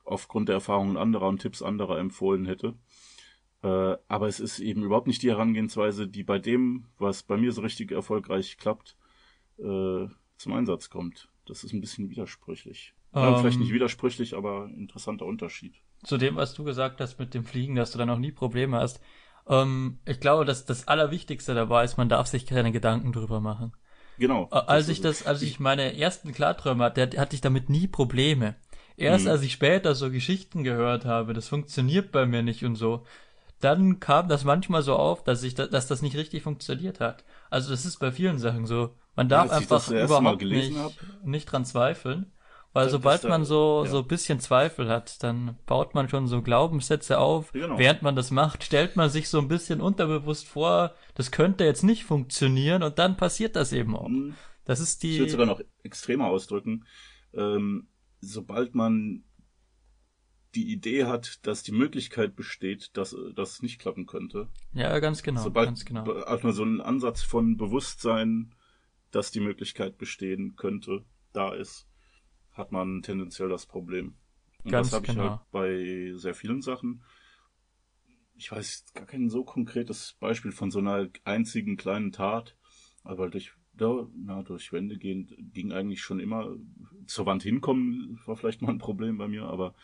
aufgrund 0.04 0.50
der 0.50 0.56
Erfahrungen 0.56 0.98
anderer 0.98 1.28
und 1.28 1.42
Tipps 1.42 1.62
anderer 1.62 1.98
empfohlen 1.98 2.46
hätte. 2.46 2.76
Äh, 3.64 3.98
aber 4.08 4.28
es 4.28 4.40
ist 4.40 4.60
eben 4.60 4.84
überhaupt 4.84 5.08
nicht 5.08 5.24
die 5.24 5.30
Herangehensweise, 5.30 6.08
die 6.08 6.24
bei 6.24 6.38
dem, 6.38 6.86
was 6.98 7.24
bei 7.24 7.38
mir 7.38 7.52
so 7.52 7.62
richtig 7.62 7.92
erfolgreich 7.92 8.58
klappt, 8.58 8.96
äh, 9.58 10.08
zum 10.38 10.54
Einsatz 10.54 10.90
kommt. 10.90 11.30
Das 11.46 11.64
ist 11.64 11.74
ein 11.74 11.82
bisschen 11.82 12.10
widersprüchlich. 12.10 12.94
Um, 13.12 13.22
ja, 13.22 13.38
vielleicht 13.38 13.60
nicht 13.60 13.70
ähm. 13.70 13.76
widersprüchlich, 13.76 14.36
aber 14.36 14.70
interessanter 14.76 15.26
Unterschied. 15.26 15.76
Zu 16.04 16.18
dem, 16.18 16.36
was 16.36 16.54
du 16.54 16.64
gesagt 16.64 17.00
hast 17.00 17.18
mit 17.18 17.34
dem 17.34 17.46
Fliegen, 17.46 17.76
dass 17.76 17.92
du 17.92 17.98
da 17.98 18.06
noch 18.06 18.20
nie 18.20 18.32
Probleme 18.32 18.78
hast. 18.78 19.00
Ähm, 19.48 20.00
ich 20.06 20.20
glaube, 20.20 20.46
dass 20.46 20.66
das 20.66 20.88
Allerwichtigste 20.88 21.56
dabei 21.56 21.86
ist, 21.86 21.98
man 21.98 22.10
darf 22.10 22.28
sich 22.28 22.46
keine 22.46 22.72
Gedanken 22.72 23.14
drüber 23.14 23.40
machen. 23.40 23.72
Genau. 24.18 24.46
Als 24.50 24.90
ich 24.90 25.02
das, 25.02 25.26
als 25.26 25.42
ich 25.42 25.60
meine 25.60 25.98
ersten 25.98 26.34
Klarträume 26.34 26.84
hatte, 26.84 27.10
hatte 27.18 27.36
ich 27.36 27.42
damit 27.42 27.70
nie 27.70 27.88
Probleme. 27.88 28.56
Erst 28.98 29.26
mhm. 29.26 29.32
als 29.32 29.42
ich 29.42 29.52
später 29.52 29.94
so 29.94 30.10
Geschichten 30.10 30.64
gehört 30.64 31.06
habe, 31.06 31.34
das 31.34 31.48
funktioniert 31.48 32.12
bei 32.12 32.26
mir 32.26 32.44
nicht 32.44 32.64
und 32.64 32.76
so, 32.76 33.06
dann 33.60 34.00
kam 34.00 34.30
das 34.30 34.44
manchmal 34.44 34.82
so 34.82 34.96
auf, 34.96 35.24
dass 35.24 35.44
ich, 35.44 35.56
dass 35.56 35.88
das 35.88 36.02
nicht 36.02 36.16
richtig 36.16 36.44
funktioniert 36.44 37.00
hat. 37.00 37.24
Also 37.50 37.72
das 37.72 37.86
ist 37.86 38.00
bei 38.00 38.12
vielen 38.12 38.40
Sachen 38.40 38.66
so. 38.66 38.96
Man 39.16 39.30
darf 39.30 39.48
ja, 39.48 39.58
einfach 39.58 39.90
überhaupt 39.90 40.42
nicht, 40.42 40.74
nicht 41.24 41.46
dran 41.46 41.66
zweifeln. 41.66 42.32
Weil 42.76 42.90
sobald 42.90 43.24
man 43.24 43.46
so, 43.46 43.84
ja. 43.86 43.90
so 43.90 44.00
ein 44.00 44.08
bisschen 44.08 44.42
Zweifel 44.42 44.90
hat, 44.90 45.24
dann 45.24 45.58
baut 45.66 45.96
man 45.96 46.10
schon 46.10 46.28
so 46.28 46.42
Glaubenssätze 46.42 47.20
auf. 47.20 47.54
Genau. 47.54 47.80
Während 47.80 48.02
man 48.02 48.18
das 48.18 48.32
macht, 48.32 48.66
stellt 48.66 48.98
man 48.98 49.10
sich 49.10 49.30
so 49.30 49.40
ein 49.40 49.48
bisschen 49.48 49.80
unterbewusst 49.80 50.46
vor, 50.46 50.94
das 51.14 51.32
könnte 51.32 51.64
jetzt 51.64 51.86
nicht 51.86 52.04
funktionieren 52.04 52.84
und 52.84 53.00
dann 53.00 53.16
passiert 53.16 53.56
das 53.56 53.72
eben 53.72 53.96
auch. 53.96 54.10
Mhm. 54.10 54.36
Das 54.66 54.82
ist 54.82 55.04
die. 55.04 55.14
Ich 55.14 55.20
würde 55.20 55.32
sogar 55.32 55.46
noch 55.46 55.62
extremer 55.84 56.28
ausdrücken. 56.28 56.84
Ähm, 57.34 57.88
sobald 58.20 58.76
man 58.76 59.24
die 60.54 60.70
Idee 60.70 61.06
hat, 61.06 61.48
dass 61.48 61.64
die 61.64 61.72
Möglichkeit 61.72 62.36
besteht, 62.36 62.98
dass 62.98 63.16
das 63.36 63.62
nicht 63.62 63.80
klappen 63.80 64.06
könnte. 64.06 64.50
Ja, 64.74 65.00
ganz 65.00 65.24
genau. 65.24 65.44
Sobald 65.44 65.68
ganz 65.68 65.86
genau. 65.86 66.08
hat 66.26 66.44
man 66.44 66.52
so 66.52 66.64
einen 66.64 66.82
Ansatz 66.82 67.22
von 67.22 67.56
Bewusstsein, 67.56 68.54
dass 69.12 69.32
die 69.32 69.40
Möglichkeit 69.40 69.98
bestehen 69.98 70.58
könnte, 70.58 71.06
da 71.32 71.54
ist, 71.54 71.88
hat 72.56 72.72
man 72.72 73.02
tendenziell 73.02 73.50
das 73.50 73.66
Problem. 73.66 74.16
Und 74.64 74.72
Ganz 74.72 74.90
das 74.90 74.96
habe 74.96 75.08
genau. 75.08 75.24
ich 75.24 75.30
halt 75.30 75.52
bei 75.52 76.14
sehr 76.16 76.34
vielen 76.34 76.62
Sachen. 76.62 77.04
Ich 78.36 78.52
weiß 78.52 78.86
gar 78.94 79.06
kein 79.06 79.30
so 79.30 79.44
konkretes 79.44 80.18
Beispiel 80.20 80.52
von 80.52 80.72
so 80.72 80.80
einer 80.80 81.08
einzigen 81.24 81.78
kleinen 81.78 82.12
Tat, 82.12 82.58
aber 83.04 83.30
durch, 83.30 83.54
na, 83.78 84.42
durch 84.44 84.74
Wände 84.74 84.98
gehen 84.98 85.52
ging 85.54 85.72
eigentlich 85.72 86.02
schon 86.02 86.20
immer. 86.20 86.56
Zur 87.06 87.26
Wand 87.26 87.44
hinkommen 87.44 88.20
war 88.26 88.36
vielleicht 88.36 88.62
mal 88.62 88.72
ein 88.72 88.80
Problem 88.80 89.18
bei 89.18 89.28
mir, 89.28 89.44
aber 89.44 89.76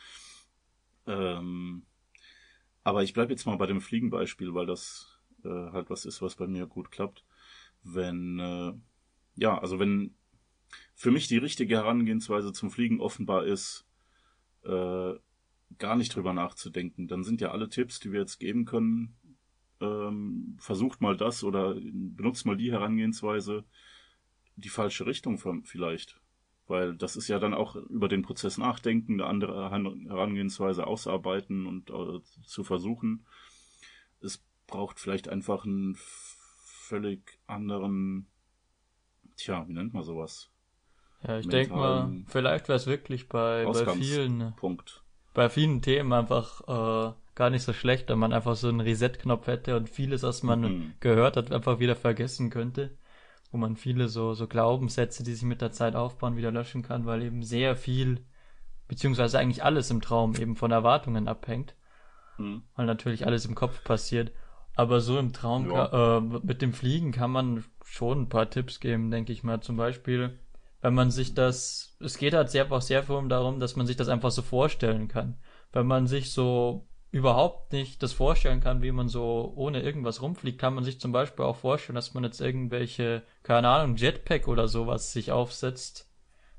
ähm, 1.05 1.83
aber 2.83 3.03
ich 3.03 3.13
bleibe 3.13 3.31
jetzt 3.31 3.45
mal 3.45 3.57
bei 3.57 3.67
dem 3.67 3.81
Fliegenbeispiel, 3.81 4.53
weil 4.53 4.65
das 4.65 5.19
äh, 5.43 5.49
halt 5.49 5.89
was 5.89 6.05
ist, 6.05 6.21
was 6.21 6.35
bei 6.35 6.47
mir 6.47 6.65
gut 6.65 6.91
klappt. 6.91 7.23
Wenn 7.83 8.39
äh, 8.39 8.73
ja, 9.35 9.57
also 9.57 9.79
wenn 9.79 10.15
für 11.01 11.09
mich 11.09 11.27
die 11.27 11.39
richtige 11.39 11.77
Herangehensweise 11.77 12.53
zum 12.53 12.69
Fliegen 12.69 13.01
offenbar 13.01 13.43
ist, 13.43 13.87
äh, 14.63 15.13
gar 15.79 15.95
nicht 15.95 16.15
drüber 16.15 16.31
nachzudenken. 16.31 17.07
Dann 17.07 17.23
sind 17.23 17.41
ja 17.41 17.49
alle 17.49 17.69
Tipps, 17.69 17.99
die 17.99 18.11
wir 18.11 18.19
jetzt 18.19 18.37
geben 18.39 18.65
können, 18.65 19.15
ähm, 19.79 20.57
versucht 20.59 21.01
mal 21.01 21.17
das 21.17 21.43
oder 21.43 21.73
benutzt 21.73 22.45
mal 22.45 22.55
die 22.55 22.71
Herangehensweise, 22.71 23.63
die 24.57 24.69
falsche 24.69 25.07
Richtung 25.07 25.39
vielleicht. 25.63 26.21
Weil 26.67 26.95
das 26.95 27.15
ist 27.15 27.29
ja 27.29 27.39
dann 27.39 27.55
auch 27.55 27.75
über 27.75 28.07
den 28.07 28.21
Prozess 28.21 28.59
nachdenken, 28.59 29.13
eine 29.13 29.25
andere 29.25 29.71
Herangehensweise 29.71 30.85
ausarbeiten 30.85 31.65
und 31.65 31.89
äh, 31.89 32.21
zu 32.45 32.63
versuchen. 32.63 33.25
Es 34.19 34.45
braucht 34.67 34.99
vielleicht 34.99 35.29
einfach 35.29 35.65
einen 35.65 35.97
völlig 35.97 37.39
anderen, 37.47 38.27
tja, 39.35 39.67
wie 39.67 39.73
nennt 39.73 39.95
man 39.95 40.03
sowas? 40.03 40.51
Ja, 41.27 41.37
ich 41.37 41.47
denke 41.47 41.75
mal, 41.75 42.11
vielleicht 42.27 42.67
wäre 42.67 42.77
es 42.77 42.87
wirklich 42.87 43.29
bei, 43.29 43.65
bei 43.65 43.85
vielen 43.93 44.53
Punkt. 44.55 45.03
bei 45.33 45.49
vielen 45.49 45.81
Themen 45.81 46.13
einfach 46.13 46.61
äh, 46.67 47.13
gar 47.35 47.49
nicht 47.49 47.63
so 47.63 47.73
schlecht, 47.73 48.09
wenn 48.09 48.19
man 48.19 48.33
einfach 48.33 48.55
so 48.55 48.69
einen 48.69 48.81
Reset-Knopf 48.81 49.47
hätte 49.47 49.77
und 49.77 49.89
vieles, 49.89 50.23
was 50.23 50.43
man 50.43 50.61
mhm. 50.61 50.93
gehört 50.99 51.37
hat, 51.37 51.51
einfach 51.51 51.79
wieder 51.79 51.95
vergessen 51.95 52.49
könnte. 52.49 52.91
Wo 53.51 53.57
man 53.57 53.75
viele 53.75 54.07
so, 54.07 54.33
so 54.33 54.47
Glaubenssätze, 54.47 55.23
die 55.23 55.33
sich 55.33 55.43
mit 55.43 55.61
der 55.61 55.71
Zeit 55.71 55.95
aufbauen, 55.95 56.37
wieder 56.37 56.51
löschen 56.51 56.83
kann, 56.83 57.05
weil 57.05 57.21
eben 57.21 57.43
sehr 57.43 57.75
viel, 57.75 58.25
beziehungsweise 58.87 59.39
eigentlich 59.39 59.63
alles 59.63 59.91
im 59.91 60.01
Traum 60.01 60.35
eben 60.35 60.55
von 60.55 60.71
Erwartungen 60.71 61.27
abhängt. 61.27 61.75
Mhm. 62.37 62.63
Weil 62.75 62.85
natürlich 62.85 63.25
alles 63.25 63.45
im 63.45 63.55
Kopf 63.55 63.83
passiert. 63.83 64.31
Aber 64.75 65.01
so 65.01 65.19
im 65.19 65.33
Traum 65.33 65.69
ja. 65.69 66.17
äh, 66.17 66.21
mit 66.21 66.61
dem 66.61 66.73
Fliegen 66.73 67.11
kann 67.11 67.31
man 67.31 67.65
schon 67.83 68.21
ein 68.21 68.29
paar 68.29 68.49
Tipps 68.49 68.79
geben, 68.79 69.11
denke 69.11 69.33
ich 69.33 69.43
mal. 69.43 69.59
Zum 69.59 69.75
Beispiel, 69.75 70.39
wenn 70.81 70.93
man 70.93 71.11
sich 71.11 71.33
das, 71.33 71.95
es 71.99 72.17
geht 72.17 72.33
halt 72.33 72.49
sehr, 72.49 72.71
auch 72.71 72.81
sehr 72.81 73.03
viel 73.03 73.27
darum, 73.27 73.59
dass 73.59 73.75
man 73.75 73.85
sich 73.85 73.95
das 73.95 74.09
einfach 74.09 74.31
so 74.31 74.41
vorstellen 74.41 75.07
kann. 75.07 75.37
Wenn 75.71 75.87
man 75.87 76.07
sich 76.07 76.31
so 76.31 76.87
überhaupt 77.11 77.73
nicht 77.73 78.01
das 78.01 78.13
vorstellen 78.13 78.61
kann, 78.61 78.81
wie 78.81 78.91
man 78.91 79.09
so 79.09 79.51
ohne 79.55 79.81
irgendwas 79.81 80.21
rumfliegt, 80.21 80.59
kann 80.59 80.73
man 80.73 80.83
sich 80.83 80.99
zum 80.99 81.11
Beispiel 81.11 81.45
auch 81.45 81.57
vorstellen, 81.57 81.95
dass 81.95 82.13
man 82.13 82.23
jetzt 82.23 82.41
irgendwelche, 82.41 83.23
keine 83.43 83.69
Ahnung, 83.69 83.97
Jetpack 83.97 84.47
oder 84.47 84.67
sowas 84.67 85.11
sich 85.11 85.31
aufsetzt. 85.31 86.09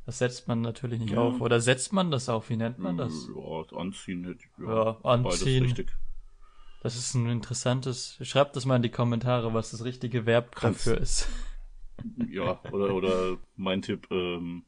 Das 0.05 0.19
setzt 0.19 0.49
man 0.49 0.61
natürlich 0.61 1.01
nicht 1.01 1.13
ja. 1.13 1.21
auf. 1.21 1.41
Oder 1.41 1.61
setzt 1.61 1.93
man 1.93 2.11
das 2.11 2.29
auf? 2.29 2.51
Wie 2.51 2.57
nennt 2.57 2.79
man 2.79 2.97
das? 2.97 3.13
Ja, 3.35 3.79
anziehen 3.79 4.25
hätte 4.25 4.41
ich. 4.41 4.65
Ja, 4.65 4.85
ja 4.85 4.99
anziehen. 5.03 5.87
Das 6.83 6.97
ist 6.97 7.15
ein 7.15 7.29
interessantes. 7.29 8.19
Schreibt 8.23 8.57
das 8.57 8.67
mal 8.67 8.77
in 8.77 8.83
die 8.83 8.91
Kommentare, 8.91 9.55
was 9.55 9.71
das 9.71 9.85
richtige 9.85 10.27
Verb 10.27 10.61
dafür 10.61 10.99
ist. 10.99 11.29
Ja, 12.29 12.61
oder, 12.73 12.95
oder 12.95 13.39
mein 13.57 13.83
Tipp, 13.83 14.09
ähm, 14.11 14.65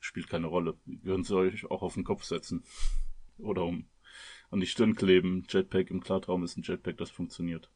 spielt 0.00 0.28
keine 0.28 0.46
Rolle. 0.46 0.74
Ihr 0.86 0.98
könnt 1.12 1.26
sie 1.26 1.36
euch 1.36 1.70
auch 1.70 1.82
auf 1.82 1.94
den 1.94 2.04
Kopf 2.04 2.24
setzen. 2.24 2.64
Oder 3.38 3.64
um 3.64 3.86
an 4.50 4.60
die 4.60 4.66
Stirn 4.66 4.94
kleben. 4.94 5.44
Jetpack 5.48 5.90
im 5.90 6.00
Klartraum 6.00 6.44
ist 6.44 6.56
ein 6.56 6.62
Jetpack, 6.62 6.96
das 6.98 7.10
funktioniert. 7.10 7.68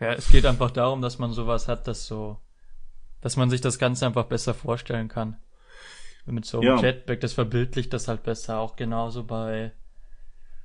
Ja, 0.00 0.12
es 0.12 0.28
geht 0.30 0.46
einfach 0.46 0.70
darum, 0.70 1.02
dass 1.02 1.18
man 1.18 1.32
sowas 1.32 1.68
hat, 1.68 1.86
dass 1.86 2.06
so, 2.06 2.40
dass 3.20 3.36
man 3.36 3.50
sich 3.50 3.60
das 3.60 3.78
Ganze 3.78 4.06
einfach 4.06 4.24
besser 4.24 4.54
vorstellen 4.54 5.08
kann. 5.08 5.36
Mit 6.24 6.44
so 6.44 6.60
einem 6.60 6.78
ja. 6.78 6.80
Jetpack, 6.80 7.20
das 7.20 7.32
verbildlicht 7.32 7.92
das 7.92 8.08
halt 8.08 8.22
besser. 8.22 8.58
Auch 8.58 8.76
genauso 8.76 9.24
bei, 9.24 9.72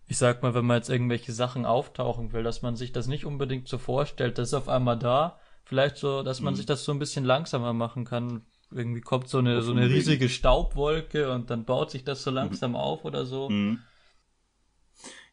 ich 0.07 0.17
sag 0.17 0.43
mal, 0.43 0.53
wenn 0.53 0.65
man 0.65 0.77
jetzt 0.77 0.89
irgendwelche 0.89 1.33
Sachen 1.33 1.65
auftauchen 1.65 2.31
will, 2.31 2.43
dass 2.43 2.61
man 2.61 2.75
sich 2.75 2.91
das 2.91 3.07
nicht 3.07 3.25
unbedingt 3.25 3.67
so 3.67 3.77
vorstellt, 3.77 4.37
das 4.37 4.49
ist 4.49 4.53
auf 4.53 4.69
einmal 4.69 4.97
da. 4.97 5.39
Vielleicht 5.67 5.97
so, 5.97 6.23
dass 6.23 6.39
man 6.39 6.53
mhm. 6.53 6.57
sich 6.57 6.65
das 6.65 6.85
so 6.85 6.93
ein 6.93 6.99
bisschen 6.99 7.25
langsamer 7.25 7.73
machen 7.73 8.05
kann. 8.05 8.45
Irgendwie 8.71 9.01
kommt 9.01 9.27
so 9.27 9.39
eine, 9.39 9.61
so 9.61 9.71
eine 9.73 9.89
riesige 9.89 10.29
Staubwolke 10.29 11.31
und 11.33 11.49
dann 11.49 11.65
baut 11.65 11.91
sich 11.91 12.05
das 12.05 12.23
so 12.23 12.31
langsam 12.31 12.71
mhm. 12.71 12.77
auf 12.77 13.03
oder 13.03 13.25
so. 13.25 13.49
Mhm. 13.49 13.79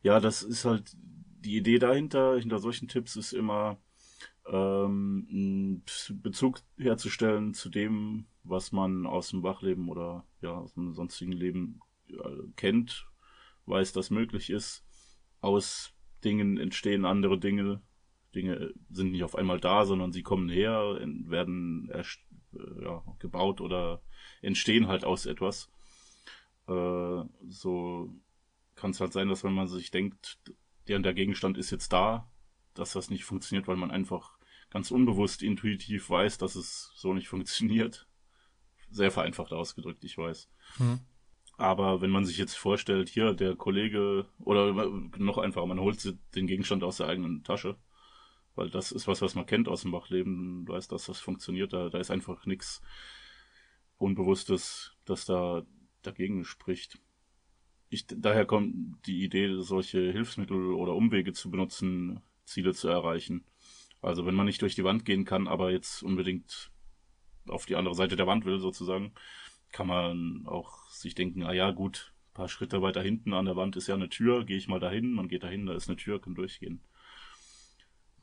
Ja, 0.02 0.18
das 0.18 0.42
ist 0.42 0.64
halt 0.64 0.92
die 1.44 1.56
Idee 1.56 1.78
dahinter, 1.78 2.36
hinter 2.36 2.58
solchen 2.58 2.88
Tipps 2.88 3.14
ist 3.14 3.32
immer 3.32 3.78
ähm, 4.46 5.26
einen 5.30 5.84
Bezug 6.20 6.60
herzustellen 6.78 7.54
zu 7.54 7.68
dem, 7.68 8.26
was 8.42 8.72
man 8.72 9.06
aus 9.06 9.30
dem 9.30 9.44
Wachleben 9.44 9.88
oder 9.88 10.24
ja 10.42 10.50
aus 10.50 10.74
dem 10.74 10.94
sonstigen 10.94 11.32
Leben 11.32 11.80
ja, 12.08 12.24
kennt, 12.56 13.06
weiß, 13.66 13.92
dass 13.92 14.10
möglich 14.10 14.50
ist. 14.50 14.84
Aus 15.40 15.92
Dingen 16.24 16.58
entstehen 16.58 17.04
andere 17.04 17.38
Dinge. 17.38 17.82
Dinge 18.34 18.72
sind 18.90 19.12
nicht 19.12 19.24
auf 19.24 19.36
einmal 19.36 19.60
da, 19.60 19.84
sondern 19.84 20.12
sie 20.12 20.22
kommen 20.22 20.48
her, 20.48 20.98
werden 21.26 21.90
äh, 21.90 22.04
ja, 22.82 23.02
gebaut 23.18 23.60
oder 23.60 24.02
entstehen 24.42 24.88
halt 24.88 25.04
aus 25.04 25.26
etwas. 25.26 25.70
Äh, 26.68 27.22
so 27.48 28.14
kann 28.74 28.90
es 28.90 29.00
halt 29.00 29.12
sein, 29.12 29.28
dass 29.28 29.44
wenn 29.44 29.54
man 29.54 29.68
sich 29.68 29.90
denkt, 29.90 30.38
der 30.88 30.98
der 30.98 31.14
Gegenstand 31.14 31.56
ist 31.58 31.70
jetzt 31.70 31.92
da, 31.92 32.30
dass 32.74 32.92
das 32.92 33.10
nicht 33.10 33.24
funktioniert, 33.24 33.68
weil 33.68 33.76
man 33.76 33.90
einfach 33.90 34.38
ganz 34.70 34.90
unbewusst 34.90 35.42
intuitiv 35.42 36.10
weiß, 36.10 36.38
dass 36.38 36.56
es 36.56 36.92
so 36.96 37.14
nicht 37.14 37.28
funktioniert. 37.34 38.06
Sehr 38.90 39.10
vereinfacht 39.10 39.52
ausgedrückt, 39.52 40.04
ich 40.04 40.18
weiß. 40.18 40.48
Mhm. 40.78 41.00
Aber 41.56 42.00
wenn 42.00 42.10
man 42.10 42.24
sich 42.24 42.36
jetzt 42.36 42.56
vorstellt, 42.56 43.08
hier 43.08 43.32
der 43.32 43.54
Kollege 43.54 44.26
oder 44.40 44.72
noch 45.16 45.38
einfacher, 45.38 45.66
man 45.66 45.80
holt 45.80 46.16
den 46.34 46.46
Gegenstand 46.46 46.82
aus 46.82 46.96
der 46.96 47.06
eigenen 47.06 47.44
Tasche, 47.44 47.76
weil 48.54 48.70
das 48.70 48.92
ist 48.92 49.08
was, 49.08 49.22
was 49.22 49.34
man 49.34 49.46
kennt 49.46 49.68
aus 49.68 49.82
dem 49.82 49.92
Wachleben, 49.92 50.66
weiß, 50.68 50.88
dass 50.88 51.06
das 51.06 51.20
funktioniert, 51.20 51.72
da, 51.72 51.88
da 51.88 51.98
ist 51.98 52.10
einfach 52.10 52.46
nichts 52.46 52.82
Unbewusstes, 53.98 54.96
das 55.04 55.24
da 55.24 55.64
dagegen 56.02 56.44
spricht 56.44 56.98
ich, 57.94 58.06
daher 58.08 58.44
kommt 58.44 59.06
die 59.06 59.24
Idee, 59.24 59.60
solche 59.60 60.12
Hilfsmittel 60.12 60.72
oder 60.72 60.94
Umwege 60.94 61.32
zu 61.32 61.50
benutzen, 61.50 62.20
Ziele 62.44 62.74
zu 62.74 62.88
erreichen. 62.88 63.44
Also 64.02 64.26
wenn 64.26 64.34
man 64.34 64.46
nicht 64.46 64.60
durch 64.60 64.74
die 64.74 64.84
Wand 64.84 65.04
gehen 65.04 65.24
kann, 65.24 65.48
aber 65.48 65.70
jetzt 65.70 66.02
unbedingt 66.02 66.70
auf 67.48 67.66
die 67.66 67.76
andere 67.76 67.94
Seite 67.94 68.16
der 68.16 68.26
Wand 68.26 68.44
will, 68.44 68.58
sozusagen, 68.58 69.12
kann 69.72 69.86
man 69.86 70.46
auch 70.46 70.88
sich 70.90 71.14
denken, 71.14 71.42
ah 71.44 71.52
ja, 71.52 71.70
gut, 71.70 72.12
paar 72.32 72.48
Schritte 72.48 72.82
weiter 72.82 73.02
hinten 73.02 73.32
an 73.32 73.46
der 73.46 73.56
Wand 73.56 73.76
ist 73.76 73.86
ja 73.86 73.94
eine 73.94 74.08
Tür, 74.08 74.44
gehe 74.44 74.56
ich 74.56 74.68
mal 74.68 74.80
dahin, 74.80 75.12
man 75.12 75.28
geht 75.28 75.42
dahin, 75.42 75.66
da 75.66 75.74
ist 75.74 75.88
eine 75.88 75.96
Tür, 75.96 76.20
kann 76.20 76.34
durchgehen. 76.34 76.80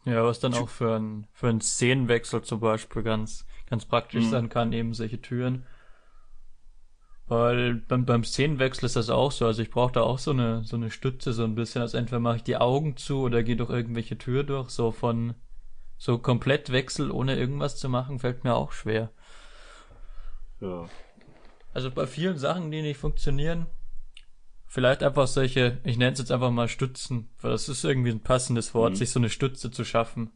Ja, 0.06 0.24
was 0.24 0.40
dann 0.40 0.54
auch 0.56 0.70
für 0.70 0.96
einen 0.96 1.28
für 1.32 1.48
einen 1.48 1.62
Szenenwechsel 1.62 2.42
zum 2.42 2.60
Beispiel 2.60 3.04
ganz, 3.04 3.46
ganz 3.70 3.86
praktisch 3.86 4.26
mhm. 4.26 4.30
sein 4.30 4.50
kann, 4.50 4.74
eben 4.74 4.94
solche 4.94 5.22
Türen. 5.22 5.66
Weil 7.28 7.76
beim, 7.76 8.06
beim 8.06 8.24
Szenenwechsel 8.24 8.88
ist 8.88 8.98
das 8.98 9.10
auch 9.10 9.32
so. 9.32 9.46
Also 9.46 9.62
ich 9.62 9.70
brauche 9.70 9.94
da 9.94 10.02
auch 10.02 10.20
so 10.20 10.32
eine, 10.32 10.66
so 10.66 10.76
eine 10.76 10.92
Stütze, 10.92 11.32
so 11.32 11.44
ein 11.44 11.56
bisschen. 11.56 11.82
Also 11.82 11.98
entweder 11.98 12.20
mache 12.20 12.38
ich 12.38 12.44
die 12.44 12.58
Augen 12.58 12.98
zu 12.98 13.22
oder 13.22 13.42
gehe 13.44 13.56
durch 13.56 13.70
irgendwelche 13.70 14.18
Tür 14.18 14.44
durch. 14.44 14.70
So 14.70 14.92
von 14.92 15.36
so 15.98 16.18
komplett 16.18 16.72
Wechsel, 16.72 17.12
ohne 17.12 17.38
irgendwas 17.38 17.78
zu 17.78 17.88
machen, 17.88 18.20
fällt 18.20 18.44
mir 18.44 18.56
auch 18.56 18.72
schwer. 18.72 19.12
Ja. 20.60 20.90
Also 21.74 21.92
bei 21.92 22.06
vielen 22.06 22.38
Sachen, 22.38 22.72
die 22.72 22.82
nicht 22.82 22.98
funktionieren, 22.98 23.68
vielleicht 24.72 25.04
einfach 25.04 25.28
solche, 25.28 25.82
ich 25.84 25.98
nenne 25.98 26.14
es 26.14 26.20
jetzt 26.20 26.32
einfach 26.32 26.50
mal 26.50 26.70
Stützen, 26.70 27.30
weil 27.42 27.52
das 27.52 27.68
ist 27.68 27.84
irgendwie 27.84 28.12
ein 28.12 28.24
passendes 28.24 28.74
Wort, 28.74 28.92
mhm. 28.92 28.96
sich 28.96 29.10
so 29.10 29.20
eine 29.20 29.30
Stütze 29.30 29.70
zu 29.70 29.84
schaffen. 29.84 30.32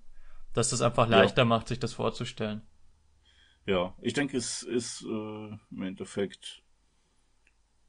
Dass 0.54 0.72
das 0.72 0.82
einfach 0.82 1.08
leichter 1.08 1.44
ja. 1.44 1.46
macht, 1.46 1.70
sich 1.70 1.80
das 1.80 1.94
vorzustellen. 1.94 2.62
Ja, 3.66 3.96
ich 4.02 4.14
denke, 4.14 4.38
es 4.38 4.62
ist 4.62 5.04
äh, 5.04 5.58
im 5.72 5.82
Endeffekt 5.82 6.64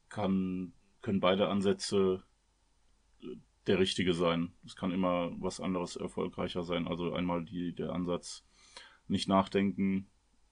kann, 0.08 0.72
können 1.02 1.20
beide 1.20 1.48
Ansätze 1.48 2.22
äh, 3.22 3.36
der 3.66 3.80
richtige 3.80 4.14
sein. 4.14 4.52
Es 4.64 4.76
kann 4.76 4.92
immer 4.92 5.32
was 5.38 5.60
anderes 5.60 5.96
erfolgreicher 5.96 6.62
sein. 6.62 6.86
Also 6.86 7.12
einmal 7.12 7.44
die, 7.44 7.72
der 7.72 7.90
Ansatz, 7.90 8.44
nicht 9.08 9.28
nachdenken, 9.28 10.08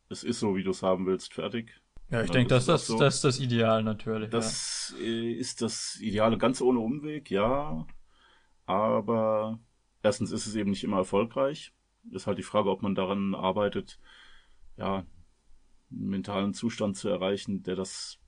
es 0.09 0.25
ist 0.25 0.41
so, 0.41 0.57
wie 0.57 0.65
du 0.65 0.71
es 0.71 0.83
haben 0.83 1.07
willst, 1.07 1.35
fertig. 1.35 1.81
Ja, 2.11 2.23
ich 2.23 2.31
denke, 2.31 2.49
das, 2.49 2.67
das, 2.67 2.87
so. 2.87 2.99
das 2.99 3.17
ist 3.17 3.25
das 3.25 3.41
Ideal 3.41 3.83
natürlich. 3.83 4.31
Das 4.31 4.95
ja. 4.99 5.05
Äh, 5.05 5.33
ist 5.33 5.63
das 5.63 5.99
Ideale, 6.01 6.39
ganz 6.39 6.61
ohne 6.61 6.81
Umweg, 6.81 7.31
ja. 7.31 7.87
Aber 8.67 9.59
erstens 10.03 10.31
ist 10.31 10.47
es 10.47 10.55
eben 10.55 10.71
nicht 10.71 10.85
immer 10.85 10.99
erfolgreich. 10.99 11.73
Ist 12.11 12.27
halt 12.27 12.39
die 12.39 12.43
Frage, 12.43 12.71
ob 12.71 12.83
man 12.83 12.95
daran 12.95 13.35
arbeitet, 13.35 13.99
ja, 14.77 15.07
einen 15.91 16.09
mentalen 16.09 16.55
Zustand 16.55 16.97
zu 16.97 17.09
erreichen, 17.09 17.63
der 17.63 17.77
das 17.77 18.19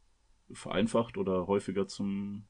vereinfacht 0.50 1.18
oder 1.18 1.46
häufiger 1.46 1.86
zum, 1.86 2.46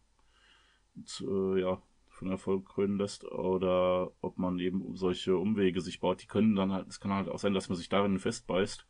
zu, 1.05 1.55
äh, 1.55 1.61
ja, 1.61 1.83
von 2.09 2.31
Erfolg 2.31 2.67
krönen 2.67 2.99
lässt 2.99 3.25
oder 3.25 4.11
ob 4.23 4.39
man 4.39 4.59
eben 4.59 4.97
solche 4.97 5.37
Umwege 5.37 5.83
sich 5.83 6.01
baut, 6.01 6.23
die 6.23 6.27
können 6.27 6.57
dann 6.57 6.73
halt, 6.73 6.89
es 6.89 6.99
kann 6.99 7.13
halt 7.13 7.29
auch 7.29 7.39
sein, 7.39 7.53
dass 7.53 7.69
man 7.69 7.77
sich 7.77 7.91
darin 7.91 8.19
festbeißt 8.19 8.87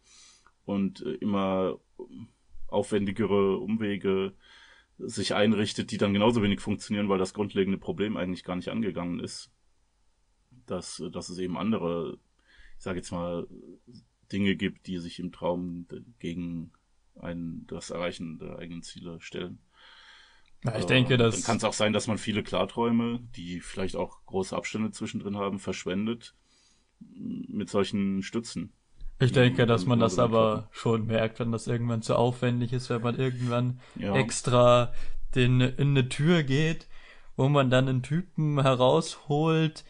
und 0.67 1.01
äh, 1.01 1.13
immer 1.15 1.79
aufwendigere 2.69 3.57
Umwege 3.59 4.35
sich 4.99 5.35
einrichtet, 5.35 5.91
die 5.91 5.99
dann 5.99 6.13
genauso 6.13 6.43
wenig 6.43 6.61
funktionieren, 6.61 7.09
weil 7.09 7.19
das 7.19 7.35
grundlegende 7.35 7.79
Problem 7.79 8.17
eigentlich 8.17 8.45
gar 8.45 8.57
nicht 8.57 8.69
angegangen 8.69 9.21
ist. 9.21 9.51
Dass, 10.67 11.03
dass 11.13 11.29
es 11.29 11.39
eben 11.39 11.57
andere, 11.57 12.19
ich 12.77 12.83
sage 12.83 12.99
jetzt 12.99 13.13
mal, 13.13 13.47
Dinge 14.33 14.57
gibt, 14.57 14.87
die 14.89 14.99
sich 14.99 15.21
im 15.21 15.31
Traum 15.33 15.87
gegen 16.19 16.73
ein, 17.21 17.65
das 17.69 17.91
Erreichen 17.91 18.39
der 18.39 18.59
eigenen 18.59 18.83
Ziele 18.83 19.21
stellen. 19.21 19.61
Ja, 20.65 20.77
ich 20.77 20.85
äh, 20.85 20.89
denke, 20.89 21.17
dass. 21.17 21.37
Dann 21.37 21.45
kann 21.45 21.57
es 21.59 21.65
auch 21.65 21.73
sein, 21.73 21.93
dass 21.93 22.09
man 22.09 22.19
viele 22.19 22.43
Klarträume, 22.43 23.21
die 23.37 23.61
vielleicht 23.61 23.95
auch 23.95 24.25
große 24.27 24.57
Abstände 24.57 24.91
zwischendrin 24.91 25.37
haben, 25.37 25.61
verschwendet 25.61 26.35
mit 26.99 27.69
solchen 27.71 28.23
Stützen. 28.23 28.73
Ich 29.19 29.33
denke, 29.33 29.67
dass 29.67 29.87
man 29.87 29.99
das 29.99 30.19
aber 30.19 30.69
schon 30.73 31.07
merkt, 31.07 31.41
wenn 31.41 31.51
das 31.51 31.67
irgendwann 31.67 32.03
zu 32.03 32.17
aufwendig 32.17 32.73
ist, 32.73 32.91
wenn 32.91 33.03
man 33.03 33.19
irgendwann 33.19 33.81
ja. 33.95 34.15
extra 34.15 34.93
den, 35.35 35.61
in 35.61 35.91
eine 35.91 36.09
Tür 36.09 36.43
geht, 36.43 36.87
wo 37.37 37.49
man 37.49 37.71
dann 37.71 37.89
einen 37.89 38.03
Typen 38.03 38.61
herausholt, 38.61 39.85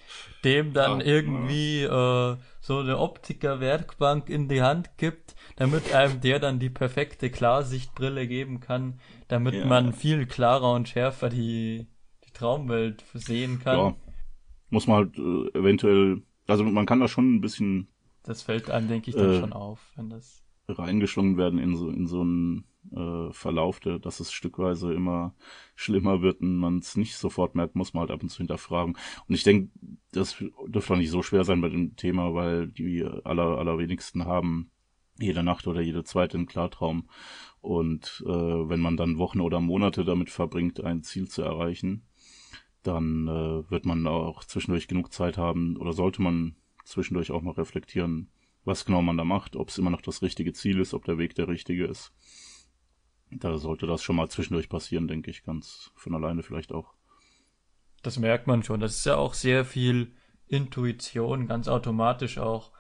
dem 0.45 0.73
dann 0.73 1.01
ja, 1.01 1.07
irgendwie 1.07 1.83
ja. 1.83 2.33
Äh, 2.33 2.37
so 2.61 2.79
eine 2.79 2.99
Optiker-Werkbank 2.99 4.29
in 4.29 4.49
die 4.49 4.63
Hand 4.63 4.91
gibt, 4.97 5.37
damit 5.57 5.95
einem 5.95 6.21
der 6.21 6.41
dann 6.41 6.59
die 6.59 6.71
perfekte 6.71 7.31
Klarsichtbrille 7.31 8.27
geben 8.27 8.61
kann, 8.61 9.01
damit 9.29 9.65
man 9.67 9.93
viel 9.93 10.27
klarer 10.27 10.73
und 10.73 10.89
schärfer 10.89 11.29
die, 11.29 11.87
die 12.25 12.33
Traumwelt 12.33 13.05
sehen 13.15 13.61
kann. 13.61 13.79
Ja. 13.79 13.97
Muss 14.71 14.87
man 14.87 14.97
halt 14.97 15.19
äh, 15.19 15.59
eventuell, 15.59 16.23
also 16.49 16.65
man 16.65 16.87
kann 16.87 17.01
da 17.01 17.09
schon 17.09 17.37
ein 17.37 17.41
bisschen. 17.41 17.89
Das 18.27 18.43
fällt 18.43 18.71
einem, 18.71 18.89
denke 18.89 19.11
ich, 19.11 19.17
dann 19.17 19.31
äh, 19.31 19.41
schon 19.41 19.53
auf, 19.53 19.93
wenn 19.97 20.11
das. 20.11 20.43
reingeschlungen 20.69 21.37
werden 21.37 21.59
in 21.59 21.77
so, 21.77 21.89
in 21.89 22.07
so 22.07 22.21
einen 22.21 22.65
äh, 22.93 23.33
Verlauf, 23.33 23.81
der, 23.81 23.99
dass 23.99 24.21
es 24.21 24.33
stückweise 24.33 24.93
immer 24.93 25.35
schlimmer 25.75 26.23
wird 26.23 26.41
und 26.41 26.57
man 26.57 26.79
es 26.79 26.97
nicht 26.97 27.17
sofort 27.17 27.55
merkt, 27.55 27.77
muss 27.77 27.95
man 27.95 28.03
halt 28.03 28.11
ab 28.11 28.23
und 28.23 28.29
zu 28.29 28.39
hinterfragen. 28.39 28.97
Und 29.29 29.35
ich 29.35 29.45
denke, 29.45 29.71
das 30.13 30.37
dürfte 30.67 30.95
auch 30.95 30.99
nicht 30.99 31.11
so 31.11 31.23
schwer 31.23 31.45
sein 31.45 31.61
bei 31.61 31.69
dem 31.69 31.97
Thema, 31.97 32.35
weil 32.35 32.69
die 32.69 33.05
aller, 33.25 33.59
allerwenigsten 33.59 34.27
haben 34.27 34.71
jede 35.19 35.43
Nacht 35.43 35.67
oder 35.67 35.81
jede 35.81 36.05
zweite 36.05 36.37
einen 36.37 36.47
Klartraum. 36.47 37.09
Und 37.61 38.23
äh, 38.27 38.31
wenn 38.31 38.81
man 38.81 38.97
dann 38.97 39.19
Wochen 39.19 39.41
oder 39.41 39.61
Monate 39.61 40.05
damit 40.05 40.31
verbringt, 40.31 40.83
ein 40.83 41.03
Ziel 41.03 41.29
zu 41.29 41.43
erreichen, 41.43 42.07
dann 42.83 43.27
äh, 43.27 43.71
wird 43.71 43.87
man 43.87 44.07
auch 44.07 44.45
zwischendurch 44.45 44.89
genug 44.89 45.13
Zeit 45.13 45.39
haben 45.39 45.77
oder 45.77 45.93
sollte 45.93 46.23
man 46.23 46.57
zwischendurch 46.87 47.31
auch 47.31 47.43
mal 47.43 47.53
reflektieren, 47.53 48.29
was 48.65 48.85
genau 48.85 49.03
man 49.03 49.17
da 49.17 49.25
macht, 49.25 49.57
ob 49.57 49.69
es 49.69 49.79
immer 49.79 49.91
noch 49.91 50.03
das 50.03 50.23
richtige 50.23 50.53
Ziel 50.53 50.81
ist, 50.81 50.95
ob 50.95 51.05
der 51.05 51.19
Weg 51.19 51.35
der 51.35 51.49
richtige 51.49 51.87
ist. 51.87 52.13
Da 53.31 53.59
sollte 53.59 53.87
das 53.87 54.03
schon 54.03 54.17
mal 54.17 54.29
zwischendurch 54.29 54.69
passieren, 54.69 55.09
denke 55.09 55.31
ich, 55.31 55.45
ganz 55.45 55.91
von 55.97 56.15
alleine 56.15 56.43
vielleicht 56.43 56.73
auch. 56.73 56.95
Das 58.03 58.19
merkt 58.19 58.47
man 58.47 58.63
schon. 58.63 58.81
Das 58.81 58.97
ist 58.97 59.07
ja 59.07 59.17
auch 59.17 59.35
sehr 59.35 59.65
viel 59.65 60.13
Intuition, 60.47 61.49
ganz 61.49 61.67
automatisch 61.67 62.39
auch. 62.39 62.71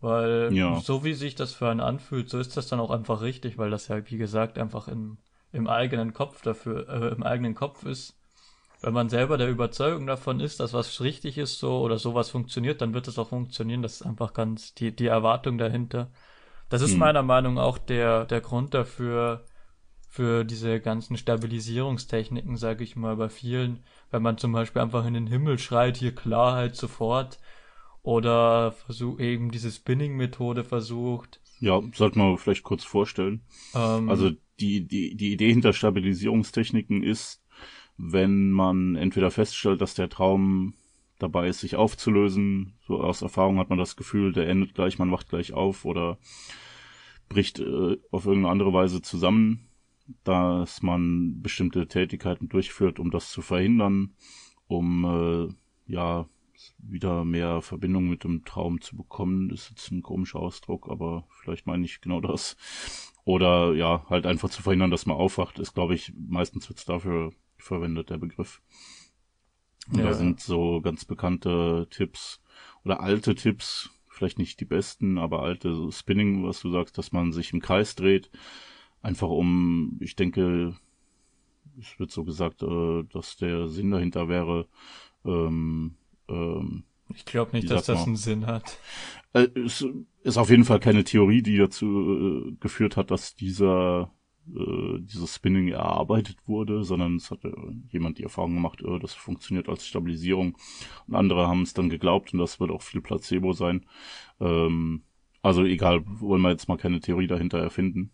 Weil 0.00 0.52
ja. 0.52 0.78
so 0.80 1.02
wie 1.04 1.14
sich 1.14 1.34
das 1.34 1.54
für 1.54 1.70
einen 1.70 1.80
anfühlt, 1.80 2.28
so 2.28 2.38
ist 2.38 2.58
das 2.58 2.68
dann 2.68 2.80
auch 2.80 2.90
einfach 2.90 3.22
richtig, 3.22 3.56
weil 3.56 3.70
das 3.70 3.88
ja, 3.88 4.10
wie 4.10 4.18
gesagt, 4.18 4.58
einfach 4.58 4.88
im, 4.88 5.16
im 5.52 5.66
eigenen 5.66 6.12
Kopf 6.12 6.42
dafür, 6.42 6.86
äh, 6.88 7.14
im 7.14 7.22
eigenen 7.22 7.54
Kopf 7.54 7.84
ist. 7.86 8.14
Wenn 8.84 8.92
man 8.92 9.08
selber 9.08 9.38
der 9.38 9.48
Überzeugung 9.48 10.06
davon 10.06 10.40
ist, 10.40 10.60
dass 10.60 10.74
was 10.74 11.00
richtig 11.00 11.38
ist 11.38 11.58
so 11.58 11.80
oder 11.80 11.98
sowas 11.98 12.28
funktioniert, 12.28 12.82
dann 12.82 12.92
wird 12.92 13.08
es 13.08 13.18
auch 13.18 13.28
funktionieren. 13.28 13.80
Das 13.80 13.94
ist 13.94 14.02
einfach 14.02 14.34
ganz 14.34 14.74
die, 14.74 14.94
die 14.94 15.06
Erwartung 15.06 15.56
dahinter. 15.56 16.10
Das 16.68 16.82
ist 16.82 16.92
hm. 16.92 16.98
meiner 16.98 17.22
Meinung 17.22 17.54
nach 17.54 17.62
auch 17.62 17.78
der, 17.78 18.26
der 18.26 18.40
Grund 18.40 18.74
dafür, 18.74 19.44
für 20.14 20.44
diese 20.44 20.78
ganzen 20.78 21.16
Stabilisierungstechniken, 21.16 22.56
sage 22.56 22.84
ich 22.84 22.94
mal, 22.94 23.16
bei 23.16 23.28
vielen, 23.28 23.82
wenn 24.12 24.22
man 24.22 24.38
zum 24.38 24.52
Beispiel 24.52 24.80
einfach 24.80 25.04
in 25.06 25.14
den 25.14 25.26
Himmel 25.26 25.58
schreit, 25.58 25.96
hier 25.96 26.14
Klarheit 26.14 26.76
sofort, 26.76 27.40
oder 28.04 28.70
versucht 28.70 29.18
eben 29.20 29.50
diese 29.50 29.72
Spinning-Methode 29.72 30.62
versucht. 30.62 31.40
Ja, 31.58 31.82
sollte 31.94 32.20
man 32.20 32.38
vielleicht 32.38 32.62
kurz 32.62 32.84
vorstellen. 32.84 33.42
Ähm, 33.74 34.08
also 34.08 34.30
die, 34.60 34.86
die, 34.86 35.16
die 35.16 35.32
Idee 35.32 35.50
hinter 35.50 35.72
Stabilisierungstechniken 35.72 37.02
ist, 37.02 37.42
wenn 37.96 38.50
man 38.50 38.96
entweder 38.96 39.30
feststellt, 39.30 39.80
dass 39.80 39.94
der 39.94 40.08
Traum 40.08 40.74
dabei 41.18 41.48
ist, 41.48 41.60
sich 41.60 41.76
aufzulösen, 41.76 42.74
so 42.86 43.00
aus 43.00 43.22
Erfahrung 43.22 43.58
hat 43.58 43.70
man 43.70 43.78
das 43.78 43.96
Gefühl, 43.96 44.32
der 44.32 44.48
endet 44.48 44.74
gleich, 44.74 44.98
man 44.98 45.12
wacht 45.12 45.28
gleich 45.28 45.52
auf 45.52 45.84
oder 45.84 46.18
bricht 47.28 47.60
äh, 47.60 47.96
auf 48.10 48.26
irgendeine 48.26 48.50
andere 48.50 48.72
Weise 48.72 49.00
zusammen, 49.00 49.68
dass 50.24 50.82
man 50.82 51.40
bestimmte 51.40 51.88
Tätigkeiten 51.88 52.48
durchführt, 52.48 52.98
um 52.98 53.10
das 53.10 53.30
zu 53.30 53.42
verhindern, 53.42 54.14
um 54.66 55.04
äh, 55.88 55.92
ja 55.92 56.28
wieder 56.78 57.24
mehr 57.24 57.62
Verbindung 57.62 58.08
mit 58.08 58.24
dem 58.24 58.44
Traum 58.44 58.80
zu 58.80 58.96
bekommen. 58.96 59.48
Das 59.48 59.62
ist 59.62 59.70
jetzt 59.70 59.90
ein 59.90 60.02
komischer 60.02 60.40
Ausdruck, 60.40 60.88
aber 60.90 61.26
vielleicht 61.40 61.66
meine 61.66 61.84
ich 61.84 62.00
genau 62.00 62.20
das. 62.20 62.56
Oder 63.24 63.74
ja, 63.74 64.04
halt 64.08 64.26
einfach 64.26 64.50
zu 64.50 64.62
verhindern, 64.62 64.90
dass 64.90 65.06
man 65.06 65.16
aufwacht, 65.16 65.58
ist, 65.58 65.74
glaube 65.74 65.94
ich, 65.94 66.12
meistens 66.16 66.68
wird's 66.68 66.84
dafür 66.84 67.32
verwendet, 67.64 68.10
der 68.10 68.18
Begriff. 68.18 68.62
Und 69.90 69.98
ja. 69.98 70.04
da 70.04 70.14
sind 70.14 70.40
so 70.40 70.80
ganz 70.80 71.04
bekannte 71.04 71.86
Tipps 71.90 72.40
oder 72.84 73.00
alte 73.00 73.34
Tipps, 73.34 73.90
vielleicht 74.08 74.38
nicht 74.38 74.60
die 74.60 74.64
besten, 74.64 75.18
aber 75.18 75.42
alte 75.42 75.74
so 75.74 75.90
Spinning, 75.90 76.44
was 76.44 76.60
du 76.60 76.70
sagst, 76.70 76.96
dass 76.96 77.12
man 77.12 77.32
sich 77.32 77.52
im 77.52 77.60
Kreis 77.60 77.94
dreht, 77.94 78.30
Einfach 79.04 79.28
um, 79.28 79.98
ich 80.00 80.16
denke, 80.16 80.74
es 81.78 81.98
wird 81.98 82.10
so 82.10 82.24
gesagt, 82.24 82.62
äh, 82.62 83.02
dass 83.12 83.36
der 83.36 83.68
Sinn 83.68 83.90
dahinter 83.90 84.30
wäre, 84.30 84.66
ähm, 85.26 85.96
ähm, 86.26 86.84
ich 87.14 87.26
glaube 87.26 87.54
nicht, 87.54 87.70
dass 87.70 87.84
das 87.84 87.98
mal, 87.98 88.06
einen 88.06 88.16
Sinn 88.16 88.46
hat. 88.46 88.78
Äh, 89.34 89.48
es 89.56 89.86
ist 90.22 90.38
auf 90.38 90.48
jeden 90.48 90.64
Fall 90.64 90.80
keine 90.80 91.04
Theorie, 91.04 91.42
die 91.42 91.58
dazu 91.58 92.46
äh, 92.48 92.56
geführt 92.60 92.96
hat, 92.96 93.10
dass 93.10 93.34
dieser 93.34 94.10
äh, 94.48 94.98
dieses 95.00 95.34
Spinning 95.34 95.68
erarbeitet 95.68 96.36
wurde, 96.46 96.84
sondern 96.84 97.16
es 97.16 97.30
hat 97.30 97.44
äh, 97.44 97.52
jemand 97.90 98.18
die 98.18 98.24
Erfahrung 98.24 98.54
gemacht, 98.54 98.82
äh, 98.82 98.98
das 98.98 99.14
funktioniert 99.14 99.68
als 99.68 99.86
Stabilisierung. 99.86 100.56
Und 101.06 101.14
andere 101.14 101.46
haben 101.48 101.62
es 101.62 101.74
dann 101.74 101.88
geglaubt 101.88 102.32
und 102.32 102.38
das 102.38 102.60
wird 102.60 102.70
auch 102.70 102.82
viel 102.82 103.00
Placebo 103.00 103.52
sein. 103.52 103.86
Ähm, 104.40 105.02
also 105.42 105.64
egal, 105.64 106.02
wollen 106.06 106.42
wir 106.42 106.50
jetzt 106.50 106.68
mal 106.68 106.78
keine 106.78 107.00
Theorie 107.00 107.26
dahinter 107.26 107.58
erfinden. 107.58 108.10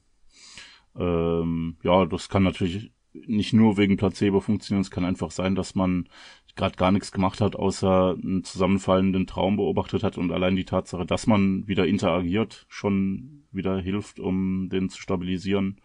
Ähm, 0.97 1.77
ja, 1.83 2.05
das 2.07 2.29
kann 2.29 2.43
natürlich 2.43 2.93
nicht 3.13 3.53
nur 3.53 3.77
wegen 3.77 3.97
Placebo 3.97 4.41
funktionieren, 4.41 4.83
es 4.83 4.91
kann 4.91 5.05
einfach 5.05 5.31
sein, 5.31 5.55
dass 5.55 5.75
man 5.75 6.09
gerade 6.57 6.77
gar 6.77 6.93
nichts 6.93 7.13
gemacht 7.13 7.41
hat, 7.41 7.57
außer 7.57 8.17
einen 8.21 8.45
zusammenfallenden 8.45 9.27
Traum 9.27 9.57
beobachtet 9.57 10.03
hat 10.03 10.19
und 10.19 10.33
allein 10.33 10.57
die 10.57 10.65
Tatsache, 10.65 11.07
dass 11.07 11.27
man 11.27 11.67
wieder 11.67 11.87
interagiert, 11.87 12.67
schon 12.69 13.45
wieder 13.53 13.81
hilft, 13.81 14.21
um 14.21 14.69
den 14.69 14.89
zu 14.89 15.01
stabilisieren. 15.01 15.81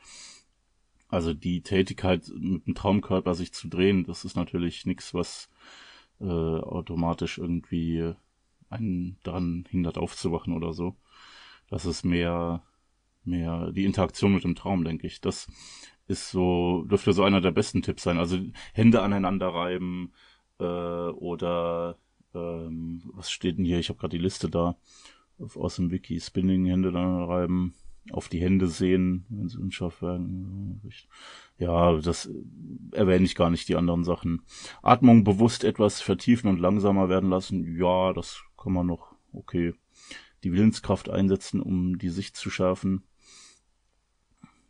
Also 1.16 1.34
die 1.34 1.62
Tätigkeit 1.62 2.30
mit 2.38 2.68
dem 2.68 2.76
Traumkörper 2.76 3.36
sich 3.36 3.54
zu 3.54 3.70
drehen, 3.70 4.04
das 4.04 4.26
ist 4.26 4.36
natürlich 4.36 4.86
nichts, 4.86 5.14
was 5.14 5.50
äh, 6.20 6.26
automatisch 6.26 7.38
irgendwie 7.38 8.14
einen 8.70 9.18
daran 9.24 9.64
hindert 9.70 9.98
aufzuwachen 9.98 10.52
oder 10.54 10.74
so. 10.74 10.98
Das 11.70 11.86
ist 11.86 12.04
mehr 12.04 12.64
mehr 13.24 13.72
die 13.72 13.86
Interaktion 13.86 14.34
mit 14.34 14.44
dem 14.44 14.56
Traum, 14.56 14.84
denke 14.84 15.08
ich. 15.08 15.22
Das 15.22 15.48
ist 16.06 16.32
so, 16.32 16.84
dürfte 16.84 17.14
so 17.14 17.24
einer 17.24 17.40
der 17.40 17.52
besten 17.52 17.82
Tipps 17.82 18.04
sein. 18.04 18.20
Also 18.20 18.38
Hände 18.74 19.02
aneinander 19.02 19.48
reiben 19.48 20.12
äh, 20.60 20.64
oder 20.66 21.98
ähm, 22.34 23.04
was 23.14 23.32
steht 23.32 23.58
denn 23.58 23.64
hier? 23.64 23.80
Ich 23.80 23.88
habe 23.88 24.00
gerade 24.00 24.18
die 24.18 24.22
Liste 24.24 24.50
da 24.50 24.76
aus 25.40 25.78
dem 25.78 25.92
Wiki. 25.92 26.20
Spinning, 26.20 26.66
Hände 26.66 26.90
aneinander 26.90 27.30
reiben, 27.30 27.74
auf 28.12 28.30
die 28.30 28.42
Hände 28.42 28.68
sehen, 28.68 29.26
wenn 29.30 29.48
sie 29.48 29.58
unscharf 29.58 30.02
werden. 30.02 30.82
Ja, 31.58 31.98
das 31.98 32.30
erwähne 32.92 33.26
ich 33.26 33.36
gar 33.36 33.50
nicht, 33.50 33.68
die 33.68 33.76
anderen 33.76 34.04
Sachen. 34.04 34.44
Atmung 34.82 35.24
bewusst 35.24 35.64
etwas 35.64 36.02
vertiefen 36.02 36.50
und 36.50 36.60
langsamer 36.60 37.10
werden 37.10 37.30
lassen. 37.30 37.78
Ja, 37.78 38.14
das 38.14 38.44
kann 38.58 38.74
man 38.74 38.88
noch, 38.88 39.16
okay. 39.34 39.74
Die 40.44 40.54
Willenskraft 40.54 41.10
einsetzen, 41.10 41.62
um 41.62 41.98
die 41.98 42.10
Sicht 42.10 42.36
zu 42.36 42.50
schärfen 42.50 43.04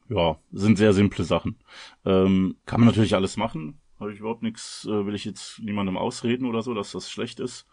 ja, 0.10 0.40
sind 0.52 0.78
sehr 0.78 0.94
simple 0.94 1.24
Sachen. 1.24 1.58
Ähm, 2.06 2.58
kann 2.66 2.80
man 2.80 2.88
natürlich 2.88 3.16
alles 3.16 3.38
machen. 3.38 3.80
Habe 4.00 4.14
ich 4.14 4.20
überhaupt 4.20 4.44
nichts, 4.44 4.86
äh, 4.86 5.06
will 5.06 5.16
ich 5.16 5.26
jetzt 5.26 5.60
niemandem 5.60 5.98
ausreden 5.98 6.46
oder 6.46 6.62
so, 6.62 6.74
dass 6.74 6.92
das 6.92 7.10
schlecht 7.10 7.40
ist. 7.40 7.66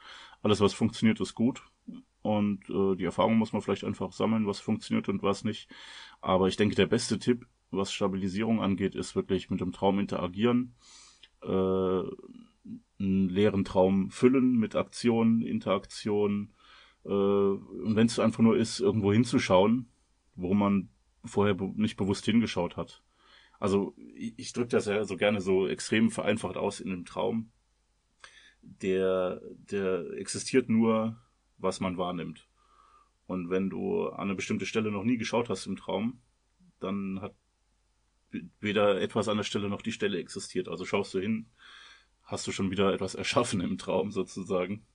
Alles, 0.42 0.60
was 0.60 0.72
funktioniert, 0.72 1.20
ist 1.20 1.34
gut. 1.34 1.62
Und 2.22 2.70
äh, 2.70 2.96
die 2.96 3.04
Erfahrung 3.04 3.36
muss 3.36 3.52
man 3.52 3.62
vielleicht 3.62 3.84
einfach 3.84 4.12
sammeln, 4.12 4.46
was 4.46 4.60
funktioniert 4.60 5.08
und 5.08 5.22
was 5.22 5.44
nicht. 5.44 5.68
Aber 6.20 6.48
ich 6.48 6.56
denke, 6.56 6.76
der 6.76 6.86
beste 6.86 7.18
Tipp, 7.18 7.46
was 7.70 7.92
Stabilisierung 7.92 8.60
angeht, 8.60 8.94
ist 8.94 9.16
wirklich 9.16 9.50
mit 9.50 9.60
dem 9.60 9.72
Traum 9.72 9.98
interagieren. 9.98 10.74
Äh, 11.42 11.48
einen 13.02 13.28
leeren 13.28 13.64
Traum 13.64 14.10
füllen 14.10 14.56
mit 14.56 14.76
Aktionen, 14.76 15.42
Interaktion. 15.42 16.52
Äh, 17.04 17.08
und 17.08 17.96
wenn 17.96 18.06
es 18.06 18.20
einfach 18.20 18.42
nur 18.42 18.56
ist, 18.56 18.78
irgendwo 18.78 19.12
hinzuschauen, 19.12 19.88
wo 20.36 20.54
man 20.54 20.88
vorher 21.24 21.54
be 21.54 21.72
nicht 21.74 21.96
bewusst 21.96 22.24
hingeschaut 22.24 22.76
hat. 22.76 23.02
Also 23.58 23.94
ich, 24.16 24.34
ich 24.36 24.52
drücke 24.52 24.70
das 24.70 24.86
ja 24.86 25.04
so 25.04 25.16
gerne 25.16 25.40
so 25.40 25.66
extrem 25.68 26.10
vereinfacht 26.10 26.56
aus 26.56 26.80
in 26.80 26.92
einem 26.92 27.04
Traum. 27.04 27.50
Der, 28.60 29.40
der 29.54 30.04
existiert 30.16 30.68
nur, 30.68 31.16
was 31.62 31.80
man 31.80 31.98
wahrnimmt. 31.98 32.48
Und 33.26 33.50
wenn 33.50 33.70
du 33.70 34.08
an 34.08 34.28
eine 34.28 34.34
bestimmte 34.34 34.66
Stelle 34.66 34.90
noch 34.90 35.04
nie 35.04 35.16
geschaut 35.16 35.48
hast 35.48 35.66
im 35.66 35.76
Traum, 35.76 36.20
dann 36.80 37.20
hat 37.20 37.34
weder 38.60 39.00
etwas 39.00 39.28
an 39.28 39.36
der 39.36 39.44
Stelle 39.44 39.68
noch 39.68 39.82
die 39.82 39.92
Stelle 39.92 40.18
existiert. 40.18 40.68
Also 40.68 40.84
schaust 40.84 41.14
du 41.14 41.20
hin, 41.20 41.46
hast 42.24 42.46
du 42.46 42.52
schon 42.52 42.70
wieder 42.70 42.92
etwas 42.92 43.14
erschaffen 43.14 43.60
im 43.60 43.78
Traum 43.78 44.10
sozusagen. 44.10 44.86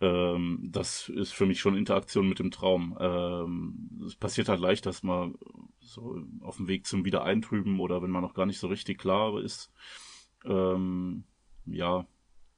Ähm, 0.00 0.60
das 0.70 1.08
ist 1.08 1.32
für 1.32 1.46
mich 1.46 1.60
schon 1.60 1.76
Interaktion 1.76 2.28
mit 2.28 2.38
dem 2.38 2.50
Traum. 2.50 2.96
Ähm, 3.00 4.02
es 4.06 4.14
passiert 4.14 4.48
halt 4.48 4.60
leicht, 4.60 4.86
dass 4.86 5.02
man 5.02 5.36
so 5.80 6.22
auf 6.40 6.56
dem 6.56 6.68
Weg 6.68 6.86
zum 6.86 7.04
Wiedereintrüben 7.04 7.80
oder 7.80 8.02
wenn 8.02 8.10
man 8.10 8.22
noch 8.22 8.34
gar 8.34 8.46
nicht 8.46 8.58
so 8.60 8.68
richtig 8.68 8.98
klar 8.98 9.40
ist, 9.40 9.72
ähm, 10.44 11.24
ja, 11.66 12.06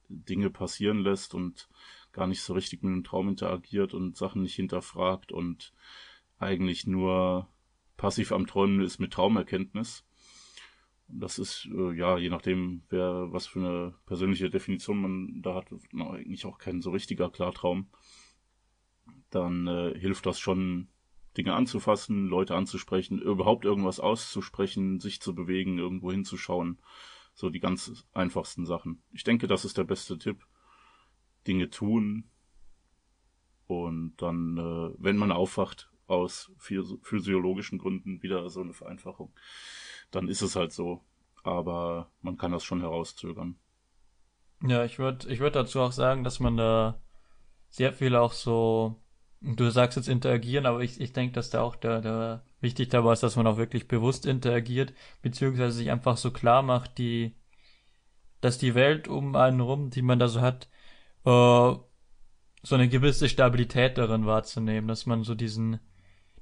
Dinge 0.09 0.49
passieren 0.49 0.99
lässt 0.99 1.33
und 1.33 1.69
gar 2.11 2.27
nicht 2.27 2.41
so 2.41 2.53
richtig 2.53 2.83
mit 2.83 2.93
dem 2.93 3.03
Traum 3.03 3.29
interagiert 3.29 3.93
und 3.93 4.17
Sachen 4.17 4.41
nicht 4.41 4.55
hinterfragt 4.55 5.31
und 5.31 5.73
eigentlich 6.37 6.87
nur 6.87 7.47
passiv 7.97 8.31
am 8.31 8.47
Träumen 8.47 8.81
ist 8.81 8.99
mit 8.99 9.13
Traumerkenntnis. 9.13 10.05
Das 11.07 11.39
ist, 11.39 11.67
äh, 11.71 11.93
ja, 11.93 12.17
je 12.17 12.29
nachdem, 12.29 12.83
wer, 12.89 13.31
was 13.31 13.45
für 13.45 13.59
eine 13.59 13.93
persönliche 14.05 14.49
Definition 14.49 15.01
man 15.01 15.41
da 15.41 15.55
hat, 15.55 15.67
na, 15.91 16.11
eigentlich 16.11 16.45
auch 16.45 16.57
kein 16.57 16.81
so 16.81 16.91
richtiger 16.91 17.29
Klartraum. 17.29 17.89
Dann 19.29 19.67
äh, 19.67 19.99
hilft 19.99 20.25
das 20.25 20.39
schon, 20.39 20.87
Dinge 21.37 21.53
anzufassen, 21.53 22.27
Leute 22.27 22.55
anzusprechen, 22.55 23.21
überhaupt 23.21 23.63
irgendwas 23.63 23.99
auszusprechen, 23.99 24.99
sich 24.99 25.21
zu 25.21 25.33
bewegen, 25.33 25.77
irgendwo 25.77 26.11
hinzuschauen. 26.11 26.79
So 27.33 27.49
die 27.49 27.61
ganz 27.61 28.05
einfachsten 28.13 28.65
Sachen. 28.65 29.01
Ich 29.13 29.23
denke, 29.23 29.47
das 29.47 29.63
ist 29.63 29.77
der 29.77 29.85
beste 29.85 30.17
Tipp. 30.17 30.45
Dinge 31.47 31.69
tun. 31.69 32.29
Und 33.67 34.15
dann, 34.17 34.57
äh, 34.57 34.95
wenn 34.97 35.17
man 35.17 35.31
aufwacht, 35.31 35.89
aus 36.07 36.51
physiologischen 36.57 37.79
Gründen 37.79 38.21
wieder 38.21 38.49
so 38.49 38.59
eine 38.59 38.73
Vereinfachung, 38.73 39.31
dann 40.11 40.27
ist 40.27 40.41
es 40.41 40.57
halt 40.57 40.73
so. 40.73 41.05
Aber 41.43 42.11
man 42.21 42.37
kann 42.37 42.51
das 42.51 42.65
schon 42.65 42.81
herauszögern. 42.81 43.57
Ja, 44.61 44.83
ich 44.83 44.99
würde 44.99 45.29
ich 45.29 45.39
würd 45.39 45.55
dazu 45.55 45.79
auch 45.79 45.93
sagen, 45.93 46.23
dass 46.23 46.39
man 46.39 46.57
da 46.57 47.01
sehr 47.69 47.93
viel 47.93 48.15
auch 48.15 48.33
so 48.33 49.01
Du 49.43 49.71
sagst 49.71 49.97
jetzt 49.97 50.07
interagieren, 50.07 50.67
aber 50.67 50.81
ich, 50.81 51.01
ich 51.01 51.13
denke, 51.13 51.33
dass 51.33 51.49
da 51.49 51.63
auch 51.63 51.75
der, 51.75 51.99
der 52.01 52.43
wichtig 52.59 52.89
dabei 52.89 53.13
ist, 53.13 53.23
dass 53.23 53.35
man 53.37 53.47
auch 53.47 53.57
wirklich 53.57 53.87
bewusst 53.87 54.27
interagiert, 54.27 54.93
beziehungsweise 55.23 55.71
sich 55.77 55.89
einfach 55.89 56.15
so 56.17 56.29
klar 56.29 56.61
macht, 56.61 56.99
die, 56.99 57.35
dass 58.39 58.59
die 58.59 58.75
Welt 58.75 59.07
um 59.07 59.35
einen 59.35 59.59
rum, 59.59 59.89
die 59.89 60.03
man 60.03 60.19
da 60.19 60.27
so 60.27 60.41
hat, 60.41 60.69
äh, 61.25 61.75
so 62.63 62.75
eine 62.75 62.89
gewisse 62.89 63.29
Stabilität 63.29 63.97
darin 63.97 64.25
wahrzunehmen, 64.25 64.87
dass 64.87 65.05
man 65.05 65.23
so 65.23 65.35
diesen, 65.35 65.79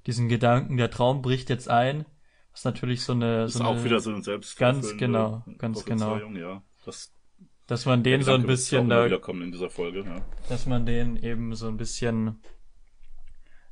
diesen 0.05 0.29
Gedanken, 0.29 0.77
der 0.77 0.91
Traum 0.91 1.21
bricht 1.21 1.49
jetzt 1.49 1.69
ein, 1.69 2.05
was 2.51 2.65
natürlich 2.65 3.03
so 3.03 3.13
eine, 3.13 3.43
das 3.43 3.53
so 3.53 3.59
ist 3.59 3.65
eine, 3.65 3.79
auch 3.79 3.83
wieder 3.83 3.99
so 3.99 4.11
ein 4.11 4.23
selbst 4.23 4.57
ganz 4.57 4.97
genau, 4.97 5.43
ganz 5.57 5.85
genau, 5.85 6.17
ja, 6.17 6.61
das 6.85 7.13
dass 7.67 7.85
man 7.85 8.01
den 8.01 8.23
so 8.23 8.33
ein 8.33 8.47
bisschen 8.47 8.89
da, 8.89 9.05
in 9.05 9.51
dieser 9.51 9.69
Folge, 9.69 9.99
ja. 10.03 10.25
dass 10.49 10.65
man 10.65 10.87
den 10.87 11.17
eben 11.17 11.53
so 11.53 11.67
ein 11.67 11.77
bisschen 11.77 12.41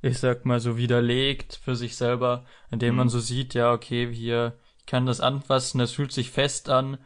ich 0.02 0.20
sag 0.20 0.46
mal, 0.46 0.60
so 0.60 0.78
widerlegt 0.78 1.60
für 1.64 1.76
sich 1.76 1.96
selber, 1.96 2.46
indem 2.72 2.94
mhm. 2.94 2.98
man 2.98 3.10
so 3.10 3.20
sieht, 3.20 3.54
ja, 3.54 3.72
okay, 3.72 4.14
hier, 4.14 4.58
ich 4.80 4.86
kann 4.86 5.06
das 5.06 5.22
anfassen, 5.22 5.80
das 5.80 5.92
fühlt 5.92 6.12
sich 6.12 6.32
fest 6.32 6.70
an, 6.70 6.98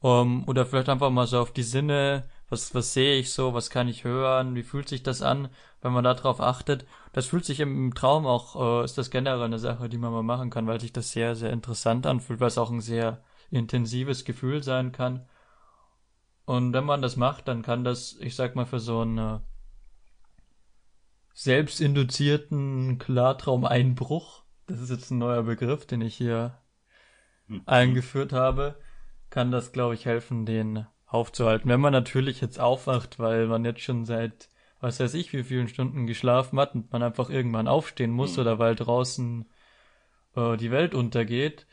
um, 0.00 0.46
oder 0.46 0.64
vielleicht 0.64 0.88
einfach 0.88 1.10
mal 1.10 1.26
so 1.26 1.40
auf 1.40 1.52
die 1.52 1.62
Sinne, 1.62 2.28
was, 2.48 2.74
was 2.74 2.94
sehe 2.94 3.18
ich 3.18 3.32
so, 3.32 3.54
was 3.54 3.70
kann 3.70 3.88
ich 3.88 4.04
hören, 4.04 4.54
wie 4.54 4.62
fühlt 4.62 4.88
sich 4.88 5.02
das 5.02 5.22
an, 5.22 5.48
wenn 5.82 5.92
man 5.92 6.04
darauf 6.04 6.40
achtet. 6.40 6.86
Das 7.12 7.26
fühlt 7.26 7.44
sich 7.44 7.60
im 7.60 7.94
Traum 7.94 8.26
auch, 8.26 8.82
äh, 8.82 8.84
ist 8.84 8.98
das 8.98 9.10
generell 9.10 9.42
eine 9.42 9.58
Sache, 9.58 9.88
die 9.88 9.98
man 9.98 10.12
mal 10.12 10.22
machen 10.22 10.50
kann, 10.50 10.66
weil 10.66 10.80
sich 10.80 10.92
das 10.92 11.12
sehr, 11.12 11.36
sehr 11.36 11.52
interessant 11.52 12.06
anfühlt, 12.06 12.40
weil 12.40 12.48
es 12.48 12.58
auch 12.58 12.70
ein 12.70 12.80
sehr 12.80 13.22
intensives 13.50 14.24
Gefühl 14.24 14.62
sein 14.62 14.92
kann. 14.92 15.26
Und 16.44 16.72
wenn 16.72 16.84
man 16.84 17.02
das 17.02 17.16
macht, 17.16 17.48
dann 17.48 17.62
kann 17.62 17.84
das, 17.84 18.16
ich 18.20 18.34
sag 18.34 18.56
mal, 18.56 18.64
für 18.66 18.80
so 18.80 19.00
eine 19.02 19.42
selbstinduzierten 21.34 22.98
Klartraumeinbruch. 22.98 24.44
Das 24.66 24.80
ist 24.80 24.90
jetzt 24.90 25.10
ein 25.10 25.18
neuer 25.18 25.42
Begriff, 25.42 25.86
den 25.86 26.00
ich 26.00 26.16
hier 26.16 26.58
mhm. 27.46 27.62
eingeführt 27.66 28.32
habe. 28.32 28.80
Kann 29.30 29.50
das, 29.50 29.72
glaube 29.72 29.94
ich, 29.94 30.06
helfen, 30.06 30.46
den 30.46 30.86
aufzuhalten. 31.08 31.70
Wenn 31.70 31.80
man 31.80 31.92
natürlich 31.92 32.40
jetzt 32.40 32.60
aufwacht, 32.60 33.18
weil 33.18 33.46
man 33.46 33.64
jetzt 33.64 33.80
schon 33.80 34.04
seit, 34.04 34.48
was 34.80 35.00
weiß 35.00 35.14
ich, 35.14 35.32
wie 35.32 35.44
vielen 35.44 35.68
Stunden 35.68 36.06
geschlafen 36.06 36.58
hat 36.60 36.74
und 36.74 36.92
man 36.92 37.02
einfach 37.02 37.30
irgendwann 37.30 37.68
aufstehen 37.68 38.10
muss 38.10 38.36
mhm. 38.36 38.42
oder 38.42 38.58
weil 38.58 38.74
draußen 38.76 39.46
äh, 40.36 40.56
die 40.56 40.70
Welt 40.70 40.94
untergeht, 40.94 41.66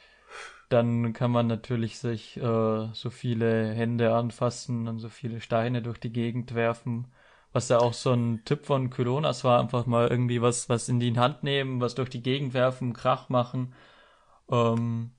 dann 0.69 1.13
kann 1.13 1.31
man 1.31 1.47
natürlich 1.47 1.99
sich 1.99 2.37
äh, 2.37 2.89
so 2.93 3.09
viele 3.09 3.71
Hände 3.73 4.15
anfassen 4.15 4.87
und 4.87 4.99
so 4.99 5.09
viele 5.09 5.41
Steine 5.41 5.81
durch 5.81 5.99
die 5.99 6.11
Gegend 6.11 6.55
werfen 6.55 7.07
was 7.55 7.69
ja 7.69 7.79
auch 7.79 7.93
so 7.93 8.11
ein 8.11 8.43
Tipp 8.43 8.65
von 8.65 8.89
Kylonas 8.89 9.45
war, 9.45 9.61
einfach 9.61 9.85
mal 9.85 10.09
irgendwie 10.09 10.41
was, 10.41 10.67
was 10.67 10.89
in 10.89 10.99
die 10.99 11.17
Hand 11.17 11.43
nehmen, 11.43 11.79
was 11.79 11.95
durch 11.95 12.09
die 12.09 12.21
Gegend 12.21 12.53
werfen, 12.53 12.91
Krach 12.91 13.29
machen. 13.29 13.73
Ähm, 14.51 15.11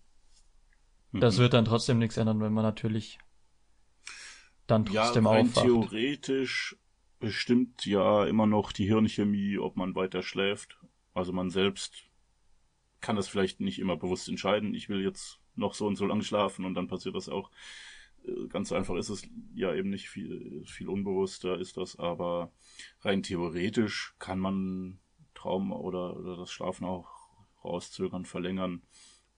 mhm. 1.12 1.20
Das 1.20 1.38
wird 1.38 1.54
dann 1.54 1.64
trotzdem 1.64 1.98
nichts 1.98 2.18
ändern, 2.18 2.42
wenn 2.42 2.52
man 2.52 2.62
natürlich 2.62 3.18
dann 4.66 4.84
trotzdem 4.84 5.24
ja, 5.24 5.30
rein 5.30 5.48
aufwacht. 5.48 5.64
theoretisch 5.64 6.76
bestimmt 7.18 7.86
ja 7.86 8.26
immer 8.26 8.46
noch 8.46 8.72
die 8.72 8.86
Hirnchemie, 8.86 9.58
ob 9.58 9.76
man 9.76 9.94
weiter 9.94 10.22
schläft. 10.22 10.78
Also 11.14 11.32
man 11.32 11.50
selbst 11.50 12.04
kann 13.00 13.16
das 13.16 13.28
vielleicht 13.28 13.60
nicht 13.60 13.78
immer 13.78 13.96
bewusst 13.96 14.28
entscheiden. 14.28 14.74
Ich 14.74 14.88
will 14.88 15.02
jetzt 15.02 15.40
noch 15.54 15.74
so 15.74 15.86
und 15.86 15.96
so 15.96 16.06
lang 16.06 16.22
schlafen 16.22 16.64
und 16.64 16.74
dann 16.74 16.88
passiert 16.88 17.14
das 17.14 17.28
auch. 17.28 17.50
Äh, 18.24 18.48
ganz 18.48 18.72
einfach 18.72 18.96
ist 18.96 19.08
es 19.08 19.22
ja 19.54 19.74
eben 19.74 19.90
nicht 19.90 20.08
viel, 20.08 20.64
viel 20.66 20.88
unbewusster 20.88 21.58
ist 21.58 21.76
das, 21.76 21.98
aber 21.98 22.52
rein 23.00 23.22
theoretisch 23.22 24.14
kann 24.18 24.38
man 24.38 24.98
Traum 25.34 25.72
oder, 25.72 26.16
oder 26.16 26.36
das 26.36 26.50
Schlafen 26.50 26.84
auch 26.84 27.08
rauszögern, 27.64 28.24
verlängern, 28.24 28.82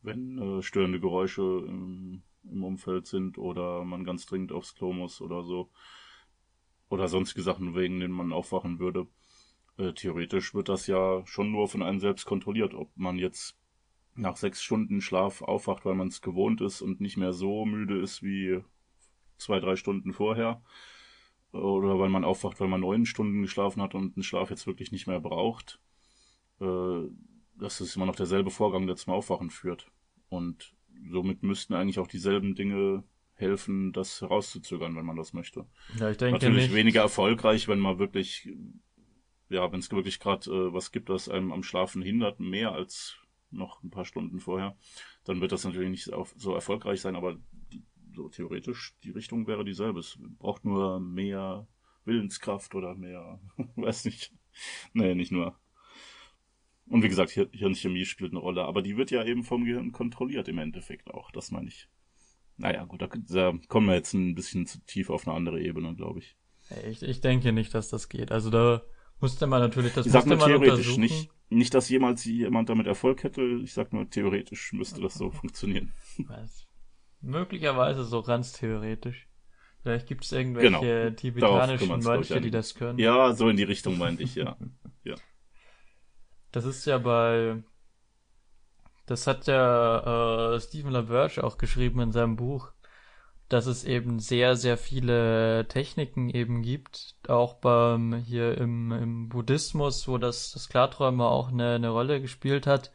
wenn 0.02 0.38
äh, 0.38 0.62
störende 0.62 1.00
Geräusche 1.00 1.42
im, 1.42 2.22
im 2.44 2.64
Umfeld 2.64 3.06
sind 3.06 3.38
oder 3.38 3.84
man 3.84 4.04
ganz 4.04 4.26
dringend 4.26 4.52
aufs 4.52 4.74
Klo 4.74 4.92
muss 4.92 5.20
oder 5.20 5.42
so. 5.42 5.70
Oder 6.88 7.08
sonstige 7.08 7.42
Sachen, 7.42 7.74
wegen 7.74 8.00
denen 8.00 8.14
man 8.14 8.32
aufwachen 8.32 8.78
würde. 8.78 9.06
Äh, 9.76 9.92
theoretisch 9.92 10.54
wird 10.54 10.68
das 10.68 10.86
ja 10.86 11.24
schon 11.26 11.52
nur 11.52 11.68
von 11.68 11.82
einem 11.82 12.00
selbst 12.00 12.24
kontrolliert, 12.24 12.74
ob 12.74 12.90
man 12.96 13.18
jetzt 13.18 13.58
nach 14.14 14.36
sechs 14.36 14.62
Stunden 14.62 15.00
Schlaf 15.00 15.42
aufwacht, 15.42 15.84
weil 15.84 15.94
man 15.94 16.08
es 16.08 16.20
gewohnt 16.20 16.60
ist 16.60 16.82
und 16.82 17.00
nicht 17.00 17.16
mehr 17.16 17.32
so 17.32 17.64
müde 17.64 18.00
ist 18.00 18.22
wie 18.22 18.62
zwei, 19.38 19.60
drei 19.60 19.76
Stunden 19.76 20.12
vorher. 20.12 20.62
Oder 21.52 21.98
weil 21.98 22.10
man 22.10 22.24
aufwacht, 22.24 22.60
weil 22.60 22.68
man 22.68 22.80
neun 22.80 23.06
Stunden 23.06 23.42
geschlafen 23.42 23.80
hat 23.80 23.94
und 23.94 24.16
den 24.16 24.22
Schlaf 24.22 24.50
jetzt 24.50 24.66
wirklich 24.66 24.92
nicht 24.92 25.06
mehr 25.06 25.20
braucht. 25.20 25.80
Äh, 26.60 27.04
das 27.58 27.80
ist 27.80 27.96
immer 27.96 28.06
noch 28.06 28.16
derselbe 28.16 28.50
Vorgang, 28.50 28.86
der 28.86 28.96
zum 28.96 29.12
Aufwachen 29.12 29.50
führt. 29.50 29.90
Und 30.28 30.74
somit 31.10 31.42
müssten 31.42 31.74
eigentlich 31.74 31.98
auch 31.98 32.06
dieselben 32.06 32.54
Dinge 32.54 33.04
helfen, 33.34 33.92
das 33.92 34.20
herauszuzögern, 34.20 34.96
wenn 34.96 35.06
man 35.06 35.16
das 35.16 35.32
möchte. 35.32 35.66
Ja, 35.98 36.10
ich 36.10 36.16
denke 36.16 36.34
Natürlich 36.34 36.68
nicht. 36.68 36.74
weniger 36.74 37.02
erfolgreich, 37.02 37.68
wenn 37.68 37.78
man 37.78 37.98
wirklich, 37.98 38.48
ja, 39.48 39.70
wenn 39.70 39.78
es 39.80 39.90
wirklich 39.90 40.18
gerade 40.18 40.50
äh, 40.50 40.72
was 40.72 40.90
gibt, 40.90 41.08
das 41.08 41.28
einem 41.28 41.52
am 41.52 41.62
Schlafen 41.62 42.02
hindert, 42.02 42.40
mehr 42.40 42.72
als 42.72 43.16
noch 43.50 43.82
ein 43.82 43.90
paar 43.90 44.04
Stunden 44.04 44.40
vorher, 44.40 44.76
dann 45.24 45.40
wird 45.40 45.52
das 45.52 45.64
natürlich 45.64 45.90
nicht 45.90 46.10
so 46.36 46.54
erfolgreich 46.54 47.00
sein, 47.00 47.16
aber 47.16 47.38
so 48.14 48.28
theoretisch, 48.28 48.94
die 49.04 49.10
Richtung 49.10 49.46
wäre 49.46 49.64
dieselbe. 49.64 50.00
Es 50.00 50.18
braucht 50.38 50.64
nur 50.64 51.00
mehr 51.00 51.66
Willenskraft 52.04 52.74
oder 52.74 52.94
mehr, 52.94 53.40
weiß 53.76 54.04
nicht. 54.06 54.32
Nee, 54.92 55.14
nicht 55.14 55.30
nur. 55.32 55.56
Und 56.88 57.02
wie 57.02 57.08
gesagt, 57.08 57.30
Hirnchemie 57.30 58.04
spielt 58.04 58.32
eine 58.32 58.40
Rolle, 58.40 58.64
aber 58.64 58.82
die 58.82 58.96
wird 58.96 59.10
ja 59.10 59.24
eben 59.24 59.44
vom 59.44 59.64
Gehirn 59.64 59.92
kontrolliert 59.92 60.48
im 60.48 60.58
Endeffekt 60.58 61.10
auch, 61.10 61.30
das 61.30 61.50
meine 61.50 61.68
ich. 61.68 61.88
Naja, 62.56 62.84
gut, 62.84 63.02
da, 63.02 63.08
da 63.28 63.52
kommen 63.68 63.86
wir 63.86 63.94
jetzt 63.94 64.14
ein 64.14 64.34
bisschen 64.34 64.66
zu 64.66 64.84
tief 64.84 65.10
auf 65.10 65.26
eine 65.26 65.36
andere 65.36 65.60
Ebene, 65.60 65.94
glaube 65.94 66.20
ich. 66.20 66.36
Ich, 66.88 67.02
ich 67.02 67.20
denke 67.20 67.52
nicht, 67.52 67.72
dass 67.74 67.88
das 67.88 68.08
geht. 68.08 68.32
Also 68.32 68.50
da 68.50 68.82
musste 69.20 69.46
man 69.46 69.60
natürlich 69.60 69.94
das 69.94 70.06
ich 70.06 70.12
sag 70.12 70.26
nur 70.26 70.38
theoretisch 70.38 70.96
nicht, 70.96 71.30
nicht, 71.50 71.72
dass 71.74 71.88
jemals 71.88 72.24
jemand 72.24 72.68
damit 72.68 72.86
Erfolg 72.86 73.22
hätte. 73.22 73.42
Ich 73.62 73.72
sag 73.72 73.92
nur 73.92 74.08
theoretisch 74.10 74.72
müsste 74.72 75.00
das 75.00 75.14
so 75.14 75.30
funktionieren. 75.30 75.92
Was? 76.26 76.66
Möglicherweise 77.20 78.04
so 78.04 78.22
ganz 78.22 78.52
theoretisch. 78.52 79.28
Vielleicht 79.82 80.06
gibt 80.06 80.24
es 80.24 80.32
irgendwelche 80.32 80.70
genau. 80.70 81.10
tibetanischen 81.10 82.00
Mönche, 82.00 82.40
die 82.40 82.50
das 82.50 82.74
können. 82.74 82.98
Ja, 82.98 83.32
so 83.32 83.48
in 83.48 83.56
die 83.56 83.62
Richtung 83.62 83.96
meinte 83.96 84.22
ich, 84.22 84.34
ja. 84.34 84.56
ja. 85.04 85.14
Das 86.52 86.64
ist 86.64 86.84
ja 86.86 86.98
bei. 86.98 87.62
Das 89.06 89.26
hat 89.26 89.46
ja 89.46 90.54
äh, 90.54 90.60
Stephen 90.60 90.90
LaBerge 90.90 91.42
auch 91.42 91.56
geschrieben 91.56 92.00
in 92.00 92.12
seinem 92.12 92.36
Buch, 92.36 92.72
dass 93.48 93.66
es 93.66 93.84
eben 93.84 94.18
sehr, 94.20 94.56
sehr 94.56 94.76
viele 94.76 95.66
Techniken 95.68 96.28
eben 96.28 96.60
gibt, 96.62 97.16
auch 97.26 97.54
beim 97.54 98.14
hier 98.14 98.58
im, 98.58 98.92
im 98.92 99.28
Buddhismus, 99.30 100.06
wo 100.08 100.18
das, 100.18 100.52
das 100.52 100.68
Klarträumen 100.68 101.22
auch 101.22 101.48
eine, 101.48 101.76
eine 101.76 101.88
Rolle 101.88 102.20
gespielt 102.20 102.66
hat, 102.66 102.92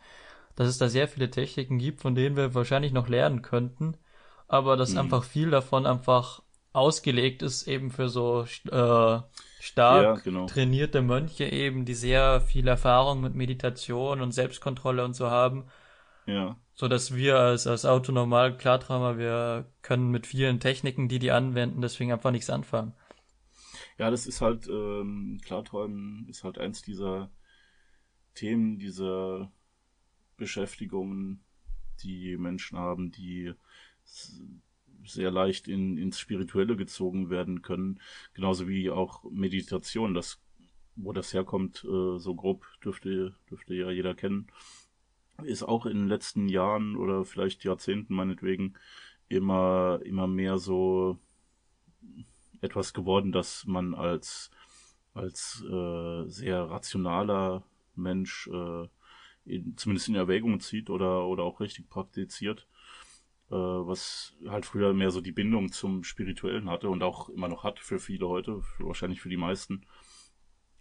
dass 0.55 0.67
es 0.67 0.77
da 0.77 0.87
sehr 0.89 1.07
viele 1.07 1.31
Techniken 1.31 1.79
gibt, 1.79 2.01
von 2.01 2.13
denen 2.13 2.35
wir 2.35 2.53
wahrscheinlich 2.53 2.93
noch 2.93 3.07
lernen 3.07 3.41
könnten, 3.41 3.97
aber 4.47 4.77
dass 4.77 4.91
mhm. 4.91 4.99
einfach 4.99 5.23
viel 5.23 5.49
davon 5.49 5.87
einfach 5.87 6.43
ausgelegt 6.73 7.43
ist 7.43 7.67
eben 7.67 7.91
für 7.91 8.09
so 8.09 8.41
äh, 8.43 9.21
stark 9.59 10.03
ja, 10.03 10.13
genau. 10.15 10.47
trainierte 10.47 11.01
Mönche 11.01 11.45
eben, 11.45 11.85
die 11.85 11.93
sehr 11.93 12.41
viel 12.41 12.67
Erfahrung 12.67 13.21
mit 13.21 13.35
Meditation 13.35 14.21
und 14.21 14.31
Selbstkontrolle 14.31 15.05
und 15.05 15.13
so 15.13 15.29
haben. 15.29 15.65
Ja. 16.25 16.57
So 16.73 16.87
dass 16.87 17.15
wir 17.15 17.37
als, 17.37 17.67
als 17.67 17.85
autonormal 17.85 18.57
Klarträumer, 18.57 19.17
wir 19.17 19.71
können 19.83 20.09
mit 20.09 20.25
vielen 20.25 20.59
Techniken, 20.59 21.07
die 21.07 21.19
die 21.19 21.31
anwenden, 21.31 21.81
deswegen 21.81 22.11
einfach 22.11 22.31
nichts 22.31 22.49
anfangen. 22.49 22.93
Ja, 23.99 24.09
das 24.09 24.25
ist 24.25 24.41
halt, 24.41 24.67
ähm, 24.67 25.39
Klarträumen 25.45 26.27
ist 26.27 26.43
halt 26.43 26.57
eins 26.57 26.81
dieser 26.81 27.29
Themen, 28.33 28.79
dieser 28.79 29.51
Beschäftigungen, 30.37 31.43
die 32.01 32.35
Menschen 32.37 32.79
haben, 32.79 33.11
die 33.11 33.53
sehr 35.05 35.31
leicht 35.31 35.67
in, 35.67 35.97
ins 35.97 36.19
Spirituelle 36.19 36.75
gezogen 36.75 37.29
werden 37.29 37.61
können. 37.61 37.99
Genauso 38.33 38.67
wie 38.67 38.89
auch 38.89 39.23
Meditation, 39.31 40.13
das, 40.13 40.41
wo 40.95 41.13
das 41.13 41.33
herkommt, 41.33 41.83
äh, 41.83 42.17
so 42.19 42.35
grob 42.35 42.65
dürfte, 42.83 43.35
dürfte 43.49 43.75
ja 43.75 43.91
jeder 43.91 44.13
kennen, 44.15 44.47
ist 45.43 45.63
auch 45.63 45.85
in 45.85 45.97
den 45.97 46.07
letzten 46.07 46.47
Jahren 46.47 46.95
oder 46.95 47.25
vielleicht 47.25 47.63
Jahrzehnten 47.63 48.13
meinetwegen 48.13 48.75
immer, 49.29 49.99
immer 50.03 50.27
mehr 50.27 50.57
so 50.57 51.17
etwas 52.61 52.93
geworden, 52.93 53.31
dass 53.31 53.65
man 53.65 53.93
als, 53.93 54.51
als 55.13 55.63
äh, 55.69 56.23
sehr 56.27 56.69
rationaler 56.69 57.63
Mensch 57.95 58.47
äh, 58.47 58.87
in, 59.45 59.75
zumindest 59.77 60.07
in 60.07 60.15
Erwägung 60.15 60.59
zieht 60.59 60.89
oder, 60.89 61.25
oder 61.27 61.43
auch 61.43 61.59
richtig 61.59 61.89
praktiziert, 61.89 62.67
was 63.55 64.35
halt 64.47 64.65
früher 64.65 64.93
mehr 64.93 65.11
so 65.11 65.21
die 65.21 65.31
Bindung 65.31 65.71
zum 65.71 66.03
Spirituellen 66.03 66.69
hatte 66.69 66.89
und 66.89 67.03
auch 67.03 67.29
immer 67.29 67.47
noch 67.47 67.63
hat 67.63 67.79
für 67.79 67.99
viele 67.99 68.27
heute, 68.27 68.61
für, 68.61 68.87
wahrscheinlich 68.87 69.21
für 69.21 69.29
die 69.29 69.37
meisten, 69.37 69.85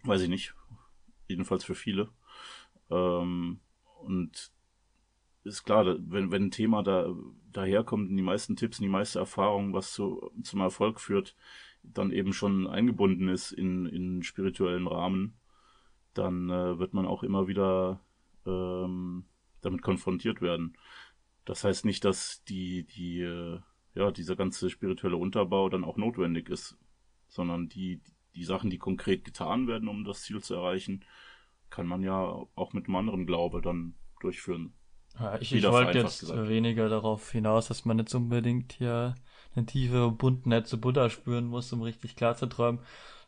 weiß 0.03 0.21
ich 0.21 0.29
nicht, 0.29 0.55
jedenfalls 1.27 1.63
für 1.63 1.75
viele. 1.75 2.09
Ähm, 2.89 3.59
und 4.01 4.51
ist 5.43 5.63
klar, 5.63 5.85
wenn, 5.99 6.31
wenn 6.31 6.45
ein 6.45 6.51
Thema 6.51 6.83
da 6.83 7.13
daherkommt 7.51 8.09
und 8.09 8.17
die 8.17 8.23
meisten 8.23 8.55
Tipps 8.55 8.79
und 8.79 8.83
die 8.83 8.89
meiste 8.89 9.19
Erfahrung, 9.19 9.73
was 9.73 9.93
zu, 9.93 10.31
zum 10.41 10.61
Erfolg 10.61 10.99
führt, 10.99 11.35
dann 11.83 12.11
eben 12.11 12.33
schon 12.33 12.65
eingebunden 12.67 13.27
ist 13.27 13.51
in, 13.51 13.85
in 13.85 14.23
spirituellen 14.23 14.87
Rahmen, 14.87 15.33
dann 16.13 16.49
äh, 16.49 16.79
wird 16.79 16.93
man 16.93 17.05
auch 17.05 17.23
immer 17.23 17.47
wieder 17.47 17.99
ähm, 18.45 19.25
damit 19.61 19.81
konfrontiert 19.81 20.41
werden. 20.41 20.77
Das 21.45 21.63
heißt 21.63 21.85
nicht, 21.85 22.05
dass 22.05 22.43
die, 22.45 22.85
die, 22.85 23.21
äh, 23.21 23.59
ja, 23.95 24.11
dieser 24.11 24.35
ganze 24.35 24.69
spirituelle 24.69 25.17
Unterbau 25.17 25.69
dann 25.69 25.83
auch 25.83 25.97
notwendig 25.97 26.49
ist, 26.49 26.77
sondern 27.27 27.69
die, 27.69 28.01
die 28.35 28.43
Sachen, 28.43 28.69
die 28.69 28.77
konkret 28.77 29.25
getan 29.25 29.67
werden, 29.67 29.87
um 29.87 30.03
das 30.03 30.21
Ziel 30.23 30.41
zu 30.41 30.55
erreichen, 30.55 31.03
kann 31.69 31.87
man 31.87 32.01
ja 32.01 32.45
auch 32.55 32.73
mit 32.73 32.85
einem 32.85 32.95
anderen 32.95 33.25
Glaube 33.25 33.61
dann 33.61 33.95
durchführen. 34.19 34.73
Ja, 35.19 35.39
ich, 35.39 35.53
ich 35.53 35.63
wollte 35.63 35.97
jetzt 35.97 36.21
gesagt. 36.21 36.49
weniger 36.49 36.89
darauf 36.89 37.31
hinaus, 37.31 37.67
dass 37.67 37.85
man 37.85 37.99
jetzt 37.99 38.15
unbedingt 38.15 38.73
hier 38.73 39.15
eine 39.55 39.65
tiefe 39.65 39.93
Verbundenheit 39.93 40.67
zu 40.67 40.79
Buddha 40.79 41.09
spüren 41.09 41.45
muss, 41.45 41.71
um 41.71 41.81
richtig 41.81 42.15
klar 42.15 42.35
zu 42.35 42.47
träumen, 42.47 42.79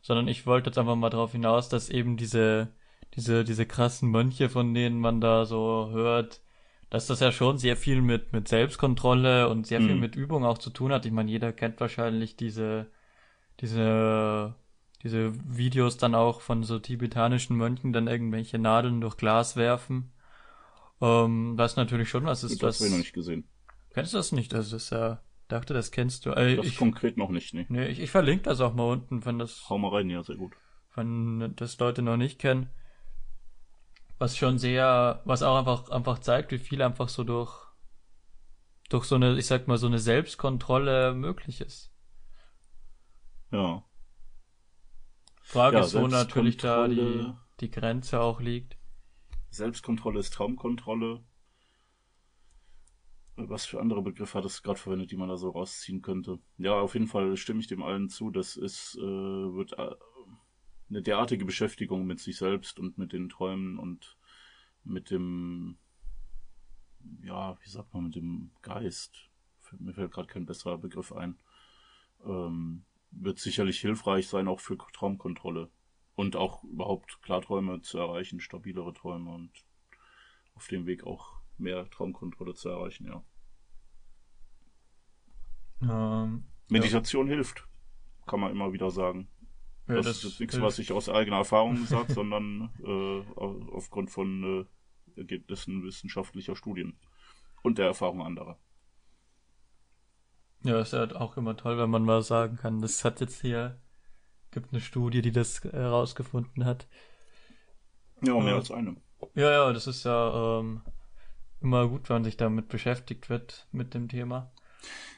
sondern 0.02 0.26
ich 0.26 0.46
wollte 0.46 0.70
jetzt 0.70 0.78
einfach 0.78 0.96
mal 0.96 1.10
darauf 1.10 1.32
hinaus, 1.32 1.68
dass 1.68 1.88
eben 1.88 2.16
diese 2.16 2.72
diese, 3.14 3.44
diese 3.44 3.66
krassen 3.66 4.10
Mönche, 4.10 4.48
von 4.48 4.74
denen 4.74 5.00
man 5.00 5.20
da 5.20 5.46
so 5.46 5.88
hört, 5.90 6.42
dass 6.90 7.06
das 7.06 7.20
ja 7.20 7.32
schon 7.32 7.58
sehr 7.58 7.76
viel 7.76 8.00
mit, 8.00 8.32
mit 8.32 8.48
Selbstkontrolle 8.48 9.48
und 9.48 9.66
sehr 9.66 9.80
mhm. 9.80 9.86
viel 9.86 9.96
mit 9.96 10.16
Übung 10.16 10.44
auch 10.44 10.58
zu 10.58 10.70
tun 10.70 10.92
hat. 10.92 11.04
Ich 11.06 11.12
meine, 11.12 11.30
jeder 11.30 11.52
kennt 11.52 11.80
wahrscheinlich 11.80 12.36
diese, 12.36 12.86
diese, 13.60 14.54
diese 15.02 15.32
Videos 15.44 15.96
dann 15.96 16.14
auch 16.14 16.40
von 16.40 16.62
so 16.62 16.78
tibetanischen 16.78 17.56
Mönchen, 17.56 17.92
dann 17.92 18.06
irgendwelche 18.06 18.58
Nadeln 18.58 19.00
durch 19.00 19.16
Glas 19.16 19.56
werfen. 19.56 20.12
Ähm, 21.00 21.58
was 21.58 21.76
natürlich 21.76 22.08
schon 22.08 22.24
was 22.24 22.44
ist. 22.44 22.62
Das 22.62 22.78
habe 22.78 22.86
ich 22.86 22.92
noch 22.92 22.98
nicht 22.98 23.12
gesehen. 23.12 23.44
Kennst 23.92 24.12
du 24.12 24.18
das 24.18 24.32
nicht? 24.32 24.52
Das 24.52 24.72
ist 24.72 24.90
ja, 24.90 25.20
dachte, 25.48 25.74
das 25.74 25.90
kennst 25.90 26.24
du. 26.24 26.30
Äh, 26.30 26.56
das 26.56 26.66
ich, 26.66 26.76
konkret 26.76 27.16
noch 27.16 27.30
nicht, 27.30 27.52
nee. 27.52 27.66
Nee, 27.68 27.86
ich, 27.88 28.00
ich 28.00 28.10
verlinke 28.10 28.44
das 28.44 28.60
auch 28.60 28.74
mal 28.74 28.90
unten, 28.90 29.24
wenn 29.24 29.38
das. 29.38 29.68
Hau 29.68 29.76
mal 29.76 29.88
rein, 29.88 30.08
ja, 30.08 30.22
sehr 30.22 30.36
gut. 30.36 30.54
Wenn 30.94 31.52
das 31.56 31.78
Leute 31.78 32.00
noch 32.00 32.16
nicht 32.16 32.38
kennen 32.38 32.70
was 34.18 34.36
schon 34.36 34.58
sehr, 34.58 35.22
was 35.24 35.42
auch 35.42 35.58
einfach, 35.58 35.90
einfach 35.90 36.18
zeigt, 36.18 36.52
wie 36.52 36.58
viel 36.58 36.82
einfach 36.82 37.08
so 37.08 37.24
durch, 37.24 37.52
durch 38.88 39.04
so 39.04 39.16
eine, 39.16 39.38
ich 39.38 39.46
sag 39.46 39.68
mal, 39.68 39.78
so 39.78 39.86
eine 39.86 39.98
Selbstkontrolle 39.98 41.14
möglich 41.14 41.60
ist. 41.60 41.92
Ja. 43.50 43.84
Frage 45.42 45.76
ja, 45.76 45.84
ist, 45.84 45.94
wo 45.94 46.06
natürlich 46.08 46.56
da 46.56 46.88
die, 46.88 47.32
die 47.60 47.70
Grenze 47.70 48.20
auch 48.20 48.40
liegt. 48.40 48.76
Selbstkontrolle 49.50 50.20
ist 50.20 50.34
Traumkontrolle. 50.34 51.22
Was 53.36 53.66
für 53.66 53.80
andere 53.80 54.00
Begriffe 54.00 54.38
hat 54.38 54.46
es 54.46 54.62
gerade 54.62 54.78
verwendet, 54.78 55.10
die 55.10 55.16
man 55.16 55.28
da 55.28 55.36
so 55.36 55.50
rausziehen 55.50 56.00
könnte? 56.00 56.38
Ja, 56.56 56.80
auf 56.80 56.94
jeden 56.94 57.06
Fall 57.06 57.36
stimme 57.36 57.60
ich 57.60 57.66
dem 57.66 57.82
allen 57.82 58.08
zu. 58.08 58.30
Das 58.30 58.56
ist, 58.56 58.96
äh, 58.96 59.02
wird 59.02 59.78
äh, 59.78 59.94
eine 60.88 61.02
derartige 61.02 61.44
Beschäftigung 61.44 62.06
mit 62.06 62.20
sich 62.20 62.36
selbst 62.36 62.78
und 62.78 62.98
mit 62.98 63.12
den 63.12 63.28
Träumen 63.28 63.78
und 63.78 64.16
mit 64.84 65.10
dem, 65.10 65.78
ja, 67.22 67.58
wie 67.60 67.68
sagt 67.68 67.92
man, 67.92 68.04
mit 68.04 68.14
dem 68.14 68.52
Geist, 68.62 69.30
mir 69.78 69.94
fällt 69.94 70.12
gerade 70.12 70.28
kein 70.28 70.46
besserer 70.46 70.78
Begriff 70.78 71.12
ein, 71.12 71.38
ähm, 72.24 72.84
wird 73.10 73.38
sicherlich 73.38 73.80
hilfreich 73.80 74.28
sein, 74.28 74.48
auch 74.48 74.60
für 74.60 74.76
Traumkontrolle. 74.92 75.70
Und 76.14 76.34
auch 76.34 76.64
überhaupt 76.64 77.20
Klarträume 77.20 77.82
zu 77.82 77.98
erreichen, 77.98 78.40
stabilere 78.40 78.94
Träume 78.94 79.30
und 79.30 79.50
auf 80.54 80.66
dem 80.68 80.86
Weg 80.86 81.04
auch 81.04 81.40
mehr 81.58 81.90
Traumkontrolle 81.90 82.54
zu 82.54 82.70
erreichen, 82.70 83.06
ja. 83.06 83.22
Ähm, 85.82 86.44
Meditation 86.68 87.26
ja. 87.28 87.34
hilft, 87.34 87.68
kann 88.26 88.40
man 88.40 88.50
immer 88.50 88.72
wieder 88.72 88.90
sagen. 88.90 89.28
Ja, 89.88 89.96
das, 89.96 90.06
das, 90.06 90.24
ist 90.24 90.40
nichts, 90.40 90.60
was 90.60 90.78
ich 90.78 90.92
aus 90.92 91.08
eigener 91.08 91.38
Erfahrung 91.38 91.84
sage, 91.86 92.12
sondern 92.12 92.70
äh, 92.84 93.22
aufgrund 93.36 94.10
von 94.10 94.66
äh, 95.16 95.20
Ergebnissen 95.20 95.84
wissenschaftlicher 95.84 96.56
Studien 96.56 96.98
und 97.62 97.78
der 97.78 97.86
Erfahrung 97.86 98.22
anderer. 98.22 98.58
Ja, 100.64 100.80
ist 100.80 100.92
ja 100.92 101.14
auch 101.14 101.36
immer 101.36 101.56
toll, 101.56 101.78
wenn 101.78 101.90
man 101.90 102.04
mal 102.04 102.22
sagen 102.22 102.56
kann, 102.56 102.80
das 102.80 103.04
hat 103.04 103.20
jetzt 103.20 103.40
hier, 103.40 103.80
gibt 104.50 104.72
eine 104.72 104.80
Studie, 104.80 105.22
die 105.22 105.30
das 105.30 105.62
herausgefunden 105.62 106.64
hat. 106.64 106.88
Ja, 108.22 108.34
mehr 108.34 108.54
äh, 108.54 108.56
als 108.56 108.70
eine. 108.70 108.96
Ja, 109.34 109.50
ja, 109.50 109.72
das 109.72 109.86
ist 109.86 110.04
ja 110.04 110.58
ähm, 110.58 110.82
immer 111.60 111.88
gut, 111.88 112.08
wenn 112.08 112.16
man 112.16 112.24
sich 112.24 112.36
damit 112.36 112.68
beschäftigt 112.68 113.28
wird, 113.30 113.68
mit 113.70 113.94
dem 113.94 114.08
Thema. 114.08 114.52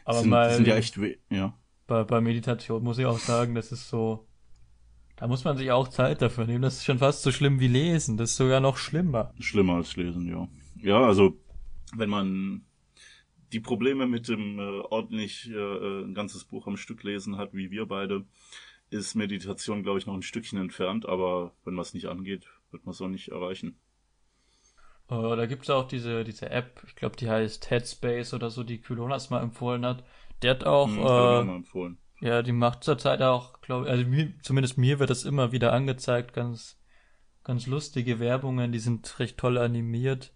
Aber 0.05 0.21
sind, 0.21 0.31
mal. 0.31 0.55
Sind 0.55 0.66
ja 0.66 0.77
echt, 0.77 0.99
ja. 1.31 1.57
Bei, 1.87 2.05
bei 2.05 2.21
Meditation 2.21 2.83
muss 2.83 2.99
ich 2.99 3.07
auch 3.07 3.19
sagen, 3.19 3.55
das 3.55 3.73
ist 3.73 3.89
so, 3.89 4.28
da 5.19 5.27
muss 5.27 5.45
man 5.45 5.57
sich 5.57 5.71
auch 5.73 5.89
Zeit 5.89 6.23
dafür 6.23 6.47
nehmen. 6.47 6.62
Das 6.62 6.77
ist 6.77 6.85
schon 6.85 6.99
fast 6.99 7.23
so 7.23 7.33
schlimm 7.33 7.59
wie 7.59 7.66
lesen. 7.66 8.16
Das 8.16 8.31
ist 8.31 8.37
sogar 8.37 8.61
noch 8.61 8.77
schlimmer. 8.77 9.35
Schlimmer 9.41 9.75
als 9.75 9.97
lesen, 9.97 10.29
ja. 10.29 10.49
Ja, 10.81 11.05
also 11.05 11.37
wenn 11.97 12.09
man 12.09 12.64
die 13.53 13.61
Probleme 13.61 14.07
mit 14.07 14.29
dem 14.29 14.59
äh, 14.59 14.62
ordentlich 14.62 15.51
äh, 15.51 16.05
ein 16.05 16.14
ganzes 16.14 16.45
Buch 16.45 16.66
am 16.69 16.77
Stück 16.77 17.03
lesen 17.03 17.37
hat, 17.37 17.53
wie 17.53 17.71
wir 17.71 17.87
beide, 17.87 18.27
ist 18.91 19.16
Meditation, 19.16 19.83
glaube 19.83 19.99
ich, 19.99 20.07
noch 20.07 20.14
ein 20.14 20.23
Stückchen 20.23 20.59
entfernt. 20.59 21.07
Aber 21.07 21.53
wenn 21.64 21.75
man 21.75 21.83
es 21.83 21.95
nicht 21.95 22.07
angeht, 22.07 22.47
wird 22.71 22.87
man 22.87 22.93
es 22.93 23.01
auch 23.01 23.09
nicht 23.09 23.29
erreichen. 23.29 23.77
Uh, 25.11 25.35
da 25.35 25.47
gibt 25.47 25.62
es 25.64 25.71
auch 25.71 25.89
diese, 25.89 26.23
diese 26.23 26.51
App, 26.51 26.83
ich 26.87 26.95
glaube, 26.95 27.16
die 27.16 27.31
heißt 27.31 27.71
Headspace 27.71 28.35
oder 28.35 28.51
so, 28.51 28.62
die 28.62 28.79
Kylonas 28.79 29.31
mal 29.31 29.43
empfohlen 29.43 29.85
hat. 29.85 30.05
Der 30.43 30.51
hat 30.53 30.64
auch. 30.64 30.87
Hm, 30.87 30.99
äh, 30.99 31.45
mal 31.45 31.57
empfohlen 31.57 31.99
ja, 32.21 32.43
die 32.43 32.53
macht 32.53 32.85
zurzeit 32.85 33.23
auch, 33.23 33.61
glaube 33.61 33.87
ich, 33.87 33.91
also 33.91 34.07
mir, 34.07 34.33
zumindest 34.43 34.79
mir 34.79 34.99
wird 34.99 35.11
das 35.11 35.25
immer 35.25 35.53
wieder 35.53 35.73
angezeigt, 35.73 36.33
ganz, 36.33 36.79
ganz 37.45 37.66
lustige 37.66 38.19
Werbungen, 38.19 38.73
die 38.73 38.79
sind 38.79 39.19
recht 39.19 39.39
toll 39.39 39.59
animiert. 39.59 40.33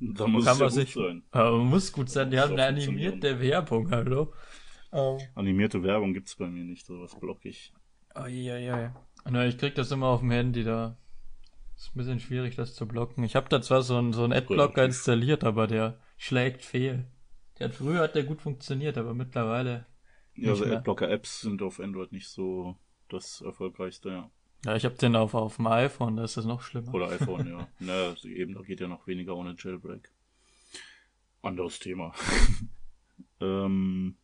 Da 0.00 0.26
muss 0.26 0.44
Kann 0.44 0.54
es 0.54 0.60
ja 0.60 0.66
gut 0.66 0.74
sich, 0.74 0.94
sein. 0.94 1.22
Aber 1.30 1.58
muss 1.58 1.92
gut 1.92 2.10
sein, 2.10 2.30
die 2.30 2.40
haben 2.40 2.54
eine 2.54 2.66
animierte 2.66 3.40
Werbung, 3.40 3.90
hallo. 3.90 4.32
Ähm. 4.92 5.18
Animierte 5.34 5.82
Werbung 5.82 6.14
gibt's 6.14 6.36
bei 6.36 6.48
mir 6.48 6.64
nicht, 6.64 6.86
sowas 6.86 7.18
block 7.18 7.44
ich. 7.44 7.72
Oh, 8.14 8.26
ja, 8.26 8.56
ja. 8.56 8.94
Na, 9.24 9.46
ich 9.46 9.58
krieg 9.58 9.74
das 9.74 9.90
immer 9.90 10.08
auf 10.08 10.20
dem 10.20 10.30
Handy, 10.30 10.64
da 10.64 10.96
ist 11.76 11.94
ein 11.94 11.98
bisschen 11.98 12.20
schwierig, 12.20 12.56
das 12.56 12.74
zu 12.74 12.86
blocken. 12.86 13.24
Ich 13.24 13.36
habe 13.36 13.48
da 13.48 13.62
zwar 13.62 13.82
so 13.82 13.96
einen 13.96 14.12
so 14.12 14.24
einen 14.24 14.32
Adblocker 14.32 14.84
installiert, 14.84 15.44
aber 15.44 15.66
der 15.66 15.98
schlägt 16.16 16.62
fehl. 16.62 17.06
Der 17.58 17.68
hat, 17.68 17.74
früher 17.74 18.00
hat 18.00 18.14
der 18.14 18.24
gut 18.24 18.42
funktioniert, 18.42 18.98
aber 18.98 19.14
mittlerweile 19.14 19.86
ja, 20.42 20.50
also 20.50 20.64
Adblocker-Apps 20.64 21.42
sind 21.42 21.62
auf 21.62 21.80
Android 21.80 22.12
nicht 22.12 22.28
so 22.28 22.76
das 23.08 23.40
erfolgreichste, 23.40 24.08
ja. 24.10 24.30
Ja, 24.64 24.76
ich 24.76 24.84
habe 24.84 24.94
den 24.94 25.16
auf, 25.16 25.34
auf 25.34 25.56
dem 25.56 25.66
iPhone, 25.66 26.16
da 26.16 26.24
ist 26.24 26.36
das 26.36 26.44
noch 26.44 26.62
schlimmer. 26.62 26.94
Oder 26.94 27.08
iPhone, 27.10 27.46
ja. 27.48 27.68
naja, 27.80 28.10
also 28.10 28.28
eben, 28.28 28.54
da 28.54 28.62
geht 28.62 28.80
ja 28.80 28.88
noch 28.88 29.06
weniger 29.06 29.36
ohne 29.36 29.56
Jailbreak. 29.58 30.10
Anderes 31.42 31.80
Thema. 31.80 32.14
ähm, 33.40 34.16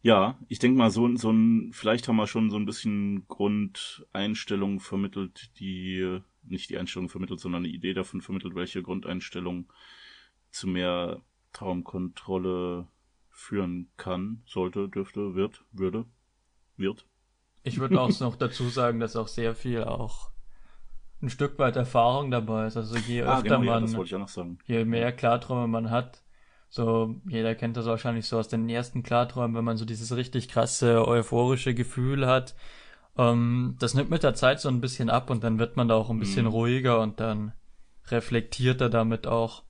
ja, 0.00 0.38
ich 0.48 0.58
denke 0.58 0.78
mal, 0.78 0.90
so, 0.90 1.14
so 1.16 1.30
ein, 1.30 1.72
vielleicht 1.72 2.08
haben 2.08 2.16
wir 2.16 2.26
schon 2.26 2.50
so 2.50 2.56
ein 2.56 2.66
bisschen 2.66 3.26
Grundeinstellungen 3.28 4.80
vermittelt, 4.80 5.58
die, 5.58 6.20
nicht 6.42 6.70
die 6.70 6.78
Einstellung 6.78 7.08
vermittelt, 7.08 7.40
sondern 7.40 7.64
eine 7.64 7.72
Idee 7.72 7.92
davon 7.92 8.22
vermittelt, 8.22 8.54
welche 8.54 8.82
Grundeinstellung 8.82 9.70
zu 10.50 10.68
mehr 10.68 11.22
Traumkontrolle 11.52 12.88
führen 13.34 13.88
kann, 13.96 14.42
sollte, 14.46 14.88
dürfte, 14.88 15.34
wird, 15.34 15.64
würde, 15.72 16.06
wird. 16.76 17.04
Ich 17.64 17.80
würde 17.80 18.00
auch 18.00 18.08
noch 18.20 18.36
dazu 18.36 18.68
sagen, 18.68 19.00
dass 19.00 19.16
auch 19.16 19.28
sehr 19.28 19.54
viel 19.54 19.84
auch 19.84 20.30
ein 21.20 21.30
Stück 21.30 21.58
weit 21.58 21.76
Erfahrung 21.76 22.30
dabei 22.30 22.66
ist. 22.66 22.76
Also 22.76 22.96
je 22.96 23.22
ah, 23.22 23.38
öfter 23.38 23.58
genau, 23.58 23.80
man, 23.80 24.06
ja, 24.06 24.46
je 24.66 24.84
mehr 24.84 25.12
Klarträume 25.12 25.66
man 25.66 25.90
hat, 25.90 26.22
so, 26.68 27.14
jeder 27.28 27.54
kennt 27.54 27.76
das 27.76 27.86
wahrscheinlich 27.86 28.26
so 28.26 28.38
aus 28.38 28.48
den 28.48 28.68
ersten 28.68 29.02
Klarträumen, 29.02 29.56
wenn 29.56 29.64
man 29.64 29.76
so 29.76 29.84
dieses 29.84 30.16
richtig 30.16 30.48
krasse 30.48 31.06
euphorische 31.06 31.74
Gefühl 31.74 32.26
hat. 32.26 32.54
Ähm, 33.16 33.76
das 33.78 33.94
nimmt 33.94 34.10
mit 34.10 34.22
der 34.22 34.34
Zeit 34.34 34.60
so 34.60 34.68
ein 34.68 34.80
bisschen 34.80 35.10
ab 35.10 35.30
und 35.30 35.44
dann 35.44 35.58
wird 35.58 35.76
man 35.76 35.88
da 35.88 35.94
auch 35.94 36.10
ein 36.10 36.18
bisschen 36.18 36.46
mhm. 36.46 36.52
ruhiger 36.52 37.00
und 37.00 37.20
dann 37.20 37.52
reflektiert 38.08 38.80
er 38.80 38.90
damit 38.90 39.26
auch. 39.26 39.63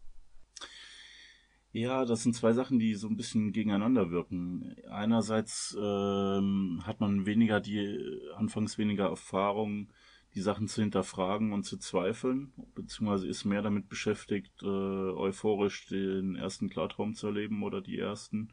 Ja, 1.74 2.04
das 2.04 2.22
sind 2.22 2.36
zwei 2.36 2.52
Sachen, 2.52 2.78
die 2.78 2.94
so 2.94 3.08
ein 3.08 3.16
bisschen 3.16 3.50
gegeneinander 3.50 4.12
wirken. 4.12 4.76
Einerseits 4.88 5.76
ähm, 5.76 6.80
hat 6.86 7.00
man 7.00 7.26
weniger 7.26 7.60
die, 7.60 8.20
anfangs 8.36 8.78
weniger 8.78 9.06
Erfahrung, 9.08 9.92
die 10.36 10.40
Sachen 10.40 10.68
zu 10.68 10.82
hinterfragen 10.82 11.52
und 11.52 11.64
zu 11.64 11.76
zweifeln, 11.76 12.52
beziehungsweise 12.76 13.26
ist 13.26 13.44
mehr 13.44 13.60
damit 13.60 13.88
beschäftigt, 13.88 14.62
äh, 14.62 14.66
euphorisch 14.66 15.86
den 15.88 16.36
ersten 16.36 16.68
Klartraum 16.70 17.14
zu 17.16 17.26
erleben 17.26 17.64
oder 17.64 17.80
die 17.80 17.98
ersten. 17.98 18.52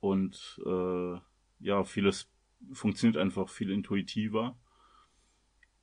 Und 0.00 0.58
äh, 0.64 1.18
ja, 1.60 1.84
vieles 1.84 2.30
funktioniert 2.72 3.18
einfach 3.18 3.50
viel 3.50 3.70
intuitiver. 3.70 4.56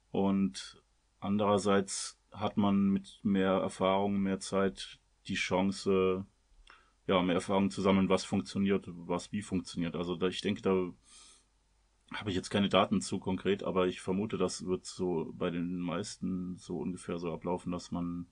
Und 0.09 0.81
andererseits 1.19 2.19
hat 2.31 2.57
man 2.57 2.89
mit 2.89 3.19
mehr 3.21 3.51
Erfahrung, 3.51 4.19
mehr 4.19 4.39
Zeit 4.39 4.99
die 5.27 5.35
Chance, 5.35 6.25
ja, 7.07 7.21
mehr 7.21 7.35
Erfahrung 7.35 7.69
zu 7.71 7.81
sammeln, 7.81 8.09
was 8.09 8.25
funktioniert, 8.25 8.85
was 8.87 9.31
wie 9.31 9.41
funktioniert. 9.41 9.95
Also 9.95 10.15
da, 10.15 10.27
ich 10.27 10.41
denke, 10.41 10.61
da 10.61 10.91
habe 12.13 12.29
ich 12.29 12.35
jetzt 12.35 12.49
keine 12.49 12.69
Daten 12.69 13.01
zu 13.01 13.19
konkret, 13.19 13.63
aber 13.63 13.87
ich 13.87 14.01
vermute, 14.01 14.37
das 14.37 14.65
wird 14.65 14.85
so 14.85 15.31
bei 15.33 15.49
den 15.49 15.79
meisten 15.79 16.57
so 16.57 16.77
ungefähr 16.77 17.17
so 17.17 17.31
ablaufen, 17.33 17.71
dass 17.71 17.91
man 17.91 18.27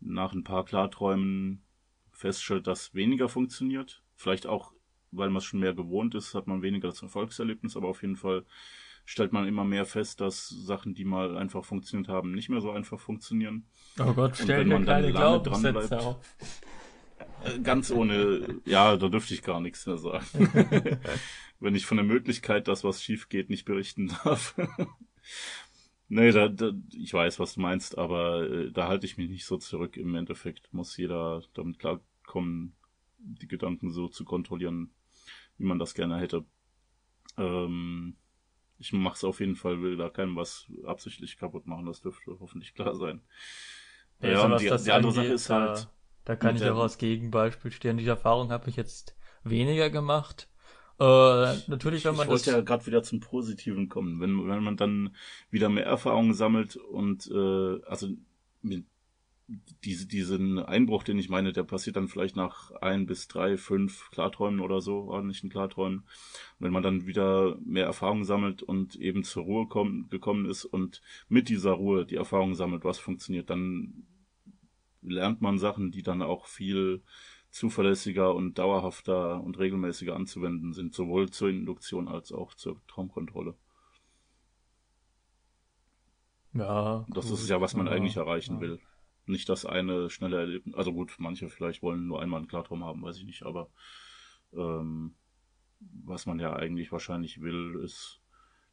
nach 0.00 0.32
ein 0.32 0.44
paar 0.44 0.64
Klarträumen 0.64 1.62
feststellt, 2.10 2.66
dass 2.66 2.94
weniger 2.94 3.28
funktioniert. 3.28 4.02
Vielleicht 4.16 4.46
auch, 4.46 4.72
weil 5.12 5.30
man 5.30 5.38
es 5.38 5.44
schon 5.44 5.60
mehr 5.60 5.74
gewohnt 5.74 6.14
ist, 6.14 6.34
hat 6.34 6.46
man 6.46 6.62
weniger 6.62 6.88
das 6.88 7.02
Erfolgserlebnis, 7.02 7.76
aber 7.76 7.88
auf 7.88 8.02
jeden 8.02 8.16
Fall 8.16 8.44
stellt 9.04 9.32
man 9.32 9.46
immer 9.46 9.64
mehr 9.64 9.86
fest, 9.86 10.20
dass 10.20 10.48
Sachen, 10.48 10.94
die 10.94 11.04
mal 11.04 11.38
einfach 11.38 11.64
funktioniert 11.64 12.08
haben, 12.08 12.32
nicht 12.32 12.50
mehr 12.50 12.60
so 12.60 12.72
einfach 12.72 13.00
funktionieren. 13.00 13.64
Oh 13.98 14.12
Gott, 14.12 14.36
stell 14.36 14.64
dir 14.64 14.84
keine 14.84 15.12
Glaubenssätze 15.12 16.00
auf. 16.00 16.16
Äh, 17.44 17.60
ganz 17.60 17.90
ohne, 17.90 18.60
ja, 18.64 18.96
da 18.96 19.08
dürfte 19.08 19.34
ich 19.34 19.42
gar 19.42 19.60
nichts 19.60 19.86
mehr 19.86 19.98
sagen. 19.98 20.26
Wenn 21.60 21.74
ich 21.74 21.86
von 21.86 21.96
der 21.96 22.06
Möglichkeit, 22.06 22.68
dass 22.68 22.84
was 22.84 23.02
schief 23.02 23.28
geht, 23.28 23.50
nicht 23.50 23.64
berichten 23.64 24.08
darf. 24.24 24.54
nee, 26.08 26.30
da, 26.30 26.48
da, 26.48 26.72
ich 26.92 27.12
weiß, 27.12 27.40
was 27.40 27.54
du 27.54 27.60
meinst, 27.60 27.98
aber 27.98 28.48
äh, 28.48 28.72
da 28.72 28.88
halte 28.88 29.06
ich 29.06 29.16
mich 29.16 29.28
nicht 29.28 29.46
so 29.46 29.56
zurück. 29.56 29.96
Im 29.96 30.14
Endeffekt 30.14 30.72
muss 30.72 30.96
jeder 30.96 31.42
damit 31.54 31.78
klarkommen, 31.78 32.74
die 33.18 33.48
Gedanken 33.48 33.90
so 33.90 34.08
zu 34.08 34.24
kontrollieren, 34.24 34.92
wie 35.58 35.64
man 35.64 35.78
das 35.78 35.94
gerne 35.94 36.18
hätte. 36.18 36.44
Ähm, 37.36 38.16
ich 38.78 38.92
mache 38.92 39.16
es 39.16 39.24
auf 39.24 39.40
jeden 39.40 39.56
Fall, 39.56 39.82
will 39.82 39.96
da 39.96 40.08
keinem 40.08 40.36
was 40.36 40.70
absichtlich 40.84 41.36
kaputt 41.36 41.66
machen, 41.66 41.86
das 41.86 42.00
dürfte 42.00 42.36
hoffentlich 42.38 42.74
klar 42.74 42.94
sein. 42.94 43.20
Ja, 44.20 44.30
ja 44.30 44.44
und 44.44 44.60
die, 44.60 44.84
die 44.84 44.92
andere 44.92 45.12
Sache 45.12 45.26
ist 45.26 45.50
halt 45.50 45.88
da 46.28 46.36
kann 46.36 46.56
ich 46.56 46.64
auch 46.64 46.82
als 46.82 46.98
Gegenbeispiel 46.98 47.70
stehen. 47.70 47.96
Die 47.96 48.06
Erfahrung 48.06 48.50
habe 48.50 48.68
ich 48.68 48.76
jetzt 48.76 49.16
weniger 49.44 49.88
gemacht. 49.88 50.46
Äh, 51.00 51.54
natürlich, 51.68 52.04
wenn 52.04 52.16
man 52.16 52.26
ich 52.26 52.30
wollte 52.30 52.50
ja 52.50 52.60
gerade 52.60 52.84
wieder 52.84 53.02
zum 53.02 53.20
Positiven 53.20 53.88
kommen. 53.88 54.20
Wenn, 54.20 54.46
wenn 54.46 54.62
man 54.62 54.76
dann 54.76 55.16
wieder 55.50 55.70
mehr 55.70 55.86
Erfahrungen 55.86 56.34
sammelt 56.34 56.76
und 56.76 57.30
äh, 57.30 57.82
also 57.86 58.08
mit 58.60 58.84
diese, 59.84 60.06
diesen 60.06 60.58
Einbruch, 60.58 61.02
den 61.02 61.18
ich 61.18 61.30
meine, 61.30 61.52
der 61.52 61.62
passiert 61.62 61.96
dann 61.96 62.08
vielleicht 62.08 62.36
nach 62.36 62.72
ein 62.82 63.06
bis 63.06 63.26
drei, 63.26 63.56
fünf 63.56 64.10
Klarträumen 64.10 64.60
oder 64.60 64.82
so, 64.82 65.04
ordentlichen 65.04 65.48
Klarträumen. 65.48 66.00
Und 66.00 66.06
wenn 66.58 66.72
man 66.72 66.82
dann 66.82 67.06
wieder 67.06 67.56
mehr 67.64 67.86
Erfahrung 67.86 68.24
sammelt 68.24 68.62
und 68.62 68.96
eben 68.96 69.24
zur 69.24 69.44
Ruhe 69.44 69.66
kommen, 69.66 70.10
gekommen 70.10 70.44
ist 70.44 70.66
und 70.66 71.00
mit 71.30 71.48
dieser 71.48 71.72
Ruhe 71.72 72.04
die 72.04 72.16
Erfahrung 72.16 72.54
sammelt, 72.54 72.84
was 72.84 72.98
funktioniert, 72.98 73.48
dann 73.48 74.04
lernt 75.02 75.40
man 75.40 75.58
Sachen, 75.58 75.90
die 75.90 76.02
dann 76.02 76.22
auch 76.22 76.46
viel 76.46 77.02
zuverlässiger 77.50 78.34
und 78.34 78.58
dauerhafter 78.58 79.42
und 79.42 79.58
regelmäßiger 79.58 80.14
anzuwenden 80.14 80.72
sind, 80.72 80.94
sowohl 80.94 81.30
zur 81.30 81.48
Induktion 81.48 82.08
als 82.08 82.32
auch 82.32 82.54
zur 82.54 82.80
Traumkontrolle. 82.86 83.54
Ja. 86.52 87.06
Das 87.08 87.28
gut, 87.28 87.38
ist 87.38 87.48
ja, 87.48 87.60
was 87.60 87.74
man 87.74 87.86
ja, 87.86 87.92
eigentlich 87.92 88.16
erreichen 88.16 88.56
ja. 88.56 88.60
will. 88.60 88.80
Nicht 89.26 89.48
das 89.48 89.66
eine 89.66 90.10
schnelle 90.10 90.38
Erlebnis. 90.38 90.74
Also 90.74 90.92
gut, 90.92 91.14
manche 91.18 91.48
vielleicht 91.48 91.82
wollen 91.82 92.06
nur 92.06 92.22
einmal 92.22 92.38
einen 92.38 92.48
Klartraum 92.48 92.84
haben, 92.84 93.02
weiß 93.02 93.18
ich 93.18 93.24
nicht, 93.24 93.42
aber 93.42 93.68
ähm, 94.52 95.14
was 95.80 96.26
man 96.26 96.38
ja 96.38 96.54
eigentlich 96.54 96.92
wahrscheinlich 96.92 97.40
will, 97.40 97.80
ist, 97.84 98.20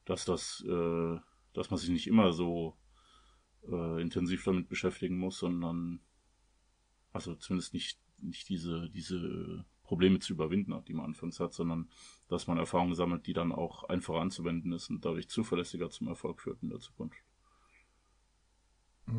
dass 0.06 0.26
das, 0.26 0.64
äh, 0.68 1.20
dass 1.54 1.70
man 1.70 1.78
sich 1.78 1.90
nicht 1.90 2.08
immer 2.08 2.34
so 2.34 2.76
äh, 3.70 4.02
intensiv 4.02 4.44
damit 4.44 4.70
beschäftigen 4.70 5.18
muss, 5.18 5.40
sondern 5.40 6.00
also 7.16 7.34
zumindest 7.36 7.74
nicht, 7.74 7.98
nicht 8.18 8.50
diese, 8.50 8.90
diese 8.90 9.66
Probleme 9.84 10.20
zu 10.20 10.34
überwinden 10.34 10.74
hat, 10.74 10.88
die 10.90 10.94
man 10.94 11.06
anfangs 11.06 11.40
hat, 11.40 11.54
sondern 11.54 11.90
dass 12.28 12.48
man 12.48 12.58
Erfahrungen 12.58 12.94
sammelt, 12.94 13.26
die 13.26 13.34
dann 13.34 13.54
auch 13.54 13.86
einfacher 13.86 14.20
anzuwenden 14.20 14.74
ist 14.74 14.90
und 14.90 15.06
dadurch 15.06 15.30
zuverlässiger 15.30 15.90
zum 15.90 16.10
Erfolg 16.10 16.42
führt 16.42 16.62
in 16.62 16.70
der 16.70 16.80
Zukunft. 16.80 17.18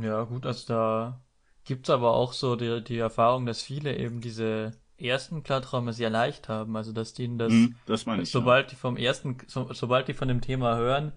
Ja, 0.03 0.24
gut, 0.24 0.44
also 0.44 0.66
da 0.68 1.24
gibt's 1.64 1.88
aber 1.88 2.12
auch 2.12 2.32
so 2.34 2.55
die, 2.57 2.84
die 2.84 2.99
Erfahrung, 2.99 3.47
dass 3.47 3.62
viele 3.62 3.97
eben 3.97 4.20
diese 4.20 4.72
ersten 4.99 5.42
Klarträume 5.42 5.92
sehr 5.92 6.11
leicht 6.11 6.49
haben, 6.49 6.76
also 6.76 6.92
dass 6.92 7.14
denen 7.14 7.38
das, 7.38 7.53
hm, 7.53 7.76
das 7.86 8.05
meine 8.05 8.22
ich, 8.22 8.30
sobald 8.30 8.66
ja. 8.66 8.70
die 8.70 8.76
vom 8.76 8.97
ersten, 8.97 9.38
so, 9.47 9.72
sobald 9.72 10.09
die 10.09 10.14
von 10.14 10.28
dem 10.28 10.40
Thema 10.42 10.76
hören, 10.76 11.12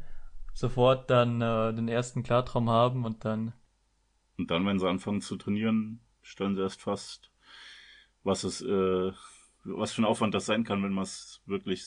sofort 0.54 1.10
dann 1.10 1.42
äh, 1.42 1.74
den 1.74 1.88
ersten 1.90 2.24
Klartraum 2.24 2.70
haben 2.70 3.04
und 3.04 3.26
dann 3.26 3.54
und 4.38 4.50
dann, 4.52 4.66
wenn 4.66 4.80
sie 4.80 4.88
anfangen 4.88 5.20
zu 5.20 5.36
trainieren, 5.36 6.00
stellen 6.22 6.56
sie 6.56 6.62
erst 6.62 6.82
fast, 6.82 7.32
was 8.24 8.44
es, 8.44 8.62
äh, 8.62 9.12
was 9.64 9.92
für 9.92 10.02
ein 10.02 10.06
Aufwand 10.06 10.34
das 10.34 10.46
sein 10.46 10.64
kann, 10.64 10.84
wenn 10.84 10.94
man 10.94 11.04
es 11.04 11.42
wirklich 11.46 11.86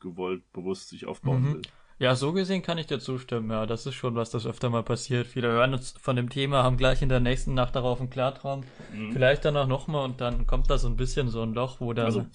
gewollt, 0.00 0.42
bewusst 0.52 0.88
sich 0.88 1.06
aufbauen 1.06 1.42
mhm. 1.42 1.54
will. 1.54 1.62
Ja, 2.00 2.16
so 2.16 2.32
gesehen 2.32 2.62
kann 2.62 2.78
ich 2.78 2.86
dir 2.86 2.98
zustimmen. 2.98 3.50
Ja, 3.50 3.66
das 3.66 3.84
ist 3.84 3.94
schon 3.94 4.14
was, 4.14 4.30
das 4.30 4.46
öfter 4.46 4.70
mal 4.70 4.82
passiert. 4.82 5.26
Viele 5.26 5.48
hören 5.48 5.74
uns 5.74 5.94
von 6.00 6.16
dem 6.16 6.30
Thema, 6.30 6.62
haben 6.62 6.78
gleich 6.78 7.02
in 7.02 7.10
der 7.10 7.20
nächsten 7.20 7.52
Nacht 7.52 7.76
darauf 7.76 8.00
einen 8.00 8.08
Klartraum. 8.08 8.64
Mhm. 8.94 9.12
Vielleicht 9.12 9.44
dann 9.44 9.54
auch 9.58 9.66
nochmal 9.66 10.06
und 10.06 10.22
dann 10.22 10.46
kommt 10.46 10.70
da 10.70 10.78
so 10.78 10.88
ein 10.88 10.96
bisschen 10.96 11.28
so 11.28 11.42
ein 11.42 11.52
Loch, 11.52 11.78
wo 11.78 11.92
dann. 11.92 12.06
Also, 12.06 12.26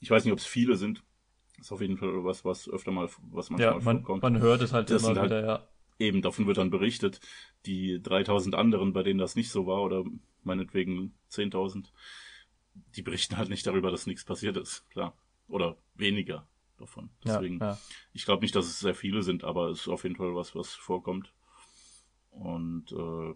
ich 0.00 0.10
weiß 0.10 0.24
nicht, 0.24 0.32
ob 0.32 0.38
es 0.38 0.46
viele 0.46 0.76
sind. 0.76 1.02
Das 1.56 1.66
ist 1.66 1.72
auf 1.72 1.80
jeden 1.80 1.98
Fall 1.98 2.24
was, 2.24 2.44
was 2.44 2.68
öfter 2.68 2.92
mal, 2.92 3.08
was 3.32 3.50
manchmal 3.50 3.72
ja, 3.72 3.80
man, 3.80 3.98
vorkommt. 3.98 4.22
Man 4.22 4.38
hört 4.38 4.62
es 4.62 4.72
halt 4.72 4.90
das 4.90 5.02
immer 5.02 5.20
halt 5.20 5.26
wieder, 5.30 5.44
ja. 5.44 5.68
Eben, 5.98 6.22
davon 6.22 6.46
wird 6.46 6.58
dann 6.58 6.70
berichtet. 6.70 7.18
Die 7.66 8.00
3000 8.02 8.54
anderen, 8.54 8.92
bei 8.92 9.02
denen 9.02 9.18
das 9.18 9.36
nicht 9.36 9.50
so 9.50 9.66
war, 9.66 9.82
oder 9.82 10.04
meinetwegen 10.42 11.14
10.000, 11.30 11.86
die 12.96 13.02
berichten 13.02 13.36
halt 13.36 13.48
nicht 13.48 13.66
darüber, 13.66 13.90
dass 13.90 14.06
nichts 14.06 14.24
passiert 14.24 14.56
ist, 14.56 14.88
klar. 14.90 15.16
Oder 15.48 15.76
weniger 15.94 16.46
davon. 16.78 17.10
Deswegen, 17.24 17.60
ja, 17.60 17.72
ja. 17.72 17.78
ich 18.12 18.24
glaube 18.24 18.42
nicht, 18.42 18.54
dass 18.54 18.66
es 18.66 18.80
sehr 18.80 18.94
viele 18.94 19.22
sind, 19.22 19.44
aber 19.44 19.68
es 19.68 19.80
ist 19.80 19.88
auf 19.88 20.02
jeden 20.02 20.16
Fall 20.16 20.34
was, 20.34 20.54
was 20.54 20.74
vorkommt. 20.74 21.32
Und 22.30 22.92
äh, 22.92 23.34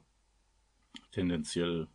tendenziell 1.12 1.88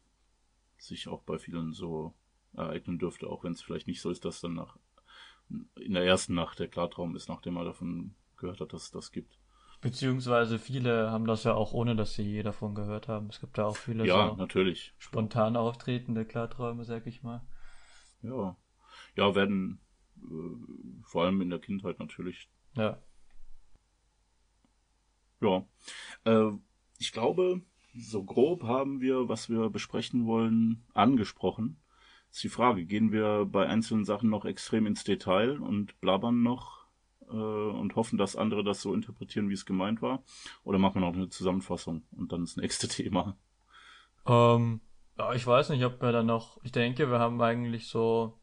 sich 0.77 1.07
auch 1.07 1.23
bei 1.23 1.37
vielen 1.37 1.73
so 1.73 2.13
ereignen 2.53 2.99
dürfte, 2.99 3.27
auch 3.27 3.43
wenn 3.43 3.53
es 3.53 3.61
vielleicht 3.61 3.87
nicht 3.87 4.01
so 4.01 4.09
ist, 4.09 4.25
dass 4.25 4.41
dann 4.41 4.53
nach 4.53 4.77
in 5.75 5.93
der 5.93 6.03
ersten 6.03 6.33
Nacht 6.33 6.59
der 6.59 6.67
Klartraum 6.67 7.15
ist, 7.15 7.29
nachdem 7.29 7.55
man 7.55 7.65
davon 7.65 8.15
gehört 8.37 8.59
hat, 8.61 8.73
dass 8.73 8.83
es 8.83 8.91
das 8.91 9.11
gibt. 9.11 9.37
Beziehungsweise 9.83 10.59
viele 10.59 11.11
haben 11.11 11.27
das 11.27 11.43
ja 11.43 11.53
auch 11.53 11.73
ohne, 11.73 11.95
dass 11.97 12.13
sie 12.13 12.23
je 12.23 12.41
davon 12.41 12.73
gehört 12.73 13.09
haben. 13.09 13.27
Es 13.27 13.41
gibt 13.41 13.57
ja 13.57 13.65
auch 13.65 13.75
viele 13.75 14.07
ja, 14.07 14.29
so 14.29 14.35
natürlich. 14.37 14.93
spontan 14.97 15.57
auftretende 15.57 16.23
Klarträume, 16.23 16.85
sag 16.85 17.05
ich 17.05 17.21
mal. 17.21 17.45
Ja. 18.21 18.55
Ja, 19.17 19.35
werden 19.35 19.81
äh, 20.17 21.03
vor 21.03 21.25
allem 21.25 21.41
in 21.41 21.49
der 21.49 21.59
Kindheit 21.59 21.99
natürlich. 21.99 22.49
Ja. 22.77 22.97
Ja. 25.41 25.65
Äh, 26.23 26.51
ich 26.97 27.11
glaube, 27.11 27.61
so 27.93 28.23
grob 28.23 28.63
haben 28.63 29.01
wir, 29.01 29.27
was 29.27 29.49
wir 29.49 29.69
besprechen 29.69 30.25
wollen, 30.25 30.85
angesprochen. 30.93 31.81
Ist 32.31 32.43
die 32.43 32.49
Frage, 32.49 32.85
gehen 32.85 33.11
wir 33.11 33.45
bei 33.45 33.67
einzelnen 33.67 34.05
Sachen 34.05 34.29
noch 34.29 34.45
extrem 34.45 34.87
ins 34.87 35.03
Detail 35.03 35.59
und 35.59 35.99
blabbern 35.99 36.41
noch 36.41 36.82
äh, 37.33 37.35
und 37.35 37.95
hoffen, 37.95 38.17
dass 38.17 38.35
andere 38.35 38.63
das 38.63 38.81
so 38.81 38.93
interpretieren, 38.93 39.49
wie 39.49 39.53
es 39.53 39.65
gemeint 39.65 40.01
war? 40.01 40.23
Oder 40.63 40.79
machen 40.79 41.01
wir 41.01 41.07
noch 41.07 41.15
eine 41.15 41.29
Zusammenfassung 41.29 42.03
und 42.15 42.31
dann 42.31 42.41
das 42.41 42.55
nächste 42.57 42.87
Thema? 42.89 43.35
Ähm, 44.25 44.81
ja, 45.17 45.33
ich 45.33 45.45
weiß 45.45 45.69
nicht, 45.69 45.83
ob 45.83 46.01
wir 46.01 46.11
dann 46.11 46.27
noch, 46.27 46.63
ich 46.63 46.71
denke, 46.71 47.09
wir 47.09 47.19
haben 47.19 47.41
eigentlich 47.41 47.87
so 47.87 48.39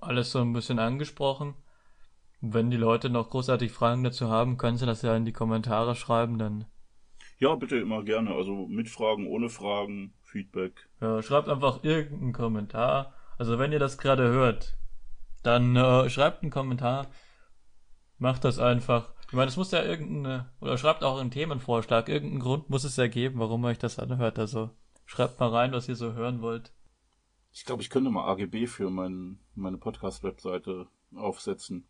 alles 0.00 0.32
so 0.32 0.40
ein 0.40 0.52
bisschen 0.52 0.78
angesprochen. 0.78 1.54
Wenn 2.40 2.70
die 2.70 2.76
Leute 2.76 3.08
noch 3.08 3.30
großartig 3.30 3.72
Fragen 3.72 4.04
dazu 4.04 4.28
haben, 4.28 4.58
können 4.58 4.76
sie 4.76 4.86
das 4.86 5.02
ja 5.02 5.16
in 5.16 5.24
die 5.24 5.32
Kommentare 5.32 5.94
schreiben, 5.94 6.38
dann. 6.38 6.66
Ja, 7.38 7.54
bitte 7.54 7.78
immer 7.78 8.02
gerne. 8.02 8.34
Also 8.34 8.66
mit 8.66 8.90
Fragen, 8.90 9.26
ohne 9.26 9.48
Fragen, 9.48 10.12
Feedback. 10.22 10.88
Ja, 11.00 11.22
schreibt 11.22 11.48
einfach 11.48 11.84
irgendeinen 11.84 12.32
Kommentar. 12.32 13.14
Also 13.38 13.58
wenn 13.58 13.72
ihr 13.72 13.78
das 13.78 13.96
gerade 13.96 14.28
hört, 14.28 14.76
dann 15.42 15.74
äh, 15.74 16.10
schreibt 16.10 16.42
einen 16.42 16.50
Kommentar. 16.50 17.06
Macht 18.18 18.44
das 18.44 18.58
einfach. 18.58 19.12
Ich 19.26 19.32
meine, 19.32 19.48
es 19.48 19.56
muss 19.56 19.72
ja 19.72 19.82
irgendeine, 19.82 20.50
oder 20.60 20.78
schreibt 20.78 21.02
auch 21.02 21.18
einen 21.18 21.30
Themenvorschlag. 21.30 22.08
Irgendeinen 22.08 22.40
Grund 22.40 22.70
muss 22.70 22.84
es 22.84 22.96
ja 22.96 23.08
geben, 23.08 23.40
warum 23.40 23.64
euch 23.64 23.78
das 23.78 23.98
anhört. 23.98 24.38
Also 24.38 24.70
schreibt 25.06 25.40
mal 25.40 25.48
rein, 25.48 25.72
was 25.72 25.88
ihr 25.88 25.96
so 25.96 26.12
hören 26.12 26.40
wollt. 26.40 26.72
Ich 27.52 27.64
glaube, 27.64 27.82
ich 27.82 27.90
könnte 27.90 28.10
mal 28.10 28.28
AGB 28.30 28.66
für 28.66 28.90
mein, 28.90 29.38
meine 29.54 29.78
Podcast-Webseite 29.78 30.86
aufsetzen. 31.14 31.86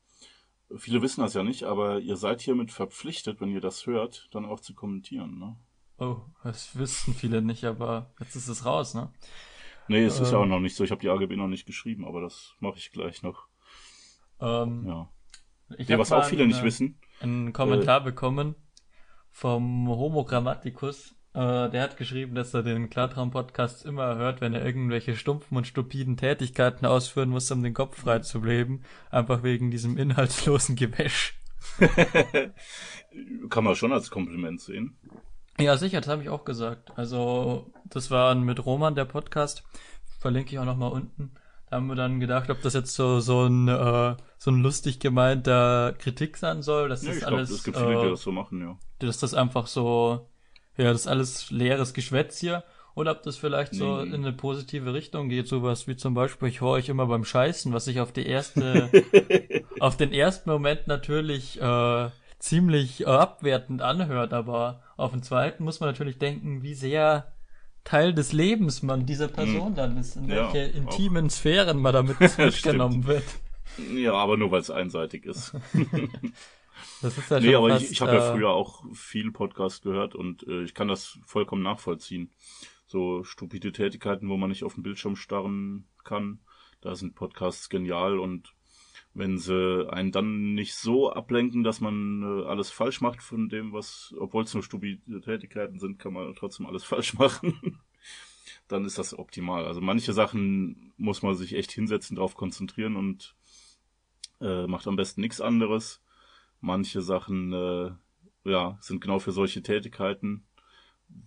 Viele 0.76 1.02
wissen 1.02 1.20
das 1.20 1.34
ja 1.34 1.42
nicht, 1.42 1.64
aber 1.64 2.00
ihr 2.00 2.16
seid 2.16 2.40
hiermit 2.40 2.72
verpflichtet, 2.72 3.40
wenn 3.40 3.50
ihr 3.50 3.60
das 3.60 3.86
hört, 3.86 4.28
dann 4.32 4.44
auch 4.44 4.60
zu 4.60 4.74
kommentieren, 4.74 5.38
ne? 5.38 5.56
Oh, 5.98 6.22
das 6.42 6.76
wissen 6.76 7.14
viele 7.14 7.40
nicht, 7.40 7.64
aber 7.64 8.10
jetzt 8.18 8.34
ist 8.34 8.48
es 8.48 8.64
raus, 8.64 8.94
ne? 8.94 9.12
Nee, 9.88 10.04
es 10.04 10.18
ähm, 10.18 10.24
ist 10.24 10.32
ja 10.32 10.38
auch 10.38 10.44
ähm. 10.44 10.48
noch 10.50 10.60
nicht 10.60 10.76
so. 10.76 10.84
Ich 10.84 10.90
habe 10.90 11.00
die 11.00 11.08
AGB 11.08 11.36
noch 11.36 11.48
nicht 11.48 11.66
geschrieben, 11.66 12.06
aber 12.06 12.20
das 12.20 12.54
mache 12.60 12.78
ich 12.78 12.90
gleich 12.90 13.22
noch. 13.22 13.46
Ähm, 14.40 14.84
ja. 14.86 15.08
Ich 15.76 15.88
nee, 15.88 15.98
was 15.98 16.12
auch 16.12 16.24
viele 16.24 16.42
einen, 16.42 16.52
nicht 16.52 16.62
wissen. 16.62 16.98
Einen 17.20 17.52
Kommentar 17.52 18.00
äh, 18.00 18.04
bekommen 18.04 18.54
vom 19.30 19.88
Homo 19.88 20.24
Grammaticus. 20.24 21.14
Äh, 21.34 21.68
der 21.70 21.82
hat 21.82 21.96
geschrieben, 21.96 22.36
dass 22.36 22.54
er 22.54 22.62
den 22.62 22.90
Klartraum-Podcast 22.90 23.84
immer 23.84 24.14
hört, 24.14 24.40
wenn 24.40 24.54
er 24.54 24.64
irgendwelche 24.64 25.16
stumpfen 25.16 25.56
und 25.56 25.66
stupiden 25.66 26.16
Tätigkeiten 26.16 26.86
ausführen 26.86 27.30
muss, 27.30 27.50
um 27.50 27.62
den 27.62 27.74
Kopf 27.74 28.00
frei 28.00 28.20
zu 28.20 28.40
bleiben. 28.40 28.82
Einfach 29.10 29.42
wegen 29.42 29.70
diesem 29.72 29.98
inhaltslosen 29.98 30.76
Gewäsch. 30.76 31.40
Kann 33.50 33.64
man 33.64 33.74
schon 33.74 33.92
als 33.92 34.10
Kompliment 34.10 34.60
sehen. 34.60 34.96
Ja, 35.58 35.76
sicher, 35.76 36.00
das 36.00 36.08
habe 36.08 36.22
ich 36.22 36.28
auch 36.28 36.44
gesagt. 36.44 36.96
Also, 36.96 37.72
das 37.84 38.10
war 38.10 38.34
mit 38.34 38.64
Roman 38.64 38.94
der 38.94 39.04
Podcast. 39.04 39.64
Verlinke 40.20 40.52
ich 40.52 40.58
auch 40.58 40.64
nochmal 40.64 40.92
unten. 40.92 41.32
Haben 41.74 41.86
wir 41.88 41.96
dann 41.96 42.20
gedacht, 42.20 42.50
ob 42.50 42.62
das 42.62 42.74
jetzt 42.74 42.94
so, 42.94 43.20
so 43.20 43.46
ein, 43.46 43.68
äh, 43.68 44.16
so 44.38 44.50
ein 44.50 44.62
lustig 44.62 45.00
gemeinter 45.00 45.94
Kritik 45.98 46.36
sein 46.36 46.62
soll, 46.62 46.88
dass 46.88 47.02
ja, 47.02 47.08
das 47.08 47.18
ich 47.18 47.26
alles. 47.26 47.48
Glaub, 47.48 47.58
es 47.58 47.64
gibt 47.64 47.76
viele, 47.76 47.94
äh, 47.94 48.02
die 48.04 48.10
das 48.10 48.22
so 48.22 48.32
machen, 48.32 48.60
ja. 48.60 48.78
Dass 49.00 49.18
das 49.18 49.34
einfach 49.34 49.66
so 49.66 50.26
ja, 50.76 50.92
das 50.92 51.02
ist 51.02 51.06
alles 51.06 51.50
leeres 51.50 51.94
Geschwätz 51.94 52.38
hier. 52.38 52.64
Oder 52.96 53.10
ob 53.10 53.22
das 53.24 53.36
vielleicht 53.36 53.74
so 53.74 53.98
in 53.98 54.14
eine 54.14 54.32
positive 54.32 54.94
Richtung 54.94 55.28
geht, 55.28 55.48
sowas 55.48 55.88
wie 55.88 55.96
zum 55.96 56.14
Beispiel, 56.14 56.46
ich 56.46 56.60
höre 56.60 56.70
euch 56.70 56.88
immer 56.88 57.06
beim 57.06 57.24
Scheißen, 57.24 57.72
was 57.72 57.86
sich 57.86 57.98
auf 57.98 58.12
die 58.12 58.24
erste, 58.24 58.88
auf 59.80 59.96
den 59.96 60.12
ersten 60.12 60.48
Moment 60.48 60.86
natürlich 60.86 61.60
äh, 61.60 62.10
ziemlich 62.38 63.00
äh, 63.00 63.06
abwertend 63.06 63.82
anhört, 63.82 64.32
aber 64.32 64.80
auf 64.96 65.10
den 65.10 65.24
zweiten 65.24 65.64
muss 65.64 65.80
man 65.80 65.88
natürlich 65.88 66.18
denken, 66.18 66.62
wie 66.62 66.74
sehr 66.74 67.33
Teil 67.84 68.14
des 68.14 68.32
Lebens 68.32 68.82
man 68.82 69.06
dieser 69.06 69.28
Person 69.28 69.68
hm. 69.68 69.74
dann 69.74 69.96
ist, 69.98 70.16
in 70.16 70.28
ja, 70.28 70.52
welche 70.52 70.76
intimen 70.76 71.26
auch. 71.26 71.30
Sphären 71.30 71.78
man 71.78 71.92
damit 71.92 72.18
mitgenommen 72.38 73.06
wird. 73.06 73.24
Ja, 73.94 74.14
aber 74.14 74.36
nur 74.36 74.50
weil 74.50 74.60
es 74.60 74.70
einseitig 74.70 75.26
ist. 75.26 75.54
Das 77.00 77.18
ist 77.18 77.30
ja 77.30 77.40
nee, 77.40 77.54
aber 77.54 77.68
fast, 77.68 77.84
ich, 77.84 77.92
ich 77.92 78.00
habe 78.00 78.12
äh, 78.12 78.16
ja 78.16 78.32
früher 78.32 78.50
auch 78.50 78.82
viel 78.94 79.30
Podcast 79.30 79.82
gehört 79.82 80.14
und 80.14 80.46
äh, 80.46 80.62
ich 80.62 80.74
kann 80.74 80.88
das 80.88 81.18
vollkommen 81.26 81.62
nachvollziehen. 81.62 82.30
So 82.86 83.24
stupide 83.24 83.72
Tätigkeiten, 83.72 84.28
wo 84.28 84.36
man 84.36 84.48
nicht 84.48 84.64
auf 84.64 84.74
den 84.74 84.82
Bildschirm 84.82 85.16
starren 85.16 85.86
kann, 86.02 86.40
da 86.80 86.94
sind 86.94 87.14
Podcasts 87.14 87.68
genial 87.68 88.18
und 88.18 88.54
wenn 89.14 89.38
sie 89.38 89.88
einen 89.90 90.10
dann 90.10 90.54
nicht 90.54 90.74
so 90.74 91.12
ablenken, 91.12 91.62
dass 91.62 91.80
man 91.80 92.22
äh, 92.22 92.46
alles 92.46 92.70
falsch 92.70 93.00
macht 93.00 93.22
von 93.22 93.48
dem, 93.48 93.72
was, 93.72 94.12
obwohl 94.18 94.42
es 94.42 94.52
nur 94.54 94.64
stupide 94.64 95.20
Tätigkeiten 95.20 95.78
sind, 95.78 95.98
kann 95.98 96.12
man 96.12 96.34
trotzdem 96.34 96.66
alles 96.66 96.84
falsch 96.84 97.14
machen. 97.14 97.78
dann 98.68 98.84
ist 98.84 98.98
das 98.98 99.16
optimal. 99.16 99.66
Also 99.66 99.80
manche 99.80 100.12
Sachen 100.12 100.92
muss 100.96 101.22
man 101.22 101.34
sich 101.34 101.54
echt 101.54 101.70
hinsetzen, 101.70 102.16
drauf 102.16 102.34
konzentrieren 102.34 102.96
und 102.96 103.36
äh, 104.40 104.66
macht 104.66 104.86
am 104.88 104.96
besten 104.96 105.20
nichts 105.20 105.40
anderes. 105.40 106.02
Manche 106.60 107.00
Sachen 107.00 107.52
äh, 107.52 107.90
ja, 108.44 108.78
sind 108.80 109.00
genau 109.00 109.20
für 109.20 109.32
solche 109.32 109.62
Tätigkeiten, 109.62 110.44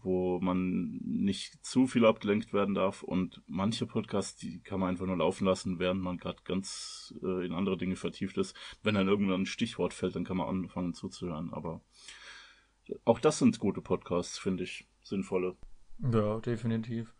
wo 0.01 0.39
man 0.39 0.99
nicht 1.03 1.65
zu 1.65 1.87
viel 1.87 2.05
abgelenkt 2.05 2.53
werden 2.53 2.75
darf. 2.75 3.03
Und 3.03 3.41
manche 3.47 3.85
Podcasts, 3.85 4.37
die 4.37 4.61
kann 4.61 4.79
man 4.79 4.89
einfach 4.89 5.05
nur 5.05 5.17
laufen 5.17 5.45
lassen, 5.45 5.79
während 5.79 6.01
man 6.01 6.17
gerade 6.17 6.41
ganz 6.43 7.13
äh, 7.23 7.45
in 7.45 7.53
andere 7.53 7.77
Dinge 7.77 7.95
vertieft 7.95 8.37
ist. 8.37 8.55
Wenn 8.83 8.95
dann 8.95 9.07
irgendwann 9.07 9.41
ein 9.41 9.45
Stichwort 9.45 9.93
fällt, 9.93 10.15
dann 10.15 10.25
kann 10.25 10.37
man 10.37 10.47
anfangen 10.47 10.93
zuzuhören. 10.93 11.53
Aber 11.53 11.81
auch 13.05 13.19
das 13.19 13.39
sind 13.39 13.59
gute 13.59 13.81
Podcasts, 13.81 14.37
finde 14.37 14.63
ich. 14.63 14.87
Sinnvolle. 15.01 15.55
Ja, 15.99 16.39
definitiv. 16.39 17.13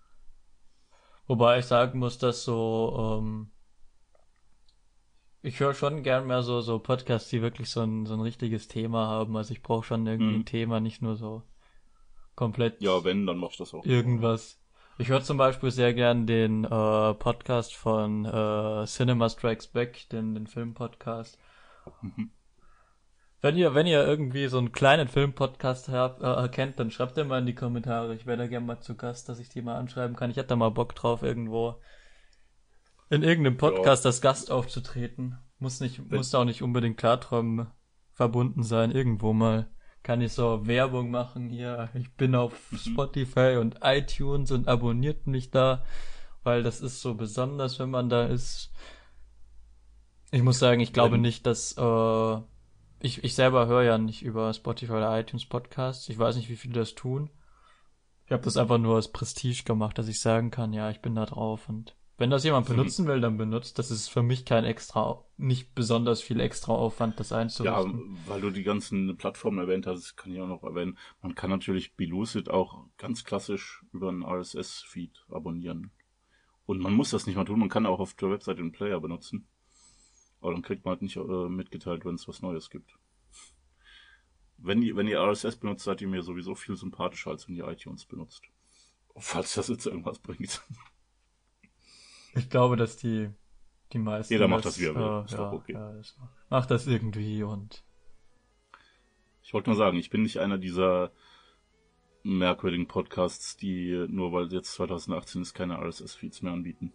Wobei 1.26 1.60
ich 1.60 1.66
sagen 1.66 2.00
muss, 2.00 2.18
dass 2.18 2.44
so 2.44 3.20
ähm, 3.22 3.52
ich 5.42 5.60
höre 5.60 5.74
schon 5.74 6.04
gern 6.04 6.28
mehr 6.28 6.44
so, 6.44 6.62
so 6.62 6.80
Podcasts, 6.80 7.30
die 7.30 7.42
wirklich 7.42 7.70
so 7.70 7.82
ein, 7.82 8.06
so 8.06 8.16
ein 8.16 8.22
richtiges 8.22 8.68
Thema 8.68 9.08
haben. 9.08 9.36
Also 9.38 9.54
ich 9.54 9.62
brauche 9.62 9.86
schon 9.86 10.06
irgendein 10.06 10.40
mhm. 10.40 10.46
Thema, 10.46 10.80
nicht 10.80 11.02
nur 11.02 11.16
so 11.16 11.44
komplett. 12.38 12.82
Ja, 12.82 13.04
wenn, 13.04 13.26
dann 13.26 13.38
machst 13.38 13.60
du 13.60 13.64
das 13.64 13.74
auch. 13.74 13.86
Irgendwas. 13.86 14.62
Ich 14.98 15.10
höre 15.10 15.22
zum 15.22 15.38
Beispiel 15.38 15.70
sehr 15.70 15.94
gern 15.94 16.26
den 16.26 16.64
äh, 16.64 17.14
Podcast 17.16 17.76
von 17.76 18.24
äh, 18.24 18.86
Cinema 18.86 19.28
Strikes 19.30 19.68
Back, 19.68 20.08
den, 20.10 20.34
den 20.34 20.48
Filmpodcast. 20.48 21.38
Mhm. 22.02 22.32
Wenn 23.42 23.58
ihr, 23.58 23.76
wenn 23.76 23.86
ihr 23.86 24.06
irgendwie 24.06 24.48
so 24.48 24.58
einen 24.58 24.72
kleinen 24.72 25.08
Filmpodcast 25.08 25.90
habt, 25.90 26.24
äh, 26.24 26.50
kennt, 26.50 26.80
dann 26.80 26.90
schreibt 26.90 27.18
ihr 27.18 27.26
mal 27.26 27.40
in 27.40 27.46
die 27.46 27.54
Kommentare. 27.54 28.16
Ich 28.16 28.26
wäre 28.26 28.38
da 28.38 28.48
gerne 28.48 28.66
mal 28.66 28.80
zu 28.80 28.96
Gast, 28.96 29.30
dass 29.30 29.40
ich 29.40 29.50
die 29.50 29.62
mal 29.62 29.78
anschreiben 29.78 30.16
kann. 30.16 30.32
Ich 30.32 30.38
hätte 30.38 30.50
da 30.50 30.56
mal 30.56 30.72
Bock 30.72 30.96
drauf, 30.96 31.22
irgendwo 31.22 31.76
in 33.10 33.24
irgendeinem 33.24 33.58
Podcast 33.58 34.06
ja. 34.06 34.10
als 34.10 34.22
Gast 34.22 34.52
aufzutreten. 34.52 35.38
Muss 35.60 35.80
nicht, 35.80 36.12
muss 36.12 36.34
auch 36.34 36.46
nicht 36.46 36.64
unbedingt 36.64 36.98
Klarträumen 36.98 37.68
verbunden 38.14 38.64
sein. 38.64 38.92
Irgendwo 38.92 39.34
mal 39.34 39.70
kann 40.04 40.22
ich 40.22 40.34
so 40.34 40.66
Werbung 40.68 41.12
machen 41.12 41.50
hier. 41.50 41.90
Ich 41.94 42.12
bin 42.14 42.36
auf 42.36 42.72
mhm. 42.72 42.78
Spotify 42.78 43.58
und 43.60 43.80
iTunes 43.82 44.52
und 44.52 44.68
abonniert 44.68 45.28
mich 45.28 45.52
da, 45.52 45.84
weil 46.44 46.64
das 46.64 46.82
ist 46.82 47.02
so 47.02 47.16
besonders, 47.16 47.80
wenn 47.80 47.90
man 47.90 48.10
da 48.10 48.26
ist. 48.26 48.72
Ich 50.32 50.44
muss 50.44 50.60
sagen, 50.60 50.82
ich 50.82 50.94
glaube 50.94 51.18
nicht, 51.18 51.46
dass 51.46 51.78
äh, 51.78 52.38
ich, 53.00 53.24
ich 53.24 53.36
selber 53.36 53.68
höre 53.68 53.84
ja 53.84 53.98
nicht 53.98 54.24
über 54.24 54.54
Spotify 54.54 54.94
oder 54.94 55.20
iTunes 55.20 55.46
Podcasts. 55.46 56.10
Ich 56.10 56.18
weiß 56.18 56.36
nicht, 56.36 56.50
wie 56.50 56.56
viele 56.56 56.74
das 56.74 56.96
tun. 56.96 57.30
Ich 58.26 58.32
habe 58.32 58.44
das 58.44 58.58
einfach 58.58 58.78
nur 58.78 58.96
als 58.96 59.12
Prestige 59.12 59.64
gemacht, 59.64 59.98
dass 59.98 60.10
ich 60.10 60.20
sagen 60.20 60.52
kann, 60.52 60.74
ja, 60.74 60.90
ich 60.90 61.02
bin 61.02 61.16
da 61.16 61.26
drauf 61.26 61.70
und 61.70 61.96
wenn 62.18 62.32
das 62.32 62.44
jemand 62.44 62.68
mhm. 62.68 62.76
benutzen 62.76 63.08
will, 63.08 63.22
dann 63.22 63.38
benutzt. 63.38 63.78
Das 63.78 63.92
ist 63.92 64.08
für 64.08 64.24
mich 64.24 64.44
kein 64.44 64.66
extra, 64.66 65.24
nicht 65.38 65.76
besonders 65.76 66.22
viel 66.22 66.40
extra 66.40 66.74
Aufwand, 66.74 67.20
das 67.20 67.32
einzurichten. 67.32 68.16
Ja, 68.16 68.30
weil 68.32 68.42
du 68.42 68.50
die 68.50 68.64
ganzen 68.64 69.16
Plattformen 69.18 69.60
erwähnt 69.60 69.86
hast, 69.86 70.18
kann 70.18 70.34
ich 70.34 70.42
auch 70.42 70.48
noch 70.48 70.64
erwähnen. 70.64 70.98
Man 71.22 71.36
kann 71.36 71.52
natürlich 71.52 71.96
Belucid 71.96 72.50
auch 72.50 72.86
ganz 72.98 73.24
klassisch 73.24 73.84
über 73.94 74.10
einen 74.10 74.24
RSS-Feed 74.24 75.26
abonnieren. 75.30 75.92
Und 76.66 76.80
man 76.80 76.94
muss 76.94 77.12
das 77.12 77.28
nicht 77.28 77.36
mal 77.36 77.46
tun, 77.46 77.60
man 77.60 77.70
kann 77.70 77.86
auch 77.86 78.00
auf 78.00 78.16
der 78.16 78.32
Website 78.32 78.58
den 78.58 78.72
Player 78.72 79.00
benutzen. 79.00 79.48
Aber 80.42 80.54
dann 80.54 80.64
kriegt 80.64 80.86
man 80.86 80.94
halt 80.94 81.02
nicht 81.04 81.18
äh, 81.18 81.50
mitgeteilt, 81.50 82.04
wenn 82.04 82.16
es 82.16 82.28
was 82.28 82.42
Neues 82.42 82.70
gibt. 82.70 82.98
Wenn 84.58 84.82
ihr, 84.82 84.96
wenn 84.96 85.08
ihr 85.08 85.20
RSS 85.20 85.58
benutzt, 85.58 85.84
seid 85.84 86.02
ihr 86.02 86.08
mir 86.08 86.24
sowieso 86.24 86.56
viel 86.56 86.76
sympathischer, 86.76 87.30
als 87.30 87.48
wenn 87.48 87.56
ihr 87.56 87.68
iTunes 87.68 88.06
benutzt. 88.06 88.42
Falls 89.16 89.54
das 89.54 89.68
jetzt 89.68 89.86
irgendwas 89.86 90.18
bringt. 90.20 90.64
Ich 92.38 92.50
glaube, 92.50 92.76
dass 92.76 92.98
die, 92.98 93.30
die 93.94 94.00
meisten. 94.00 94.34
Jeder 94.34 94.48
macht 94.48 94.66
das, 94.66 94.80
wie 94.80 94.86
er 94.86 94.96
will. 94.96 95.02
Äh, 95.02 95.26
ist 95.26 95.32
ja, 95.32 95.38
doch 95.38 95.54
okay. 95.54 95.74
Ja, 95.74 95.92
das 95.94 96.16
macht 96.50 96.72
das 96.72 96.88
irgendwie 96.88 97.44
und. 97.44 97.84
Ich 99.42 99.54
wollte 99.54 99.70
nur 99.70 99.78
sagen, 99.78 99.98
ich 99.98 100.10
bin 100.10 100.24
nicht 100.24 100.40
einer 100.40 100.58
dieser 100.58 101.12
merkwürdigen 102.24 102.88
Podcasts, 102.88 103.56
die 103.56 104.06
nur 104.10 104.34
weil 104.34 104.52
jetzt 104.52 104.74
2018 104.74 105.42
ist, 105.42 105.54
keine 105.54 105.78
RSS-Feeds 105.78 106.42
mehr 106.42 106.52
anbieten. 106.52 106.92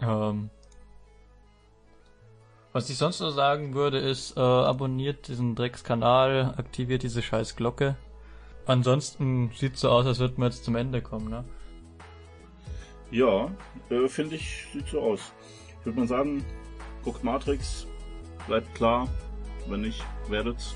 Ähm, 0.00 0.50
was 2.72 2.90
ich 2.90 2.96
sonst 2.96 3.20
noch 3.20 3.30
sagen 3.30 3.74
würde, 3.74 3.98
ist, 3.98 4.36
äh, 4.36 4.40
abonniert 4.40 5.28
diesen 5.28 5.54
Dreckskanal, 5.54 6.54
aktiviert 6.56 7.04
diese 7.04 7.22
scheiß 7.22 7.54
Glocke. 7.54 7.96
Ansonsten 8.66 9.52
sieht 9.54 9.76
so 9.76 9.90
aus, 9.90 10.06
als 10.06 10.18
würden 10.18 10.38
wir 10.38 10.46
jetzt 10.46 10.64
zum 10.64 10.74
Ende 10.74 11.00
kommen, 11.00 11.28
ne? 11.30 11.44
Ja, 13.12 13.50
äh, 13.90 14.08
finde 14.08 14.36
ich, 14.36 14.66
sieht 14.72 14.88
so 14.88 15.02
aus. 15.02 15.32
Ich 15.78 15.86
würde 15.86 16.00
mal 16.00 16.08
sagen, 16.08 16.42
guckt 17.04 17.22
Matrix, 17.22 17.86
bleibt 18.46 18.74
klar, 18.74 19.06
wenn 19.68 19.82
nicht, 19.82 20.02
werdet's. 20.28 20.74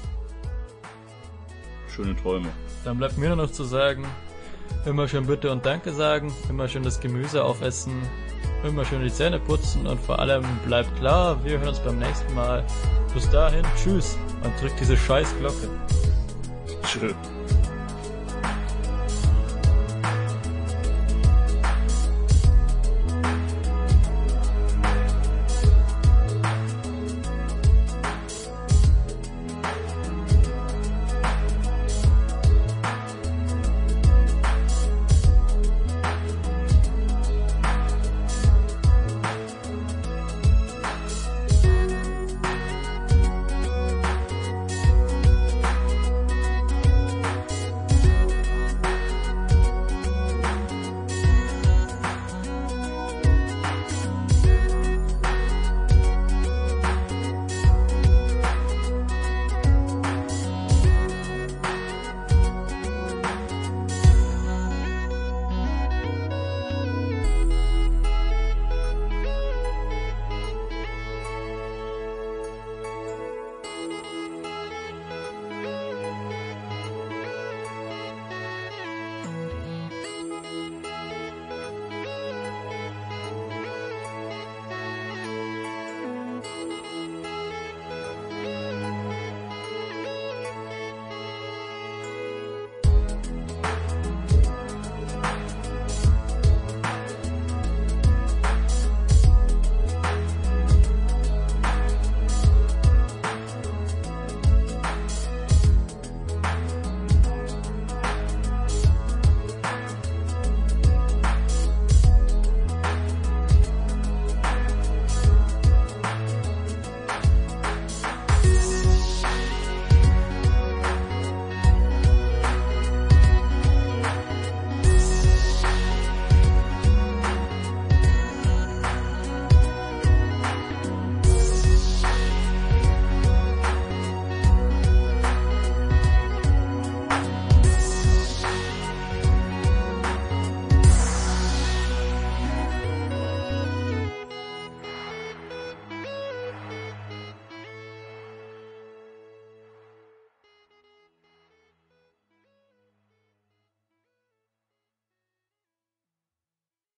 Schöne 1.89 2.14
Träume. 2.14 2.49
Dann 2.84 2.99
bleibt 2.99 3.16
mir 3.16 3.28
nur 3.28 3.37
noch 3.37 3.51
zu 3.51 3.64
sagen, 3.64 4.05
immer 4.84 5.09
schön 5.09 5.26
Bitte 5.26 5.51
und 5.51 5.64
Danke 5.64 5.93
sagen, 5.93 6.30
immer 6.51 6.68
schön 6.68 6.82
das 6.82 7.01
Gemüse 7.01 7.43
aufessen, 7.43 7.95
immer 8.64 8.84
schön 8.84 9.03
die 9.03 9.11
Zähne 9.11 9.41
putzen 9.41 9.87
und 9.87 9.99
vor 9.99 10.18
allem 10.18 10.45
bleibt 10.66 10.95
klar, 10.99 11.43
wir 11.43 11.59
hören 11.59 11.68
uns 11.68 11.80
beim 11.80 11.99
nächsten 11.99 12.34
Mal. 12.34 12.66
Bis 13.14 13.30
dahin, 13.30 13.64
tschüss 13.82 14.18
und 14.45 14.53
drückt 14.61 14.78
diese 14.78 14.97
scheiß 14.97 15.34
Glocke. 15.39 15.70
Tschüss. 16.82 17.14